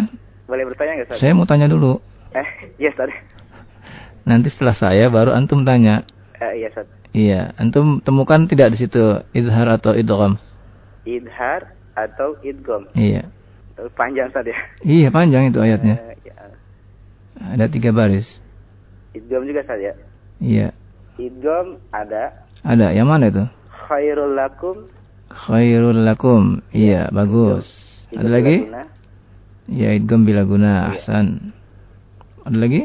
Boleh 0.48 0.64
bertanya 0.64 0.92
nggak, 0.96 1.06
Ustaz? 1.12 1.20
Saya 1.20 1.32
mau 1.36 1.44
tanya 1.44 1.68
dulu. 1.68 2.00
Eh, 2.32 2.48
iya, 2.82 2.90
Ustaz. 2.96 3.12
Nanti 4.24 4.48
setelah 4.48 4.72
saya 4.72 5.12
baru 5.12 5.36
antum 5.36 5.68
tanya. 5.68 6.08
Eh, 6.42 6.52
iya, 6.58 6.68
Ustaz. 6.74 6.86
Iya, 7.14 7.40
antum 7.54 8.02
temukan 8.02 8.50
tidak 8.50 8.74
di 8.74 8.82
situ 8.82 9.22
idhar 9.30 9.68
atau 9.70 9.94
idgham? 9.94 10.34
Idhar 11.06 11.70
atau 11.94 12.34
idgom? 12.42 12.90
Iya. 12.98 13.30
Panjang, 13.94 14.34
Ustaz 14.34 14.48
ya. 14.50 14.58
Iya, 14.82 15.08
panjang 15.14 15.54
itu 15.54 15.62
ayatnya. 15.62 16.02
Eh, 16.02 16.18
ya. 16.26 16.34
Ada 17.54 17.70
tiga 17.70 17.94
baris. 17.94 18.26
Idgom 19.14 19.46
juga, 19.46 19.62
Ustaz 19.62 19.78
ya. 19.78 19.94
Iya. 20.42 20.68
Idgom 21.20 21.78
ada 21.94 22.34
Ada. 22.66 22.90
Yang 22.90 23.06
mana 23.06 23.24
itu? 23.30 23.44
khairul 23.86 24.32
lakum 24.38 24.76
Khairul 25.30 26.02
lakum. 26.02 26.58
Iya, 26.74 27.06
bagus. 27.14 27.66
Ada 28.10 28.18
idgom 28.18 28.34
lagi? 28.34 28.56
bila 28.58 28.66
guna. 28.66 28.82
Ya, 29.70 29.88
idgham 29.94 30.20
bila 30.26 30.42
guna. 30.42 30.72
Iya. 30.72 30.98
Ahsan. 30.98 31.26
Ada 32.42 32.58
lagi? 32.58 32.82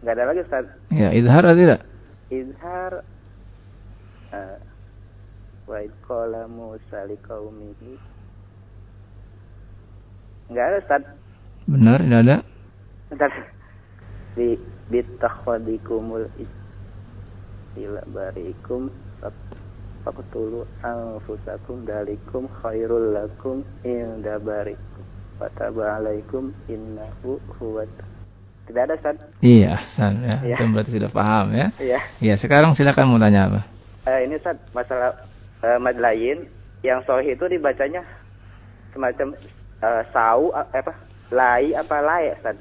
Eh, 0.00 0.04
nggak 0.04 0.16
ada 0.16 0.24
lagi, 0.32 0.40
Ustaz. 0.40 0.66
Ya, 0.88 1.12
idhar 1.12 1.44
atau 1.44 1.60
tidak? 1.60 1.80
Izhar 2.32 3.04
uh, 4.32 4.58
wa 5.68 5.80
qala 6.08 6.48
Musa 6.48 7.04
liqaumihi 7.04 8.00
Enggak 10.48 10.64
ada 10.64 10.78
Ustaz. 10.80 11.02
Benar, 11.68 12.00
tidak 12.00 12.20
ada? 12.24 12.36
Bentar. 13.12 13.30
Di 14.40 14.56
bitakhadikumul 14.88 16.32
ila 17.76 18.02
barikum 18.08 18.88
faqtulu 20.02 20.64
anfusakum 20.80 21.84
dalikum 21.84 22.48
khairul 22.64 23.12
lakum 23.12 23.62
inda 23.84 24.40
barikum 24.40 25.04
fataba 25.38 26.00
alaikum 26.00 26.50
innahu 26.66 27.38
huwat 27.60 27.92
tidak 28.70 28.82
ada 28.86 28.94
Ustaz 28.96 29.16
Iya, 29.40 29.68
ahsan 29.76 30.12
ya. 30.22 30.36
Iya. 30.40 30.56
Antum 30.56 30.70
berarti 30.72 30.90
sudah 30.92 31.10
paham 31.10 31.46
ya. 31.50 31.66
Iya. 31.76 31.98
Iya, 32.18 32.34
sekarang 32.36 32.72
silakan 32.72 33.06
mau 33.08 33.18
tanya 33.18 33.40
apa? 33.46 33.60
Eh, 34.06 34.24
ini 34.24 34.34
Ustaz, 34.34 34.56
masalah 34.70 35.12
eh, 35.60 35.76
mad 35.76 35.94
lain 35.94 36.46
yang 36.80 37.04
sohih 37.04 37.34
itu 37.34 37.44
dibacanya 37.44 38.00
semacam 38.90 39.36
eh, 39.80 40.02
sau 40.10 40.50
apa? 40.52 40.94
Lai 41.30 41.70
apa 41.72 41.96
lai 41.98 42.32
Ustaz? 42.32 42.56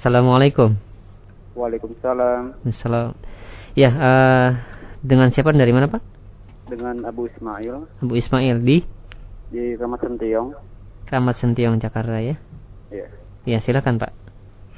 Assalamualaikum. 0.00 0.72
Waalaikumsalam 1.52 2.64
Assalam. 2.64 3.12
Ya 3.76 3.90
eh, 3.90 4.48
dengan 5.02 5.32
siapa 5.32 5.52
dan 5.52 5.60
dari 5.64 5.72
mana 5.74 5.88
Pak? 5.88 6.18
dengan 6.68 7.08
Abu 7.08 7.26
Ismail 7.26 7.88
Abu 8.04 8.14
Ismail 8.20 8.60
di 8.60 8.84
di 9.48 9.72
Ramat 9.80 10.04
Sentiong. 10.04 10.52
Kramat 11.08 11.40
Sentiong 11.40 11.80
Jakarta 11.80 12.20
ya. 12.20 12.36
Ya. 12.92 13.08
Ya 13.48 13.58
silakan 13.64 13.96
Pak. 13.96 14.12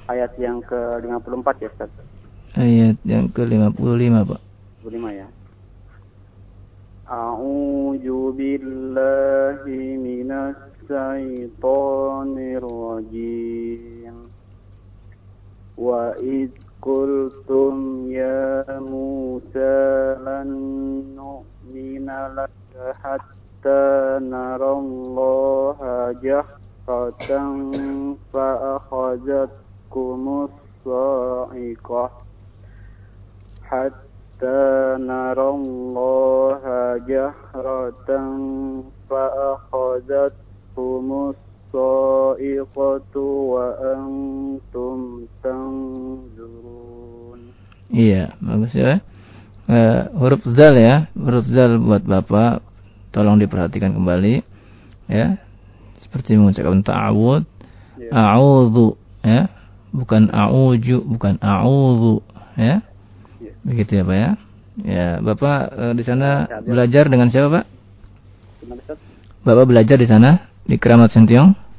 Ayat 0.07 0.31
yang 0.39 0.63
ke-54 0.63 1.47
ya 1.59 1.69
Ustaz. 1.75 1.91
Ayat 2.55 2.97
yang 3.03 3.27
ke-55, 3.35 4.15
Pak. 4.31 4.41
55 4.87 5.19
ya. 5.19 5.27
A'udzu 7.11 8.31
billahi 8.39 9.79
minas 9.99 10.55
syaitonir 10.87 12.63
rajim. 12.63 14.31
Wa 15.75 16.15
قلتم 16.83 18.07
يا 18.11 18.65
موسى 18.79 20.17
لن 20.27 20.51
نؤمن 21.17 22.09
لك 22.37 22.51
حتى 23.03 24.19
نرى 24.23 24.73
الله 24.73 25.79
جهرة 26.23 27.29
فأخذتكم 28.33 30.23
الصاعقة 30.49 32.11
حتى 33.63 34.97
نرى 35.01 35.49
الله 35.49 36.63
جهرة 37.09 38.11
فأخذتكم 39.11 41.07
الصاعقة 41.75 43.17
وأنتم 43.55 44.99
تنظرون 45.45 46.30
Iya, 47.91 48.39
bagus 48.39 48.73
ya. 48.73 49.03
Eh, 49.71 50.03
huruf 50.15 50.43
zal 50.55 50.75
ya, 50.79 51.11
huruf 51.15 51.47
zal 51.51 51.79
buat 51.79 52.03
Bapak 52.03 52.63
tolong 53.11 53.39
diperhatikan 53.39 53.95
kembali 53.95 54.43
ya. 55.11 55.39
Seperti 56.01 56.39
mengucapkan 56.39 56.83
ta'awud, 56.83 57.45
a'udzu 58.11 58.99
ya. 59.23 59.53
bukan 59.91 60.31
a'uju, 60.31 61.03
bukan 61.07 61.39
a'udhu, 61.43 62.23
ya. 62.57 62.83
Iya. 63.43 63.53
Begitu 63.67 63.91
ya, 64.01 64.03
Pak 64.07 64.17
ya. 64.17 64.31
Ya, 64.81 65.07
Bapak 65.21 65.59
eh, 65.75 65.93
di 65.99 66.03
sana 66.07 66.49
belajar 66.63 67.11
dengan 67.11 67.29
siapa, 67.29 67.63
Pak? 67.63 67.65
Bapak 69.45 69.65
belajar 69.67 69.97
di 69.99 70.09
sana 70.09 70.51
di 70.65 70.79
Keramat 70.79 71.11
Sentiong? 71.13 71.70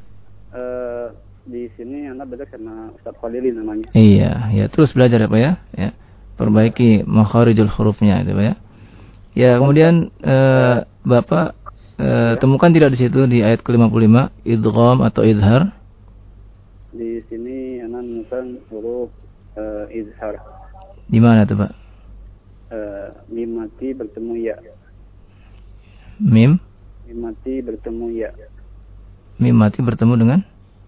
Sini 1.82 2.06
anak 2.06 2.30
belajar 2.30 2.46
sama 2.54 2.94
Ustaz 2.94 3.18
Khalili 3.18 3.58
namanya. 3.58 3.90
Iya, 3.98 4.54
ya 4.54 4.70
terus 4.70 4.94
belajar 4.94 5.18
ya, 5.18 5.26
Pak 5.26 5.42
ya. 5.42 5.52
Ya. 5.74 5.90
Perbaiki 6.38 7.02
makharijul 7.10 7.74
hurufnya 7.74 8.22
itu, 8.22 8.38
Pak 8.38 8.46
ya. 8.46 8.56
Ya, 9.34 9.52
kemudian 9.58 10.14
eh, 10.22 10.86
Bapak 11.02 11.58
eh, 11.98 12.38
temukan 12.38 12.70
tidak 12.70 12.94
di 12.94 13.02
situ 13.02 13.26
di 13.26 13.42
ayat 13.42 13.66
ke-55 13.66 14.14
idgham 14.46 14.98
atau 15.02 15.26
idhar? 15.26 15.74
Di 16.94 17.26
sini 17.26 17.82
anak 17.82 18.06
menemukan 18.06 18.46
huruf 18.70 19.10
eh, 19.58 20.06
izhar. 20.06 20.38
Di 21.10 21.18
mana 21.18 21.50
tuh, 21.50 21.66
Pak? 21.66 21.72
Eh, 22.78 23.10
mim 23.34 23.58
mati 23.58 23.90
bertemu 23.98 24.34
ya. 24.38 24.56
Mim, 26.22 26.62
Mim 27.10 27.18
mati 27.26 27.58
bertemu 27.58 28.06
ya. 28.14 28.30
mim 29.42 29.58
mati 29.58 29.82
bertemu 29.82 30.14
dengan 30.22 30.42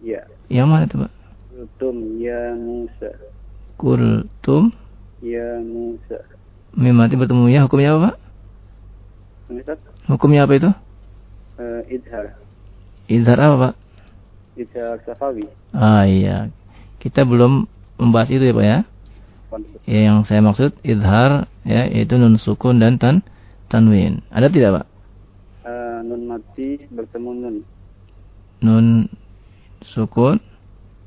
Ya. 0.03 0.27
Yang 0.53 0.69
mana 0.69 0.85
tuh, 0.85 1.05
Pak? 1.05 1.11
Kultum 1.49 2.21
ya 2.21 2.53
Musa. 2.53 3.09
Kultum, 3.75 4.69
Ya 5.23 5.57
Musa. 5.59 6.21
mim 6.73 6.93
mati 6.93 7.17
bertemu 7.17 7.49
ya 7.49 7.65
hukumnya 7.65 7.93
apa, 7.93 7.99
Pak? 8.03 8.15
Ustaz? 9.53 9.79
Hukumnya 10.05 10.45
apa 10.45 10.53
itu? 10.55 10.69
Eh, 11.57 11.81
izhar. 11.97 12.37
Idhar 13.07 13.37
apa, 13.37 13.55
Pak? 13.57 13.73
Izhar 14.57 14.97
Safawi. 15.03 15.45
Ah 15.71 16.05
iya. 16.05 16.49
Kita 16.97 17.25
belum 17.25 17.65
membahas 17.97 18.29
itu 18.29 18.41
ya, 18.41 18.53
Pak 18.53 18.65
ya. 18.65 18.79
Ya, 19.85 19.99
yang 20.09 20.25
saya 20.25 20.41
maksud 20.41 20.73
idhar 20.81 21.45
ya 21.61 21.85
yaitu 21.85 22.17
nun 22.17 22.41
sukun 22.41 22.81
dan 22.81 22.97
tan 22.97 23.21
tanwin. 23.69 24.25
Ada 24.33 24.49
tidak, 24.49 24.81
Pak? 24.81 24.85
Eh, 25.63 25.97
nun 26.03 26.21
mati 26.25 26.81
bertemu 26.89 27.29
nun. 27.37 27.55
Nun 28.59 28.85
sukun 29.85 30.39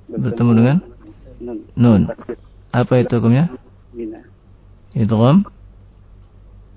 bertemu 0.06 0.50
dengan 0.54 0.76
nun. 1.74 2.02
Apa 2.70 3.00
itu 3.00 3.16
hukumnya? 3.18 3.48
Idgham 4.96 5.44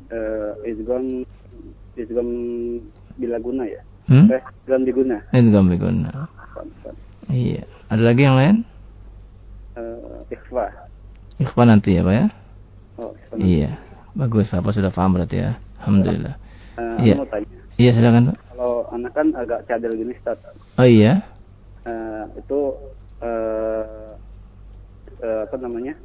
Eh, 0.10 0.52
izgam 0.66 1.22
izgam 1.94 2.28
bila 3.16 3.38
guna 3.38 3.62
ya. 3.62 3.78
Hmm? 4.10 4.26
Eh, 4.34 4.42
izgam 4.66 4.82
diguna. 4.82 5.22
idgham 5.30 5.70
biguna. 5.70 6.26
Iya. 7.30 7.62
Ada 7.94 8.02
lagi 8.10 8.22
yang 8.26 8.34
lain? 8.34 8.56
Eh, 9.78 10.34
ikhfa. 10.34 10.66
Ikhwan 11.38 11.70
nanti 11.70 11.94
ya, 11.94 12.02
Pak 12.02 12.16
ya? 12.18 12.26
Oh, 12.98 13.14
ikhfa. 13.14 13.34
Iya. 13.38 13.72
Bagus, 14.18 14.50
Bapak 14.50 14.74
sudah 14.74 14.90
paham 14.90 15.14
berarti 15.14 15.46
ya. 15.46 15.62
Alhamdulillah. 15.86 16.36
Eh, 16.82 16.98
Iya. 17.06 17.16
tanya. 17.30 17.48
Iya, 17.78 17.92
silakan, 17.94 18.24
Pak. 18.34 18.38
Kalau 18.50 18.74
anak 18.90 19.12
kan 19.14 19.28
agak 19.38 19.60
cadel 19.70 19.94
gini, 19.94 20.18
Ustaz. 20.18 20.42
Oh 20.74 20.90
iya. 20.90 21.22
Eh, 21.90 22.24
itu 22.38 22.60
eh, 23.26 24.12
eh, 25.26 25.42
apa 25.50 25.58
namanya? 25.58 25.96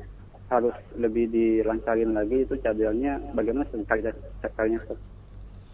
harus 0.45 0.77
lebih 0.93 1.33
dilancarin 1.33 2.13
lagi 2.13 2.45
itu 2.45 2.55
cadelnya 2.61 3.17
bagaimana 3.33 3.65
Ustaz? 3.65 5.01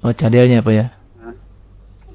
Oh, 0.00 0.14
cadelnya 0.14 0.62
apa 0.62 0.70
ya? 0.70 0.86
Nah, 1.18 1.34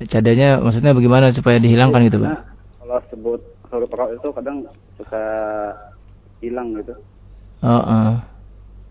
Cadelnya 0.07 0.63
maksudnya 0.63 0.95
bagaimana 0.95 1.35
supaya 1.35 1.59
dihilangkan 1.59 2.07
gitu, 2.07 2.23
Pak? 2.23 2.31
Nah, 2.31 2.41
kalau 2.79 2.99
sebut 3.11 3.41
huruf 3.71 3.91
roh 3.91 4.09
itu 4.11 4.27
kadang 4.31 4.57
suka 4.95 5.23
hilang 6.39 6.75
gitu. 6.79 6.95
Oh, 7.63 7.83
oh. 7.83 8.15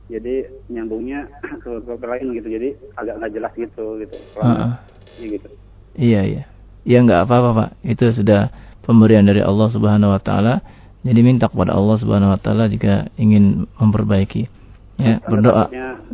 Jadi 0.09 0.45
nyambungnya 0.69 1.25
ke 1.65 1.69
huruf 1.85 2.05
lain 2.05 2.37
gitu. 2.37 2.49
Jadi 2.53 2.69
agak 3.01 3.15
nggak 3.21 3.33
jelas 3.33 3.53
gitu 3.57 3.85
gitu. 4.01 4.17
Kalau 4.37 4.45
Heeh. 4.45 4.73
iya 5.19 5.27
gitu. 5.41 5.49
Iya, 5.95 6.21
iya. 6.25 6.43
Ya 6.85 6.99
nggak 7.01 7.25
apa-apa, 7.25 7.51
Pak. 7.57 7.71
Itu 7.85 8.13
sudah 8.13 8.53
pemberian 8.85 9.25
dari 9.25 9.41
Allah 9.41 9.69
Subhanahu 9.73 10.13
wa 10.15 10.21
taala. 10.21 10.61
Jadi 11.05 11.21
minta 11.21 11.49
kepada 11.49 11.77
Allah 11.77 11.97
Subhanahu 12.01 12.33
wa 12.33 12.41
taala 12.41 12.69
jika 12.69 13.09
ingin 13.17 13.69
memperbaiki. 13.81 14.49
Ya, 14.95 15.19
Karena 15.19 15.27
berdoa. 15.27 15.65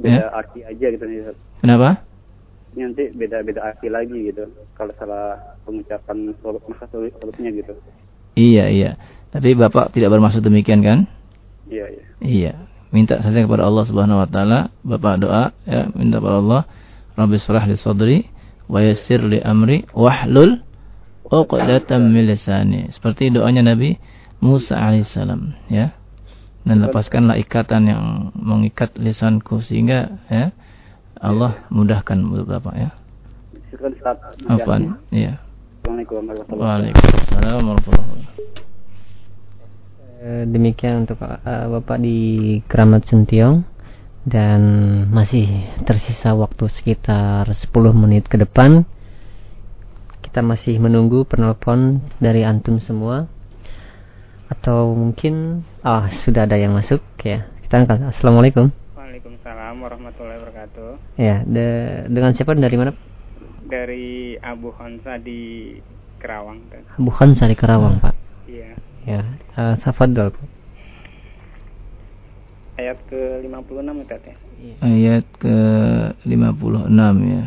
beda 0.01 0.09
Ya. 0.09 0.27
arti 0.33 0.61
aja 0.65 0.87
gitu 0.89 1.05
nih. 1.05 1.37
Kenapa? 1.61 2.01
Ini 2.73 2.81
nanti 2.87 3.05
beda-beda 3.13 3.61
arti 3.61 3.93
lagi 3.93 4.33
gitu. 4.33 4.49
Kalau 4.79 4.95
salah 4.97 5.37
pengucapan 5.69 6.33
maka 6.33 6.87
gitu. 7.37 7.73
Iya, 8.39 8.65
iya. 8.73 8.91
Tapi 9.31 9.55
Bapak 9.55 9.93
tidak 9.95 10.11
bermaksud 10.15 10.41
demikian 10.43 10.81
kan? 10.81 10.99
Iya, 11.69 11.87
iya. 11.93 12.05
Iya. 12.23 12.53
Minta 12.91 13.23
saja 13.23 13.47
kepada 13.47 13.63
Allah 13.69 13.85
Subhanahu 13.87 14.19
wa 14.19 14.27
taala, 14.27 14.75
Bapak 14.83 15.23
doa 15.23 15.55
ya, 15.69 15.87
minta 15.95 16.19
kepada 16.19 16.43
Allah, 16.43 16.63
Rabbi 17.15 17.37
shrah 17.39 17.65
li 17.69 17.77
sadri 17.79 18.19
wa 18.67 18.81
yassir 18.83 19.23
li 19.23 19.39
amri 19.39 19.87
wahlul 19.95 20.63
'uqdatam 21.31 22.11
min 22.11 22.27
lisani. 22.27 22.91
Seperti 22.91 23.31
doanya 23.31 23.63
Nabi 23.63 23.97
Musa 24.43 24.77
alaihissalam, 24.77 25.55
ya. 25.71 25.95
Dan 26.61 26.85
lepaskanlah 26.85 27.41
ikatan 27.41 27.89
yang 27.89 28.05
mengikat 28.37 28.93
lisanku 29.01 29.65
sehingga 29.65 30.21
ya 30.29 30.53
Allah 31.17 31.65
mudahkan 31.73 32.21
untuk 32.21 32.53
Bapak 32.53 32.75
ya. 32.77 32.91
Iya. 35.09 35.41
Assalamualaikum 35.81 36.15
warahmatullahi 36.21 36.53
wabarakatuh. 36.53 36.61
Waalaikumsalam 36.61 37.61
warahmatullahi 37.65 38.05
wabarakatuh. 38.05 38.69
Eh, 40.21 40.45
demikian 40.53 41.09
untuk 41.09 41.17
eh, 41.25 41.67
Bapak 41.73 41.99
di 42.05 42.19
Keramat 42.69 43.09
Sentiong 43.09 43.65
dan 44.29 44.61
masih 45.09 45.49
tersisa 45.89 46.37
waktu 46.37 46.69
sekitar 46.69 47.49
10 47.49 47.57
menit 47.97 48.29
ke 48.29 48.37
depan 48.37 48.85
kita 50.31 50.47
masih 50.47 50.79
menunggu 50.79 51.27
penelpon 51.27 51.99
dari 52.23 52.47
antum 52.47 52.79
semua 52.79 53.27
atau 54.47 54.95
mungkin 54.95 55.67
ah 55.83 56.07
sudah 56.23 56.47
ada 56.47 56.55
yang 56.55 56.71
masuk 56.71 57.03
ya 57.19 57.51
kita 57.67 57.83
angkat 57.83 57.99
assalamualaikum 58.15 58.71
Waalaikumsalam 58.95 59.75
warahmatullahi 59.83 60.39
wabarakatuh. 60.39 61.19
ya 61.19 61.43
de- 61.43 62.07
dengan 62.07 62.31
siapa 62.31 62.55
dari 62.55 62.79
mana 62.79 62.95
Dari 63.67 64.35
Abu 64.39 64.71
Hansa 64.75 65.19
di 65.19 65.75
Kerawang. 66.23 66.63
Kan? 66.71 66.83
bukan 66.95 67.35
Sari 67.35 67.59
Karawang 67.59 67.99
pak 67.99 68.15
Iya. 68.47 68.79
ya 69.03 69.23
uh, 69.59 69.75
tafadhol 69.83 70.31
Ayat 72.79 73.03
ke 73.11 73.43
56 73.45 73.83
Ustaz 73.99 74.23
ya. 74.25 74.37
Ayat 74.81 75.27
ke 75.37 75.57
56 76.23 76.87
ya. 77.29 77.45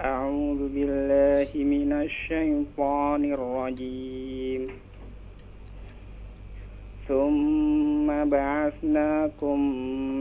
A'udzu 0.00 0.68
billahi 0.68 1.58
minasy 1.64 2.12
syaithanir 2.28 3.40
rajim. 3.40 4.86
ثم 7.06 8.10
بعثناكم 8.10 9.58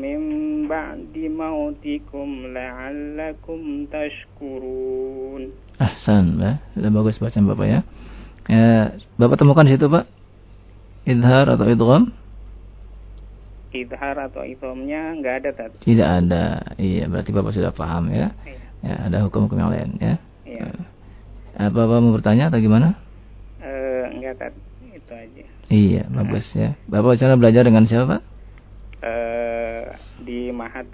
من 0.05 0.21
بعد 0.69 1.13
موتكم 1.17 2.27
لعلكم 2.53 3.59
تشكرون 3.89 5.41
Ahsan, 5.75 6.39
Pak. 6.39 6.55
Sudah 6.71 6.91
bagus 6.93 7.19
bacaan 7.19 7.51
Bapak 7.51 7.67
ya. 7.67 7.79
ya. 8.47 8.95
Bapak 9.19 9.35
temukan 9.41 9.67
di 9.67 9.75
situ, 9.75 9.91
Pak? 9.91 10.07
Idhar 11.03 11.51
atau 11.51 11.67
idgham? 11.67 12.15
Idhar 13.75 14.15
atau 14.15 14.47
idhamnya 14.47 15.19
nggak 15.19 15.35
ada 15.43 15.51
tadi. 15.51 15.75
Tidak 15.83 16.07
ada. 16.07 16.63
Iya, 16.79 17.11
berarti 17.11 17.35
Bapak 17.35 17.51
sudah 17.51 17.75
paham 17.75 18.07
ya. 18.13 18.31
Ya, 18.80 18.94
ada 19.08 19.24
hukum-hukum 19.28 19.60
yang 19.60 19.70
lain 19.72 19.90
ya. 20.00 20.14
Iya. 20.48 20.68
Apa 21.60 21.84
Bapak 21.84 21.98
mau 22.00 22.16
bertanya 22.16 22.48
atau 22.48 22.60
gimana? 22.60 22.96
Eh, 23.60 24.04
enggak 24.16 24.40
tadi. 24.40 24.60
Itu 24.96 25.12
aja. 25.12 25.42
Iya, 25.70 26.02
bagus 26.08 26.46
ya. 26.56 26.74
Bapak 26.88 27.20
sana 27.20 27.36
belajar 27.36 27.62
dengan 27.68 27.84
siapa, 27.84 28.18
Pak? 28.18 28.22
Eh, 29.04 29.84
di 30.24 30.48
Mahat. 30.48 30.88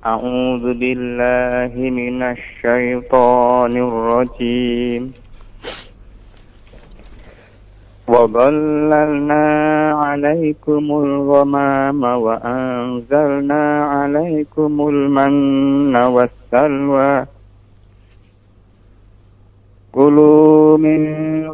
A'udzu 0.00 0.72
billahi 0.80 1.84
minasy 1.92 2.40
syaithanir 2.64 3.92
rajim. 3.92 5.12
وظللنا 8.10 9.46
عليكم 9.94 10.84
الغمام 10.90 12.02
وأنزلنا 12.02 13.62
عليكم 13.84 14.88
المن 14.88 15.96
والسلوى 15.96 17.26
كلوا 19.94 20.78
من 20.78 21.00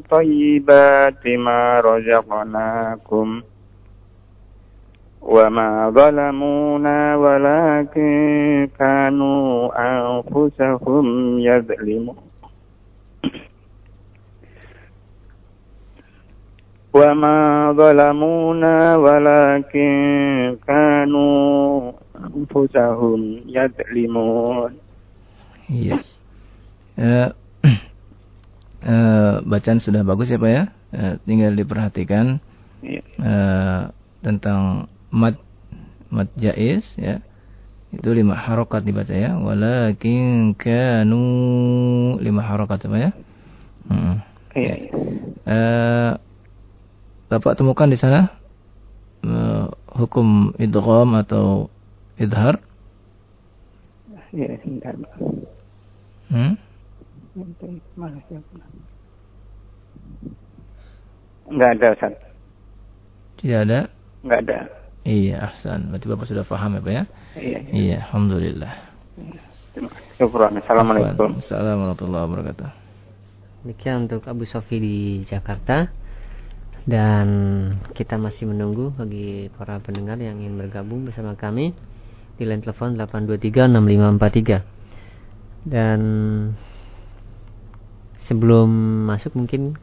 طيبات 0.00 1.26
ما 1.26 1.80
رزقناكم 1.80 3.42
وما 5.22 5.90
ظلمونا 5.90 7.16
ولكن 7.16 8.08
كانوا 8.78 9.70
أنفسهم 9.78 11.06
يظلمون 11.38 12.16
وما 16.94 17.72
ظلمونا 17.72 18.96
ولكن 18.96 19.90
كانوا 20.66 21.92
أنفسهم 22.16 23.20
يظلمون 23.46 24.72
Iya. 25.66 25.98
Uh, 26.94 27.28
uh, 28.85 29.41
bacaan 29.45 29.79
sudah 29.81 30.01
bagus 30.05 30.29
ya 30.29 30.37
Pak 30.41 30.51
ya. 30.51 30.63
Uh, 30.91 31.13
tinggal 31.23 31.55
diperhatikan 31.55 32.43
uh, 33.21 33.89
tentang 34.21 34.91
mat 35.09 35.39
mat 36.11 36.29
jais 36.37 36.83
ya. 36.99 37.23
Itu 37.91 38.15
lima 38.15 38.35
harokat 38.35 38.87
dibaca 38.87 39.11
ya. 39.11 39.35
Walakin 39.35 40.55
kanu 40.55 41.25
lima 42.19 42.41
harokat 42.43 42.85
Pak 42.85 42.99
ya. 42.99 43.11
Hmm. 43.89 44.15
Iya. 44.55 44.75
Uh, 45.47 46.11
Bapak 47.31 47.55
temukan 47.55 47.87
di 47.87 47.95
sana 47.95 48.27
uh, 49.23 49.71
hukum 49.95 50.51
idgham 50.59 51.15
atau 51.15 51.71
idhar? 52.19 52.59
Iya, 54.31 54.59
sebentar, 54.63 54.95
Pak. 54.95 55.11
Hmm? 56.31 56.55
Enggak 61.51 61.69
ada, 61.79 61.87
Ustaz. 61.95 62.13
Tidak 63.39 63.59
ada? 63.67 63.79
Enggak 64.23 64.39
ada. 64.47 64.59
Iya, 65.07 65.35
ahsan. 65.49 65.89
Berarti 65.89 66.07
Bapak 66.11 66.27
sudah 66.27 66.45
paham 66.45 66.77
ya, 66.77 66.81
Pak 66.83 66.93
ya? 66.93 67.03
Iya. 67.39 67.59
Iya, 67.71 67.97
alhamdulillah. 68.11 68.73
Syukran. 70.19 70.59
Assalamualaikum. 70.59 71.39
Assalamualaikum 71.39 71.81
warahmatullahi 71.87 72.23
wabarakatuh. 72.27 72.69
Demikian 73.63 74.09
untuk 74.09 74.27
Abu 74.27 74.43
Sofi 74.43 74.77
di 74.81 74.97
Jakarta 75.23 75.87
dan 76.83 77.27
kita 77.93 78.17
masih 78.17 78.49
menunggu 78.49 78.89
bagi 78.97 79.53
para 79.53 79.77
pendengar 79.79 80.17
yang 80.17 80.41
ingin 80.41 80.57
bergabung 80.57 81.05
bersama 81.05 81.37
kami 81.37 81.77
di 82.41 82.43
line 82.43 82.65
telepon 82.65 82.97
8236543 82.97 85.69
dan 85.69 86.01
sebelum 88.31 88.71
masuk 89.11 89.35
mungkin 89.35 89.75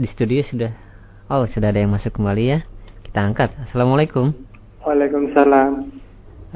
di 0.00 0.08
studio 0.08 0.40
sudah 0.48 0.72
oh 1.28 1.44
sudah 1.44 1.68
ada 1.68 1.84
yang 1.84 1.92
masuk 1.92 2.16
kembali 2.16 2.44
ya. 2.56 2.58
Kita 3.04 3.20
angkat. 3.20 3.52
Assalamualaikum. 3.68 4.32
Waalaikumsalam. 4.80 5.92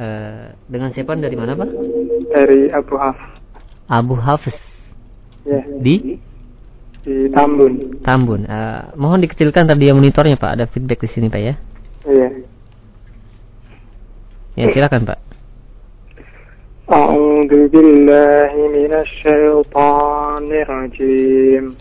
Uh, 0.01 0.57
dengan 0.65 0.89
siapa 0.97 1.13
dari 1.21 1.37
mana 1.37 1.53
pak? 1.53 1.69
Dari 2.33 2.73
Abu 2.73 2.97
Haf 2.97 3.19
Abu 3.93 4.17
Hafiz 4.17 4.57
ya. 5.45 5.61
Di? 5.77 6.17
Di 7.05 7.29
Tambun. 7.37 8.01
Tambun. 8.01 8.49
Uh, 8.49 8.89
mohon 8.97 9.21
dikecilkan 9.21 9.69
tadi 9.69 9.93
monitornya 9.93 10.41
pak. 10.41 10.57
Ada 10.57 10.65
feedback 10.73 11.05
di 11.05 11.09
sini 11.13 11.29
pak 11.29 11.43
ya. 11.45 11.55
Iya. 12.09 12.29
Ya 14.57 14.65
silakan 14.73 15.05
pak 15.05 15.28
أعوذ 16.93 17.69
بالله 17.69 18.53
من 18.69 18.93
الشيطان 18.93 20.53
الرجيم. 20.53 21.77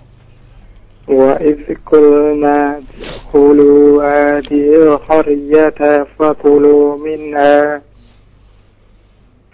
وإذ 1.08 1.60
قلنا 1.86 2.78
ادخلوا 2.78 4.04
هذه 4.04 4.76
القرية 4.76 6.04
فكلوا 6.04 6.98
منها 6.98 7.82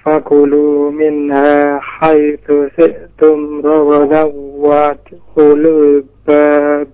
فكلوا 0.03 0.91
منها 0.91 1.79
حيث 1.79 2.51
شئتم 2.77 3.61
رغدا 3.65 4.23
وادخلوا 4.57 6.01
الباب 6.01 6.87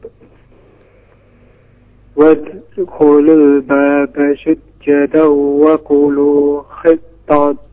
وادخلوا 2.15 3.36
الباب 3.36 4.36
سجدا 4.45 5.23
وكلوا 5.64 6.61
خطة 6.61 7.69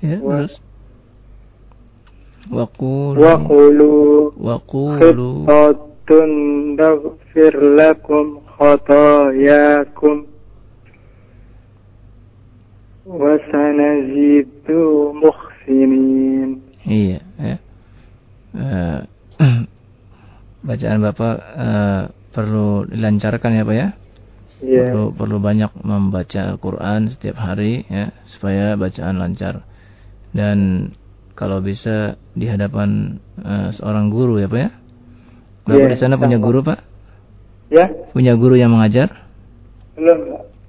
Ya, 0.00 0.16
terus. 0.16 0.56
Waqulu 2.50 3.20
وقولوا 3.20 4.32
Waqulu 4.40 5.44
خطة 5.46 6.10
نغفر 6.80 7.54
لكم 7.76 8.24
خطاياكم 8.58 10.16
وسنزيد 13.06 14.66
محسنين 15.14 16.50
Iya, 16.80 17.20
ya. 17.38 17.56
Eh, 18.56 19.00
bacaan 20.66 20.98
Bapak 21.04 21.36
eh, 21.60 22.02
perlu 22.34 22.88
dilancarkan 22.88 23.52
ya, 23.52 23.62
Pak 23.68 23.76
ya? 23.76 23.88
Iya. 24.63 24.95
Perlu 24.95 25.05
perlu 25.11 25.37
banyak 25.43 25.71
membaca 25.83 26.41
Al-Qur'an 26.55 27.11
setiap 27.11 27.35
hari 27.39 27.83
ya, 27.91 28.15
supaya 28.29 28.79
bacaan 28.79 29.19
lancar. 29.19 29.67
Dan 30.31 30.91
kalau 31.35 31.59
bisa 31.59 32.15
di 32.31 32.47
hadapan 32.47 33.19
eh, 33.43 33.69
seorang 33.75 34.07
guru 34.07 34.39
ya, 34.39 34.47
Pak 34.47 34.59
ya? 34.59 34.69
Bapak 35.65 35.79
Iya, 35.81 35.91
di 35.91 35.97
sana 35.97 36.15
punya 36.15 36.37
guru, 36.37 36.61
Pak? 36.61 36.79
Ya, 37.73 37.89
Punya 38.13 38.37
guru 38.37 38.55
yang 38.55 38.71
mengajar? 38.71 39.25
belum. 39.95 40.19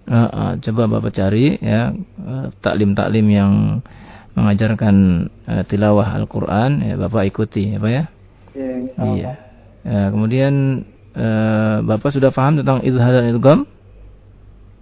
Eh, 0.07 0.15
eh, 0.15 0.53
coba 0.63 0.83
Bapak 0.87 1.11
cari 1.19 1.59
ya 1.59 1.91
eh, 1.99 2.47
taklim-taklim 2.63 3.27
yang 3.27 3.53
mengajarkan 4.39 4.95
eh, 5.51 5.63
tilawah 5.67 6.15
Al-Qur'an 6.15 6.79
ya 6.79 6.95
Bapak 6.95 7.27
ikuti 7.27 7.75
ya 7.75 7.79
Pak 7.83 7.91
ya. 7.91 8.05
Iya. 8.55 8.75
Iya. 9.03 9.31
Ya, 9.83 10.03
kemudian 10.15 10.87
eh, 11.11 11.77
Bapak 11.83 12.15
sudah 12.15 12.31
paham 12.31 12.63
tentang 12.63 12.87
idhar 12.87 13.19
dan 13.19 13.35
idgham? 13.35 13.61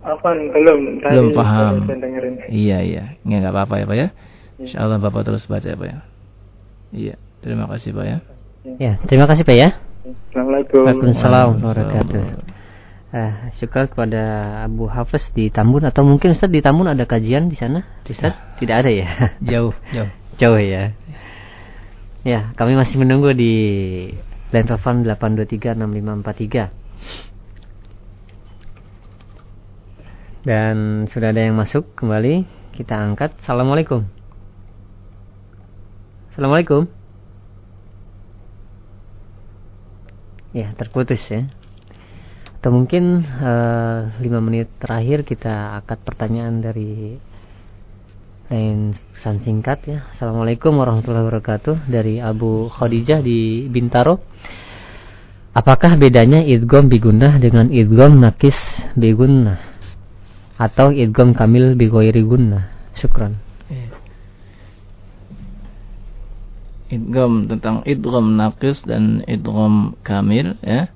Apa 0.05 0.29
belum? 0.37 1.01
Tadi 1.01 1.17
Belum 1.17 1.29
paham. 1.33 1.75
Iya, 2.53 2.79
iya. 2.85 3.05
Nggak 3.25 3.39
nggak 3.41 3.55
apa-apa 3.57 3.75
ya, 3.81 3.85
Pak 3.89 3.97
ya. 3.97 4.09
Insyaallah 4.61 4.99
Bapak 5.01 5.23
terus 5.25 5.49
baca 5.49 5.65
ya, 5.65 5.75
Pak 5.75 5.89
ya. 5.89 5.99
Iya, 6.95 7.15
terima 7.41 7.65
kasih, 7.67 7.91
Pak 7.97 8.07
ya. 8.07 8.19
ya 8.81 8.97
terima 9.05 9.29
kasih 9.29 9.45
pak 9.45 9.57
ya 9.61 9.77
Assalamualaikum. 10.05 10.85
Waalaikumsalam 10.85 11.65
warahmatullahi 11.65 11.97
wabarakatuh. 11.97 12.25
Uh, 13.15 13.35
syukur 13.57 13.89
kepada 13.89 14.23
Abu 14.67 14.85
Hafiz 14.91 15.33
di 15.33 15.49
Tambun 15.49 15.81
atau 15.87 16.05
mungkin 16.05 16.37
Ustaz 16.37 16.53
di 16.53 16.61
Tambun 16.61 16.91
ada 16.91 17.07
kajian 17.09 17.49
di 17.49 17.57
sana? 17.57 17.81
Ustaz 18.05 18.37
tidak 18.61 18.85
ada 18.85 18.91
ya? 18.93 19.09
Jauh, 19.53 19.73
jauh. 19.97 20.11
Jauh 20.37 20.61
ya. 20.61 20.93
Ya, 22.21 22.53
kami 22.53 22.77
masih 22.77 23.01
menunggu 23.01 23.33
di 23.33 23.53
line 24.53 24.67
telepon 24.69 25.09
8236543. 25.09 26.69
Dan 30.45 31.09
sudah 31.09 31.33
ada 31.33 31.41
yang 31.41 31.57
masuk 31.57 31.97
kembali. 31.97 32.45
Kita 32.77 33.01
angkat. 33.01 33.33
Assalamualaikum. 33.41 34.05
Assalamualaikum. 36.29 36.85
Ya, 40.53 40.77
terputus 40.77 41.25
ya. 41.33 41.49
Atau 42.61 42.77
mungkin 42.77 43.25
eh, 43.25 44.01
lima 44.21 44.45
menit 44.45 44.69
terakhir 44.77 45.25
kita 45.25 45.81
angkat 45.81 46.05
pertanyaan 46.05 46.61
dari 46.61 47.17
lain 48.53 48.93
pesan 49.17 49.41
singkat 49.41 49.81
ya. 49.89 49.99
Assalamualaikum 50.13 50.77
warahmatullahi 50.77 51.25
wabarakatuh 51.25 51.89
dari 51.89 52.21
Abu 52.21 52.69
Khadijah 52.69 53.25
di 53.25 53.65
Bintaro. 53.73 54.21
Apakah 55.57 55.97
bedanya 55.97 56.45
idgham 56.45 56.93
bigunnah 56.93 57.41
dengan 57.41 57.73
idgham 57.73 58.21
nakis 58.21 58.57
bigunnah 58.93 59.74
atau 60.55 60.95
idgham 60.95 61.35
kamil 61.35 61.75
bighairi 61.75 62.23
gunnah? 62.23 62.71
Syukran. 62.95 63.39
Iya. 63.67 63.91
Idgham 66.95 67.51
tentang 67.51 67.83
idgham 67.83 68.39
naqis 68.39 68.87
dan 68.87 69.27
idgham 69.27 69.99
kamil 70.07 70.55
ya. 70.63 70.91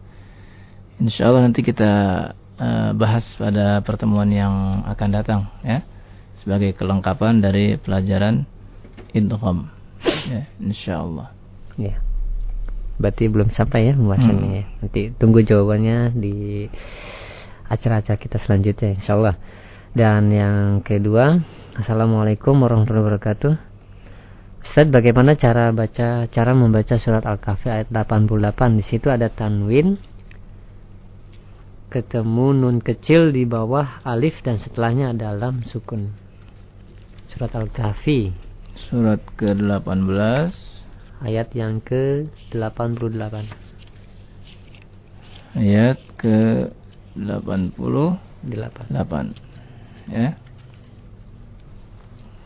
Insyaallah 0.98 1.46
nanti 1.46 1.62
kita 1.66 1.90
uh, 2.58 2.90
bahas 2.94 3.26
pada 3.38 3.82
pertemuan 3.82 4.30
yang 4.30 4.82
akan 4.86 5.08
datang 5.14 5.40
ya 5.62 5.86
sebagai 6.38 6.74
kelengkapan 6.74 7.42
dari 7.42 7.78
pelajaran 7.78 8.46
idgham 9.14 9.70
ya 10.30 10.46
insyaallah. 10.62 11.34
Ya. 11.78 11.98
Berarti 12.98 13.30
belum 13.30 13.50
sampai 13.54 13.90
ya 13.90 13.92
pembahasannya 13.94 14.46
hmm. 14.50 14.58
ya. 14.58 14.64
Nanti 14.82 15.02
tunggu 15.18 15.46
jawabannya 15.46 16.18
di 16.18 16.66
acara-acara 17.68 18.18
kita 18.18 18.40
selanjutnya 18.40 18.96
insyaallah. 18.98 19.36
Dan 19.92 20.32
yang 20.32 20.84
kedua, 20.84 21.40
Assalamualaikum 21.78 22.58
warahmatullahi 22.58 23.06
wabarakatuh. 23.06 23.52
Ustaz, 24.66 24.90
bagaimana 24.90 25.38
cara 25.38 25.70
baca 25.70 26.26
cara 26.26 26.50
membaca 26.50 26.98
surat 26.98 27.22
Al-Kahfi 27.22 27.70
ayat 27.70 27.88
88? 27.94 28.82
Di 28.82 28.84
situ 28.84 29.08
ada 29.08 29.30
tanwin 29.30 29.94
ketemu 31.88 32.46
nun 32.52 32.76
kecil 32.84 33.32
di 33.32 33.48
bawah 33.48 34.04
alif 34.04 34.42
dan 34.44 34.58
setelahnya 34.58 35.14
ada 35.14 35.32
lam 35.32 35.64
sukun. 35.64 36.10
Surat 37.30 37.54
Al-Kahfi. 37.54 38.34
Surat 38.90 39.22
ke-18 39.38 40.52
ayat 41.22 41.48
yang 41.54 41.78
ke-88. 41.82 43.34
Ayat 45.56 45.98
ke-88. 47.18 49.12
Ya. 50.08 50.38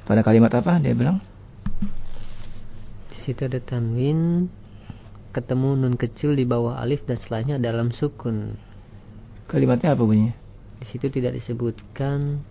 Pada 0.03 0.21
kalimat 0.27 0.51
apa 0.57 0.83
dia 0.83 0.97
bilang? 0.97 1.23
Di 3.13 3.19
situ 3.23 3.47
ada 3.47 3.63
tanwin 3.63 4.51
ketemu 5.31 5.79
nun 5.79 5.95
kecil 5.97 6.35
di 6.35 6.45
bawah 6.45 6.83
alif 6.83 7.07
dan 7.07 7.17
setelahnya 7.17 7.57
dalam 7.63 7.95
sukun. 7.95 8.59
Kalimatnya 9.47 9.95
apa 9.95 10.03
bunyinya? 10.03 10.35
Di 10.83 10.87
situ 10.91 11.07
tidak 11.09 11.39
disebutkan 11.39 12.43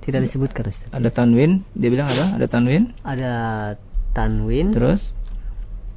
Tidak 0.00 0.26
disebutkan 0.26 0.64
Ustaz. 0.72 0.90
Ada 0.90 1.12
tanwin, 1.12 1.60
dia 1.76 1.92
bilang 1.92 2.08
apa? 2.08 2.40
Ada 2.40 2.46
tanwin? 2.48 2.96
Ada 3.04 3.32
tanwin. 4.20 4.76
Terus 4.76 5.00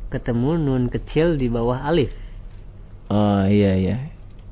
ketemu 0.07 0.55
nun 0.55 0.83
kecil 0.87 1.35
di 1.35 1.51
bawah 1.51 1.83
alif. 1.83 2.15
Oh 3.11 3.43
iya 3.43 3.75
iya. 3.75 3.97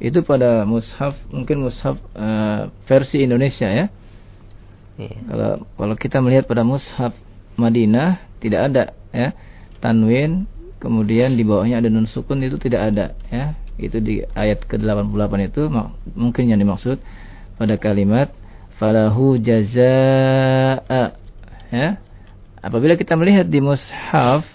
Itu 0.02 0.27
pada 0.27 0.68
mushaf 0.68 1.15
mungkin 1.31 1.64
mushaf 1.64 1.95
uh, 2.18 2.68
versi 2.84 3.23
Indonesia 3.23 3.72
ya. 3.72 3.88
Iya. 4.99 5.18
Kalau 5.23 5.52
kalau 5.80 5.95
kita 5.95 6.19
melihat 6.19 6.52
pada 6.52 6.68
mushaf 6.68 7.15
Madinah 7.56 8.19
tidak 8.43 8.61
ada 8.68 8.84
ya. 9.15 9.31
Tanwin 9.80 10.52
kemudian 10.84 11.38
di 11.39 11.48
bawahnya 11.48 11.80
ada 11.80 11.88
nun 11.88 12.10
sukun 12.10 12.43
itu 12.43 12.60
tidak 12.60 12.91
ada 12.91 13.15
ya. 13.31 13.56
Itu 13.80 14.03
di 14.03 14.22
ayat 14.35 14.68
ke-88 14.68 15.34
itu 15.48 15.72
mungkin 16.14 16.43
yang 16.52 16.60
dimaksud 16.60 17.02
pada 17.56 17.77
kalimat 17.81 18.30
falahu 18.77 19.38
jazaa 19.38 21.14
ya 21.72 21.88
apabila 22.61 22.93
kita 22.95 23.17
melihat 23.17 23.49
di 23.49 23.59
mushaf 23.59 24.45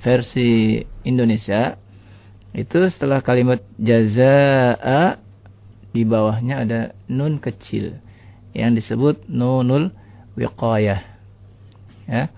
versi 0.00 0.82
Indonesia 1.04 1.76
itu 2.56 2.88
setelah 2.88 3.20
kalimat 3.20 3.60
jazaa 3.76 5.20
di 5.92 6.02
bawahnya 6.08 6.64
ada 6.64 6.80
nun 7.08 7.36
kecil 7.38 8.00
yang 8.56 8.72
disebut 8.72 9.28
nunul 9.28 9.92
wiqayah. 10.34 11.00
Ya. 12.08 12.32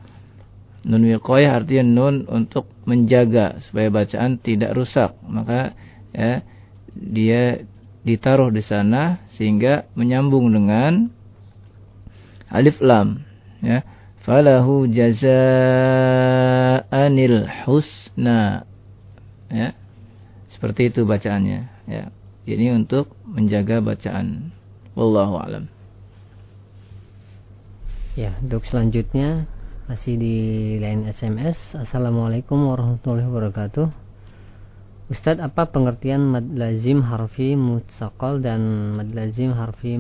Nun 0.83 1.07
wiqayah 1.07 1.63
artinya 1.63 1.85
nun 1.87 2.27
untuk 2.27 2.67
menjaga 2.85 3.63
supaya 3.63 3.89
bacaan 3.93 4.43
tidak 4.43 4.75
rusak. 4.75 5.15
Maka 5.23 5.79
ya 6.11 6.43
dia 6.91 7.63
ditaruh 8.03 8.51
di 8.51 8.65
sana 8.65 9.23
sehingga 9.37 9.87
menyambung 9.95 10.51
dengan 10.51 11.13
alif 12.51 12.81
lam 12.83 13.23
ya 13.63 13.85
falahu 14.31 14.87
jazaanil 14.87 15.27
husna. 17.67 18.63
Ya. 19.51 19.75
Seperti 20.47 20.95
itu 20.95 21.03
bacaannya. 21.03 21.67
Ya. 21.91 22.15
Ini 22.47 22.79
untuk 22.79 23.11
menjaga 23.27 23.83
bacaan. 23.83 24.55
Wallahu 24.95 25.35
alam. 25.43 25.67
Ya 28.15 28.39
untuk 28.39 28.63
selanjutnya 28.71 29.51
masih 29.91 30.15
di 30.19 30.35
line 30.79 31.11
SMS 31.11 31.75
Assalamualaikum 31.75 32.71
warahmatullahi 32.71 33.27
wabarakatuh. 33.27 33.91
Ustadz, 35.11 35.43
apa 35.43 35.67
pengertian 35.75 36.23
mad 36.23 36.47
lazim 36.55 37.03
harfi 37.03 37.59
mutsakal 37.59 38.39
dan 38.39 38.95
mad 38.95 39.11
lazim 39.11 39.51
harfi 39.51 39.99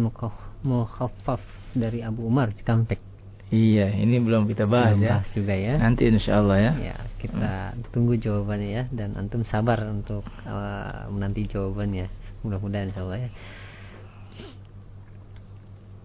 mukhaffaf 0.63 1.43
dari 1.75 2.07
Abu 2.07 2.31
Umar 2.31 2.55
Cikampek? 2.55 3.10
Iya, 3.51 3.91
ini 3.99 4.23
belum 4.23 4.47
kita 4.47 4.71
bahas 4.71 4.95
belum 4.95 5.07
ya. 5.07 5.11
Bahas 5.19 5.31
juga 5.35 5.55
ya. 5.59 5.75
Nanti 5.83 6.07
insya 6.07 6.39
Allah 6.39 6.59
ya. 6.63 6.73
Ya, 6.95 6.97
kita 7.19 7.51
hmm. 7.75 7.91
tunggu 7.91 8.15
jawabannya 8.15 8.71
ya 8.71 8.85
dan 8.95 9.19
antum 9.19 9.43
sabar 9.43 9.83
untuk 9.91 10.23
uh, 10.47 11.11
menanti 11.11 11.51
jawabannya. 11.51 12.07
Mudah-mudahan 12.47 12.95
insya 12.95 13.03
Allah 13.03 13.27
ya. 13.27 13.31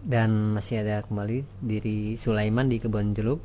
Dan 0.06 0.58
masih 0.58 0.82
ada 0.82 1.06
kembali 1.06 1.46
diri 1.62 2.18
Sulaiman 2.22 2.70
di 2.70 2.78
Kebon 2.78 3.18
Jeruk 3.18 3.42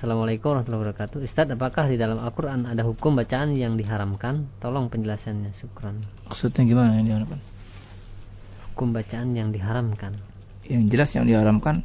Assalamualaikum 0.00 0.56
warahmatullahi 0.56 0.96
wabarakatuh 0.96 1.18
Ustaz, 1.28 1.44
apakah 1.52 1.84
di 1.84 2.00
dalam 2.00 2.16
Al-Quran 2.24 2.64
ada 2.64 2.88
hukum 2.88 3.20
bacaan 3.20 3.52
yang 3.52 3.76
diharamkan? 3.76 4.48
Tolong 4.56 4.88
penjelasannya, 4.88 5.52
syukran 5.60 6.08
Maksudnya 6.24 6.64
gimana 6.64 6.96
yang 6.96 7.04
diharamkan? 7.04 7.40
Hukum 8.72 8.96
bacaan 8.96 9.36
yang 9.36 9.52
diharamkan 9.52 10.16
Yang 10.64 10.82
jelas 10.88 11.10
yang 11.12 11.28
diharamkan 11.28 11.84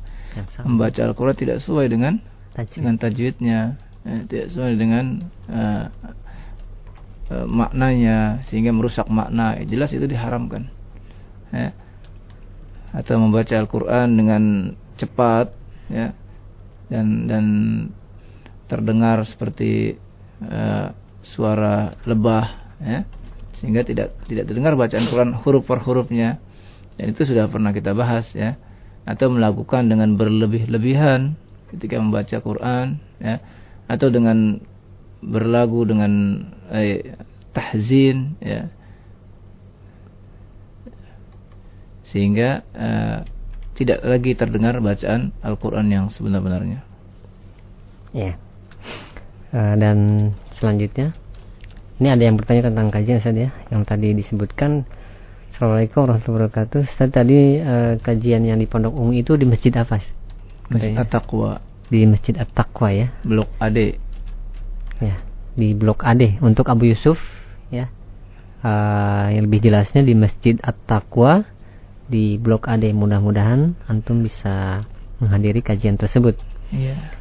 Membaca 0.68 1.02
Al-Quran 1.06 1.36
tidak 1.38 1.58
sesuai 1.64 1.88
dengan 1.88 2.20
Tajwid. 2.56 2.80
Dengan 2.80 2.96
tajwidnya. 2.96 3.60
Eh, 4.06 4.22
Tidak 4.30 4.48
sesuai 4.54 4.74
dengan 4.80 5.06
uh, 5.50 5.86
uh, 7.34 7.48
Maknanya 7.50 8.46
Sehingga 8.48 8.72
merusak 8.72 9.12
makna. 9.12 9.60
Eh, 9.60 9.68
Jelas 9.68 9.92
itu 9.92 10.08
diharamkan. 10.08 10.72
Eh. 11.52 11.72
Atau 12.96 13.20
membaca 13.20 13.52
Al-Quran 13.60 14.08
dengan 14.16 14.44
cepat 14.96 15.52
ya 15.92 16.16
dan 16.88 17.28
dan 17.28 17.46
terdengar 18.72 19.28
seperti 19.28 20.00
uh, 20.40 20.96
suara 21.20 22.00
lebah 22.08 22.80
ya 22.80 23.04
sehingga 23.60 23.84
tidak 23.84 24.16
tidak 24.32 24.48
terdengar 24.48 24.80
bacaan 24.80 25.04
Quran 25.12 25.36
huruf 25.44 25.68
per 25.68 25.84
hurufnya. 25.84 26.40
Dan 26.96 27.12
itu 27.12 27.28
sudah 27.28 27.52
pernah 27.52 27.76
kita 27.76 27.92
bahas 27.92 28.32
ya 28.32 28.56
atau 29.06 29.30
melakukan 29.30 29.88
dengan 29.88 30.18
berlebih-lebihan 30.18 31.38
ketika 31.74 32.02
membaca 32.02 32.38
Quran 32.42 33.00
ya. 33.22 33.42
Atau 33.86 34.10
dengan 34.10 34.58
berlagu 35.22 35.86
dengan 35.86 36.42
eh, 36.74 37.16
tahzin 37.54 38.38
ya. 38.42 38.68
Sehingga 42.06 42.66
eh, 42.74 43.20
tidak 43.76 44.00
lagi 44.08 44.32
terdengar 44.34 44.80
bacaan 44.80 45.36
Al-Quran 45.44 45.88
yang 45.92 46.06
sebenar-benarnya. 46.08 46.80
Ya. 48.16 48.40
Uh, 49.56 49.76
dan 49.80 49.98
selanjutnya 50.56 51.16
ini 52.00 52.12
ada 52.12 52.24
yang 52.28 52.36
bertanya 52.36 52.68
tentang 52.72 52.92
kajian 52.92 53.24
saja 53.24 53.48
ya 53.48 53.52
yang 53.72 53.88
tadi 53.88 54.12
disebutkan 54.12 54.84
Assalamualaikum 55.56 56.04
warahmatullahi 56.04 56.52
wabarakatuh. 56.52 56.80
Ustaz 56.84 57.16
tadi 57.16 57.64
uh, 57.64 57.96
kajian 58.04 58.44
yang 58.44 58.60
di 58.60 58.68
Pondok 58.68 58.92
Ungu 58.92 59.16
itu 59.16 59.40
di 59.40 59.48
Masjid 59.48 59.72
apa? 59.72 60.04
Masjid 60.68 60.92
At-Taqwa. 61.00 61.64
Di 61.88 62.04
Masjid 62.04 62.36
At-Taqwa 62.36 62.92
ya? 62.92 63.08
Blok 63.24 63.48
AD 63.64 63.96
Ya 65.00 65.16
di 65.56 65.72
Blok 65.72 66.04
AD 66.04 66.44
untuk 66.44 66.68
Abu 66.68 66.92
Yusuf 66.92 67.16
ya. 67.72 67.88
Uh, 68.68 69.32
yang 69.32 69.48
lebih 69.48 69.64
jelasnya 69.64 70.04
di 70.04 70.12
Masjid 70.12 70.60
At-Taqwa 70.60 71.48
di 72.12 72.36
Blok 72.36 72.68
AD 72.68 72.92
mudah-mudahan 72.92 73.80
antum 73.88 74.28
bisa 74.28 74.84
menghadiri 75.24 75.64
kajian 75.64 75.96
tersebut. 75.96 76.36
Iya. 76.76 77.16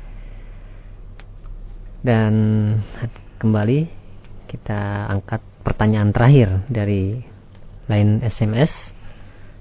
Dan 2.03 2.35
kembali 3.39 3.87
kita 4.51 5.07
angkat 5.07 5.39
pertanyaan 5.63 6.11
terakhir 6.11 6.67
dari 6.67 7.31
lain 7.85 8.25
SMS. 8.25 8.73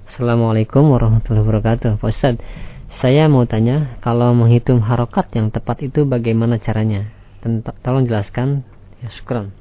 Assalamualaikum 0.08 0.88
warahmatullahi 0.96 1.44
wabarakatuh. 1.44 2.00
Pak 2.00 2.08
Ustaz, 2.08 2.36
saya 3.02 3.28
mau 3.28 3.44
tanya 3.44 4.00
kalau 4.00 4.32
menghitung 4.32 4.80
harokat 4.80 5.28
yang 5.36 5.52
tepat 5.52 5.84
itu 5.84 6.08
bagaimana 6.08 6.56
caranya? 6.62 7.12
Tolong 7.84 8.08
jelaskan. 8.08 8.64
Ya, 9.04 9.12
syukran. 9.12 9.52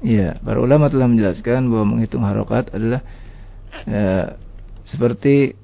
Ya, 0.00 0.38
para 0.40 0.62
ulama 0.62 0.88
telah 0.88 1.10
menjelaskan 1.10 1.68
bahwa 1.68 1.98
menghitung 1.98 2.24
harokat 2.24 2.72
adalah 2.72 3.04
ya, 3.84 4.38
seperti 4.88 5.58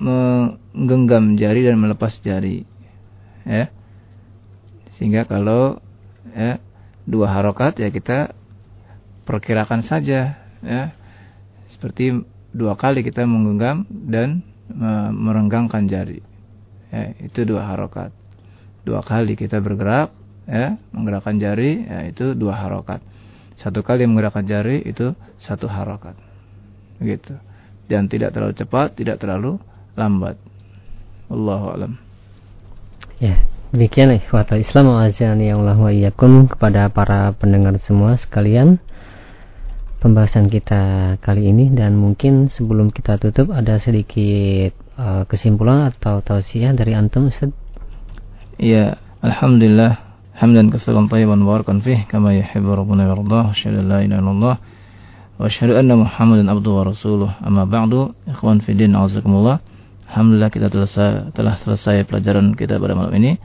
menggenggam 0.00 1.36
jari 1.36 1.68
dan 1.68 1.76
melepas 1.76 2.16
jari. 2.24 2.64
Ya. 3.44 3.68
Sehingga 4.96 5.28
kalau 5.28 5.84
ya, 6.32 6.62
dua 7.04 7.28
harokat 7.28 7.76
ya 7.76 7.92
kita 7.92 8.32
perkirakan 9.28 9.84
saja 9.84 10.40
ya. 10.64 11.01
Seperti 11.82 12.14
dua 12.54 12.78
kali 12.78 13.02
kita 13.02 13.26
menggenggam 13.26 13.90
dan 13.90 14.46
merenggangkan 15.10 15.90
jari. 15.90 16.22
Ya, 16.94 17.10
itu 17.18 17.42
dua 17.42 17.66
harokat. 17.66 18.14
Dua 18.86 19.02
kali 19.02 19.34
kita 19.34 19.58
bergerak 19.58 20.14
ya, 20.46 20.78
menggerakkan 20.94 21.42
jari 21.42 21.82
ya 21.82 22.06
itu 22.06 22.38
dua 22.38 22.54
harokat 22.54 23.02
satu 23.62 23.86
kali 23.86 24.10
menggerakkan 24.10 24.42
jari 24.42 24.82
itu 24.82 25.14
satu 25.38 25.70
harokat. 25.70 26.18
Begitu. 26.98 27.38
Dan 27.86 28.10
tidak 28.10 28.34
terlalu 28.34 28.58
cepat, 28.58 28.98
tidak 28.98 29.22
terlalu 29.22 29.62
lambat. 29.94 30.34
Allahu 31.30 31.66
alam. 31.70 31.92
Ya, 33.22 33.46
demikian 33.70 34.10
ikhwatul 34.18 34.58
Islam 34.58 34.90
azani 34.98 35.54
Allah 35.54 35.78
wa 35.78 35.94
iyyakum 35.94 36.50
kepada 36.50 36.90
para 36.90 37.30
pendengar 37.38 37.78
semua 37.78 38.18
sekalian 38.18 38.82
pembahasan 40.02 40.50
kita 40.50 41.14
kali 41.22 41.54
ini 41.54 41.70
dan 41.70 41.94
mungkin 41.94 42.50
sebelum 42.50 42.90
kita 42.90 43.22
tutup 43.22 43.54
ada 43.54 43.78
sedikit 43.78 44.74
uh, 44.98 45.22
kesimpulan 45.30 45.94
atau 45.94 46.18
tausiah 46.18 46.74
dari 46.74 46.98
antum 46.98 47.30
Ustaz. 47.30 47.54
Iya, 48.58 48.98
alhamdulillah 49.22 50.02
hamdan 50.34 50.74
katsiran 50.74 51.06
thayyiban 51.06 51.46
barakan 51.46 51.78
fih 51.86 52.02
kama 52.10 52.34
yuhibbu 52.34 52.74
rabbuna 52.74 53.06
yarda 53.06 53.54
yardah. 53.54 53.78
La 53.86 54.02
ilaha 54.02 54.18
illallah 54.18 54.54
wa 55.38 55.44
asyhadu 55.46 55.78
anna 55.78 55.94
Muhammadan 55.94 56.50
abduhu 56.50 56.82
wa 56.82 56.84
rasuluhu 56.90 57.30
Amma 57.38 57.62
ba'du, 57.70 58.18
ikhwan 58.26 58.58
fi 58.58 58.74
din, 58.74 58.98
azakumullah. 58.98 59.62
Alhamdulillah 60.10 60.50
kita 60.50 60.66
telah, 60.66 61.30
telah 61.30 61.54
selesai 61.62 62.04
pelajaran 62.10 62.58
kita 62.58 62.76
pada 62.82 62.92
malam 62.98 63.14
ini 63.16 63.38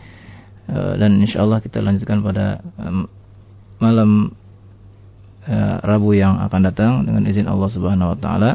eh, 0.68 0.94
dan 1.00 1.22
insyaallah 1.22 1.64
kita 1.64 1.80
lanjutkan 1.80 2.20
pada 2.20 2.60
malam 3.78 4.34
uh, 5.48 5.82
Rabu 5.82 6.14
yang 6.14 6.38
akan 6.44 6.62
datang 6.68 6.92
dengan 7.08 7.24
izin 7.26 7.48
Allah 7.48 7.70
Subhanahu 7.72 8.16
Wa 8.16 8.18
Taala 8.20 8.52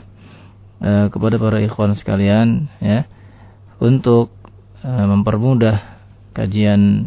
uh, 0.81 1.07
kepada 1.09 1.41
para 1.41 1.59
ikhwan 1.65 1.97
sekalian 1.97 2.69
ya 2.79 3.09
untuk 3.83 4.31
mempermudah 4.83 5.79
kajian 6.35 7.07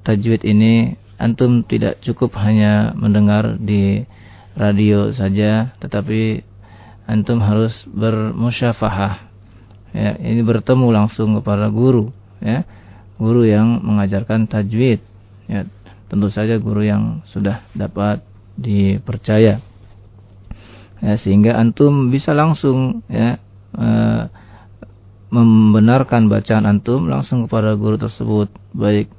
tajwid 0.00 0.48
ini 0.48 0.96
antum 1.20 1.60
tidak 1.62 2.00
cukup 2.00 2.32
hanya 2.40 2.96
mendengar 2.96 3.60
di 3.60 4.08
radio 4.56 5.12
saja 5.12 5.76
tetapi 5.76 6.40
antum 7.04 7.38
harus 7.44 7.84
bermusyafahah 7.90 9.28
ya. 9.92 10.16
Ini 10.18 10.40
bertemu 10.42 10.88
langsung 10.90 11.36
kepada 11.38 11.68
guru 11.68 12.10
ya 12.40 12.64
guru 13.20 13.46
yang 13.46 13.84
mengajarkan 13.84 14.48
tajwid 14.48 15.04
ya. 15.46 15.68
Tentu 16.08 16.28
saja 16.28 16.60
guru 16.60 16.84
yang 16.84 17.24
sudah 17.24 17.64
dapat 17.72 18.20
dipercaya 18.58 19.60
ya 21.02 21.14
sehingga 21.18 21.58
antum 21.58 22.14
bisa 22.14 22.30
langsung 22.30 23.02
ya 23.10 23.42
e, 23.74 23.88
membenarkan 25.32 26.30
bacaan 26.30 26.68
antum 26.68 27.10
langsung 27.10 27.48
kepada 27.48 27.74
guru 27.74 27.98
tersebut 27.98 28.52
baik 28.70 29.10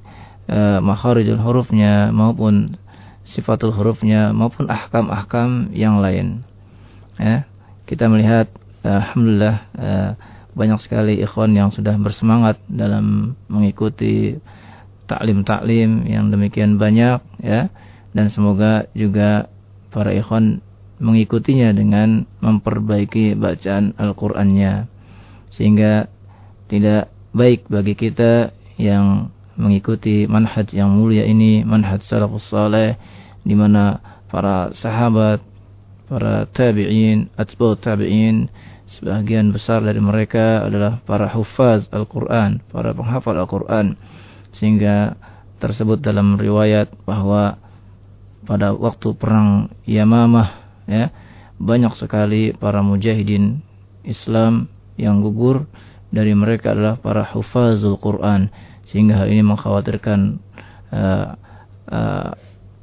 e, 0.48 0.80
makharijul 0.80 1.42
hurufnya 1.42 2.08
maupun 2.14 2.80
sifatul 3.28 3.72
hurufnya 3.74 4.32
maupun 4.32 4.68
ahkam-ahkam 4.68 5.72
yang 5.72 5.98
lain. 6.00 6.44
Ya, 7.16 7.48
kita 7.88 8.08
melihat 8.08 8.52
alhamdulillah 8.84 9.56
e, 9.74 9.90
banyak 10.54 10.78
sekali 10.80 11.18
ikhwan 11.20 11.52
yang 11.52 11.74
sudah 11.74 11.98
bersemangat 11.98 12.62
dalam 12.70 13.34
mengikuti 13.50 14.38
taklim-taklim 15.10 16.06
yang 16.08 16.32
demikian 16.32 16.80
banyak 16.80 17.20
ya 17.42 17.68
dan 18.14 18.30
semoga 18.30 18.86
juga 18.94 19.50
para 19.90 20.14
ikhwan 20.14 20.62
mengikutinya 21.02 21.74
dengan 21.74 22.24
memperbaiki 22.38 23.34
bacaan 23.34 23.92
Al-Qur'annya 23.98 24.86
sehingga 25.50 26.06
tidak 26.70 27.10
baik 27.34 27.66
bagi 27.66 27.98
kita 27.98 28.54
yang 28.78 29.34
mengikuti 29.54 30.26
manhaj 30.26 30.70
yang 30.74 30.94
mulia 30.94 31.26
ini, 31.26 31.62
manhaj 31.62 32.02
salafus 32.06 32.46
saleh 32.50 32.98
di 33.46 33.54
mana 33.54 34.02
para 34.30 34.74
sahabat, 34.74 35.42
para 36.10 36.46
tabi'in, 36.50 37.30
atba'ut 37.38 37.78
tabi'in, 37.78 38.50
sebagian 38.88 39.54
besar 39.54 39.82
dari 39.82 40.02
mereka 40.02 40.66
adalah 40.66 40.98
para 41.06 41.30
hufaz 41.30 41.86
Al-Qur'an, 41.94 42.62
para 42.70 42.90
penghafal 42.90 43.38
Al-Qur'an. 43.38 43.94
Sehingga 44.54 45.18
tersebut 45.58 46.02
dalam 46.02 46.34
riwayat 46.38 46.90
bahwa 47.06 47.58
pada 48.44 48.76
waktu 48.76 49.16
perang 49.16 49.72
Yamamah 49.88 50.48
ya, 50.88 51.10
banyak 51.56 51.96
sekali 51.96 52.52
para 52.52 52.84
mujahidin 52.84 53.64
Islam 54.04 54.68
yang 55.00 55.24
gugur 55.24 55.66
dari 56.14 56.36
mereka 56.36 56.76
adalah 56.76 57.00
para 57.00 57.26
hufazul 57.26 57.98
Quran 57.98 58.52
sehingga 58.86 59.24
hal 59.24 59.32
ini 59.32 59.42
mengkhawatirkan 59.42 60.38
uh, 60.92 61.28
uh, 61.90 62.30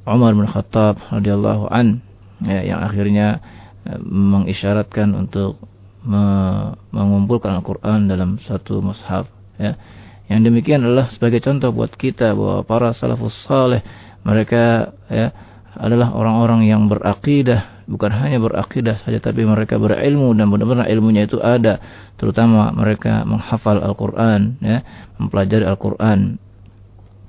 Umar 0.09 0.33
bin 0.33 0.49
Khattab 0.49 0.99
radhiyallahu 1.13 1.69
an 1.71 2.01
ya, 2.41 2.65
yang 2.65 2.79
akhirnya 2.81 3.39
uh, 3.85 4.01
mengisyaratkan 4.01 5.13
untuk 5.15 5.61
me 6.01 6.73
mengumpulkan 6.89 7.61
Al-Qur'an 7.61 8.09
dalam 8.09 8.41
satu 8.41 8.81
mushaf 8.81 9.29
ya. 9.61 9.77
Yang 10.25 10.49
demikian 10.49 10.81
adalah 10.81 11.13
sebagai 11.13 11.43
contoh 11.43 11.69
buat 11.69 11.93
kita 11.93 12.33
bahwa 12.33 12.65
para 12.65 12.95
salafus 12.95 13.37
saleh 13.45 13.85
mereka 14.25 14.95
ya 15.11 15.50
adalah 15.75 16.11
orang-orang 16.11 16.67
yang 16.67 16.91
berakidah 16.91 17.85
bukan 17.91 18.11
hanya 18.15 18.39
berakidah 18.39 19.03
saja 19.03 19.19
tapi 19.19 19.43
mereka 19.43 19.75
berilmu 19.75 20.31
dan 20.35 20.47
benar-benar 20.47 20.87
ilmunya 20.87 21.27
itu 21.27 21.43
ada 21.43 21.83
terutama 22.15 22.71
mereka 22.71 23.27
menghafal 23.27 23.83
Al-Qur'an 23.83 24.55
ya 24.63 24.83
mempelajari 25.19 25.67
Al-Qur'an. 25.67 26.39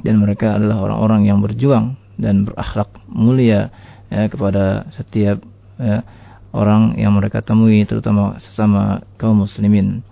Dan 0.02 0.19
mereka 0.19 0.59
adalah 0.59 0.82
orang-orang 0.82 1.31
yang 1.31 1.39
berjuang 1.39 1.94
dan 2.19 2.43
berakhlak 2.43 2.90
mulia 3.06 3.70
ya 4.10 4.27
kepada 4.27 4.90
setiap 4.98 5.39
ya, 5.78 6.02
orang 6.51 6.98
yang 6.98 7.14
mereka 7.14 7.39
temui 7.39 7.86
terutama 7.86 8.43
sesama 8.43 9.06
kaum 9.14 9.47
muslimin. 9.47 10.02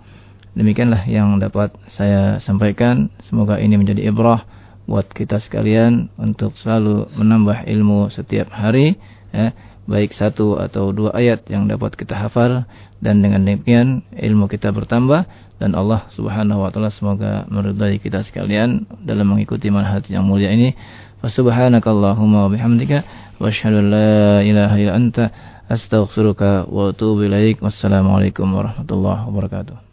Demikianlah 0.55 1.03
yang 1.11 1.39
dapat 1.43 1.75
saya 1.91 2.39
sampaikan. 2.39 3.11
Semoga 3.19 3.59
ini 3.59 3.75
menjadi 3.75 4.07
ibrah 4.07 4.47
buat 4.89 5.09
kita 5.11 5.39
sekalian 5.39 6.09
untuk 6.17 6.57
selalu 6.57 7.09
menambah 7.15 7.65
ilmu 7.69 8.09
setiap 8.11 8.49
hari 8.49 8.97
ya 9.31 9.53
baik 9.89 10.13
satu 10.13 10.61
atau 10.61 10.93
dua 10.93 11.11
ayat 11.17 11.43
yang 11.49 11.65
dapat 11.65 11.97
kita 11.97 12.13
hafal 12.13 12.69
dan 13.01 13.25
dengan 13.25 13.41
demikian 13.41 14.05
ilmu 14.13 14.45
kita 14.45 14.69
bertambah 14.69 15.25
dan 15.61 15.77
Allah 15.77 16.09
Subhanahu 16.17 16.65
wa 16.65 16.73
taala 16.73 16.89
semoga 16.89 17.45
meridai 17.45 18.01
kita 18.01 18.25
sekalian 18.25 18.89
dalam 19.05 19.29
mengikuti 19.29 19.69
manhaj 19.69 20.09
yang 20.09 20.25
mulia 20.25 20.49
ini. 20.49 20.73
Subhanakallahumma 21.21 22.49
wa 22.49 22.49
bihamdika 22.49 23.05
wa 23.37 23.45
asyhadu 23.45 23.85
an 23.85 23.87
la 23.93 24.41
ilaha 24.41 24.75
illa 24.81 24.97
anta 24.97 25.29
astaghfiruka 25.69 26.65
wa 26.65 26.89
atubu 26.89 27.29
ilaik. 27.29 27.61
Wassalamualaikum 27.61 28.49
warahmatullahi 28.49 29.21
wabarakatuh. 29.29 29.90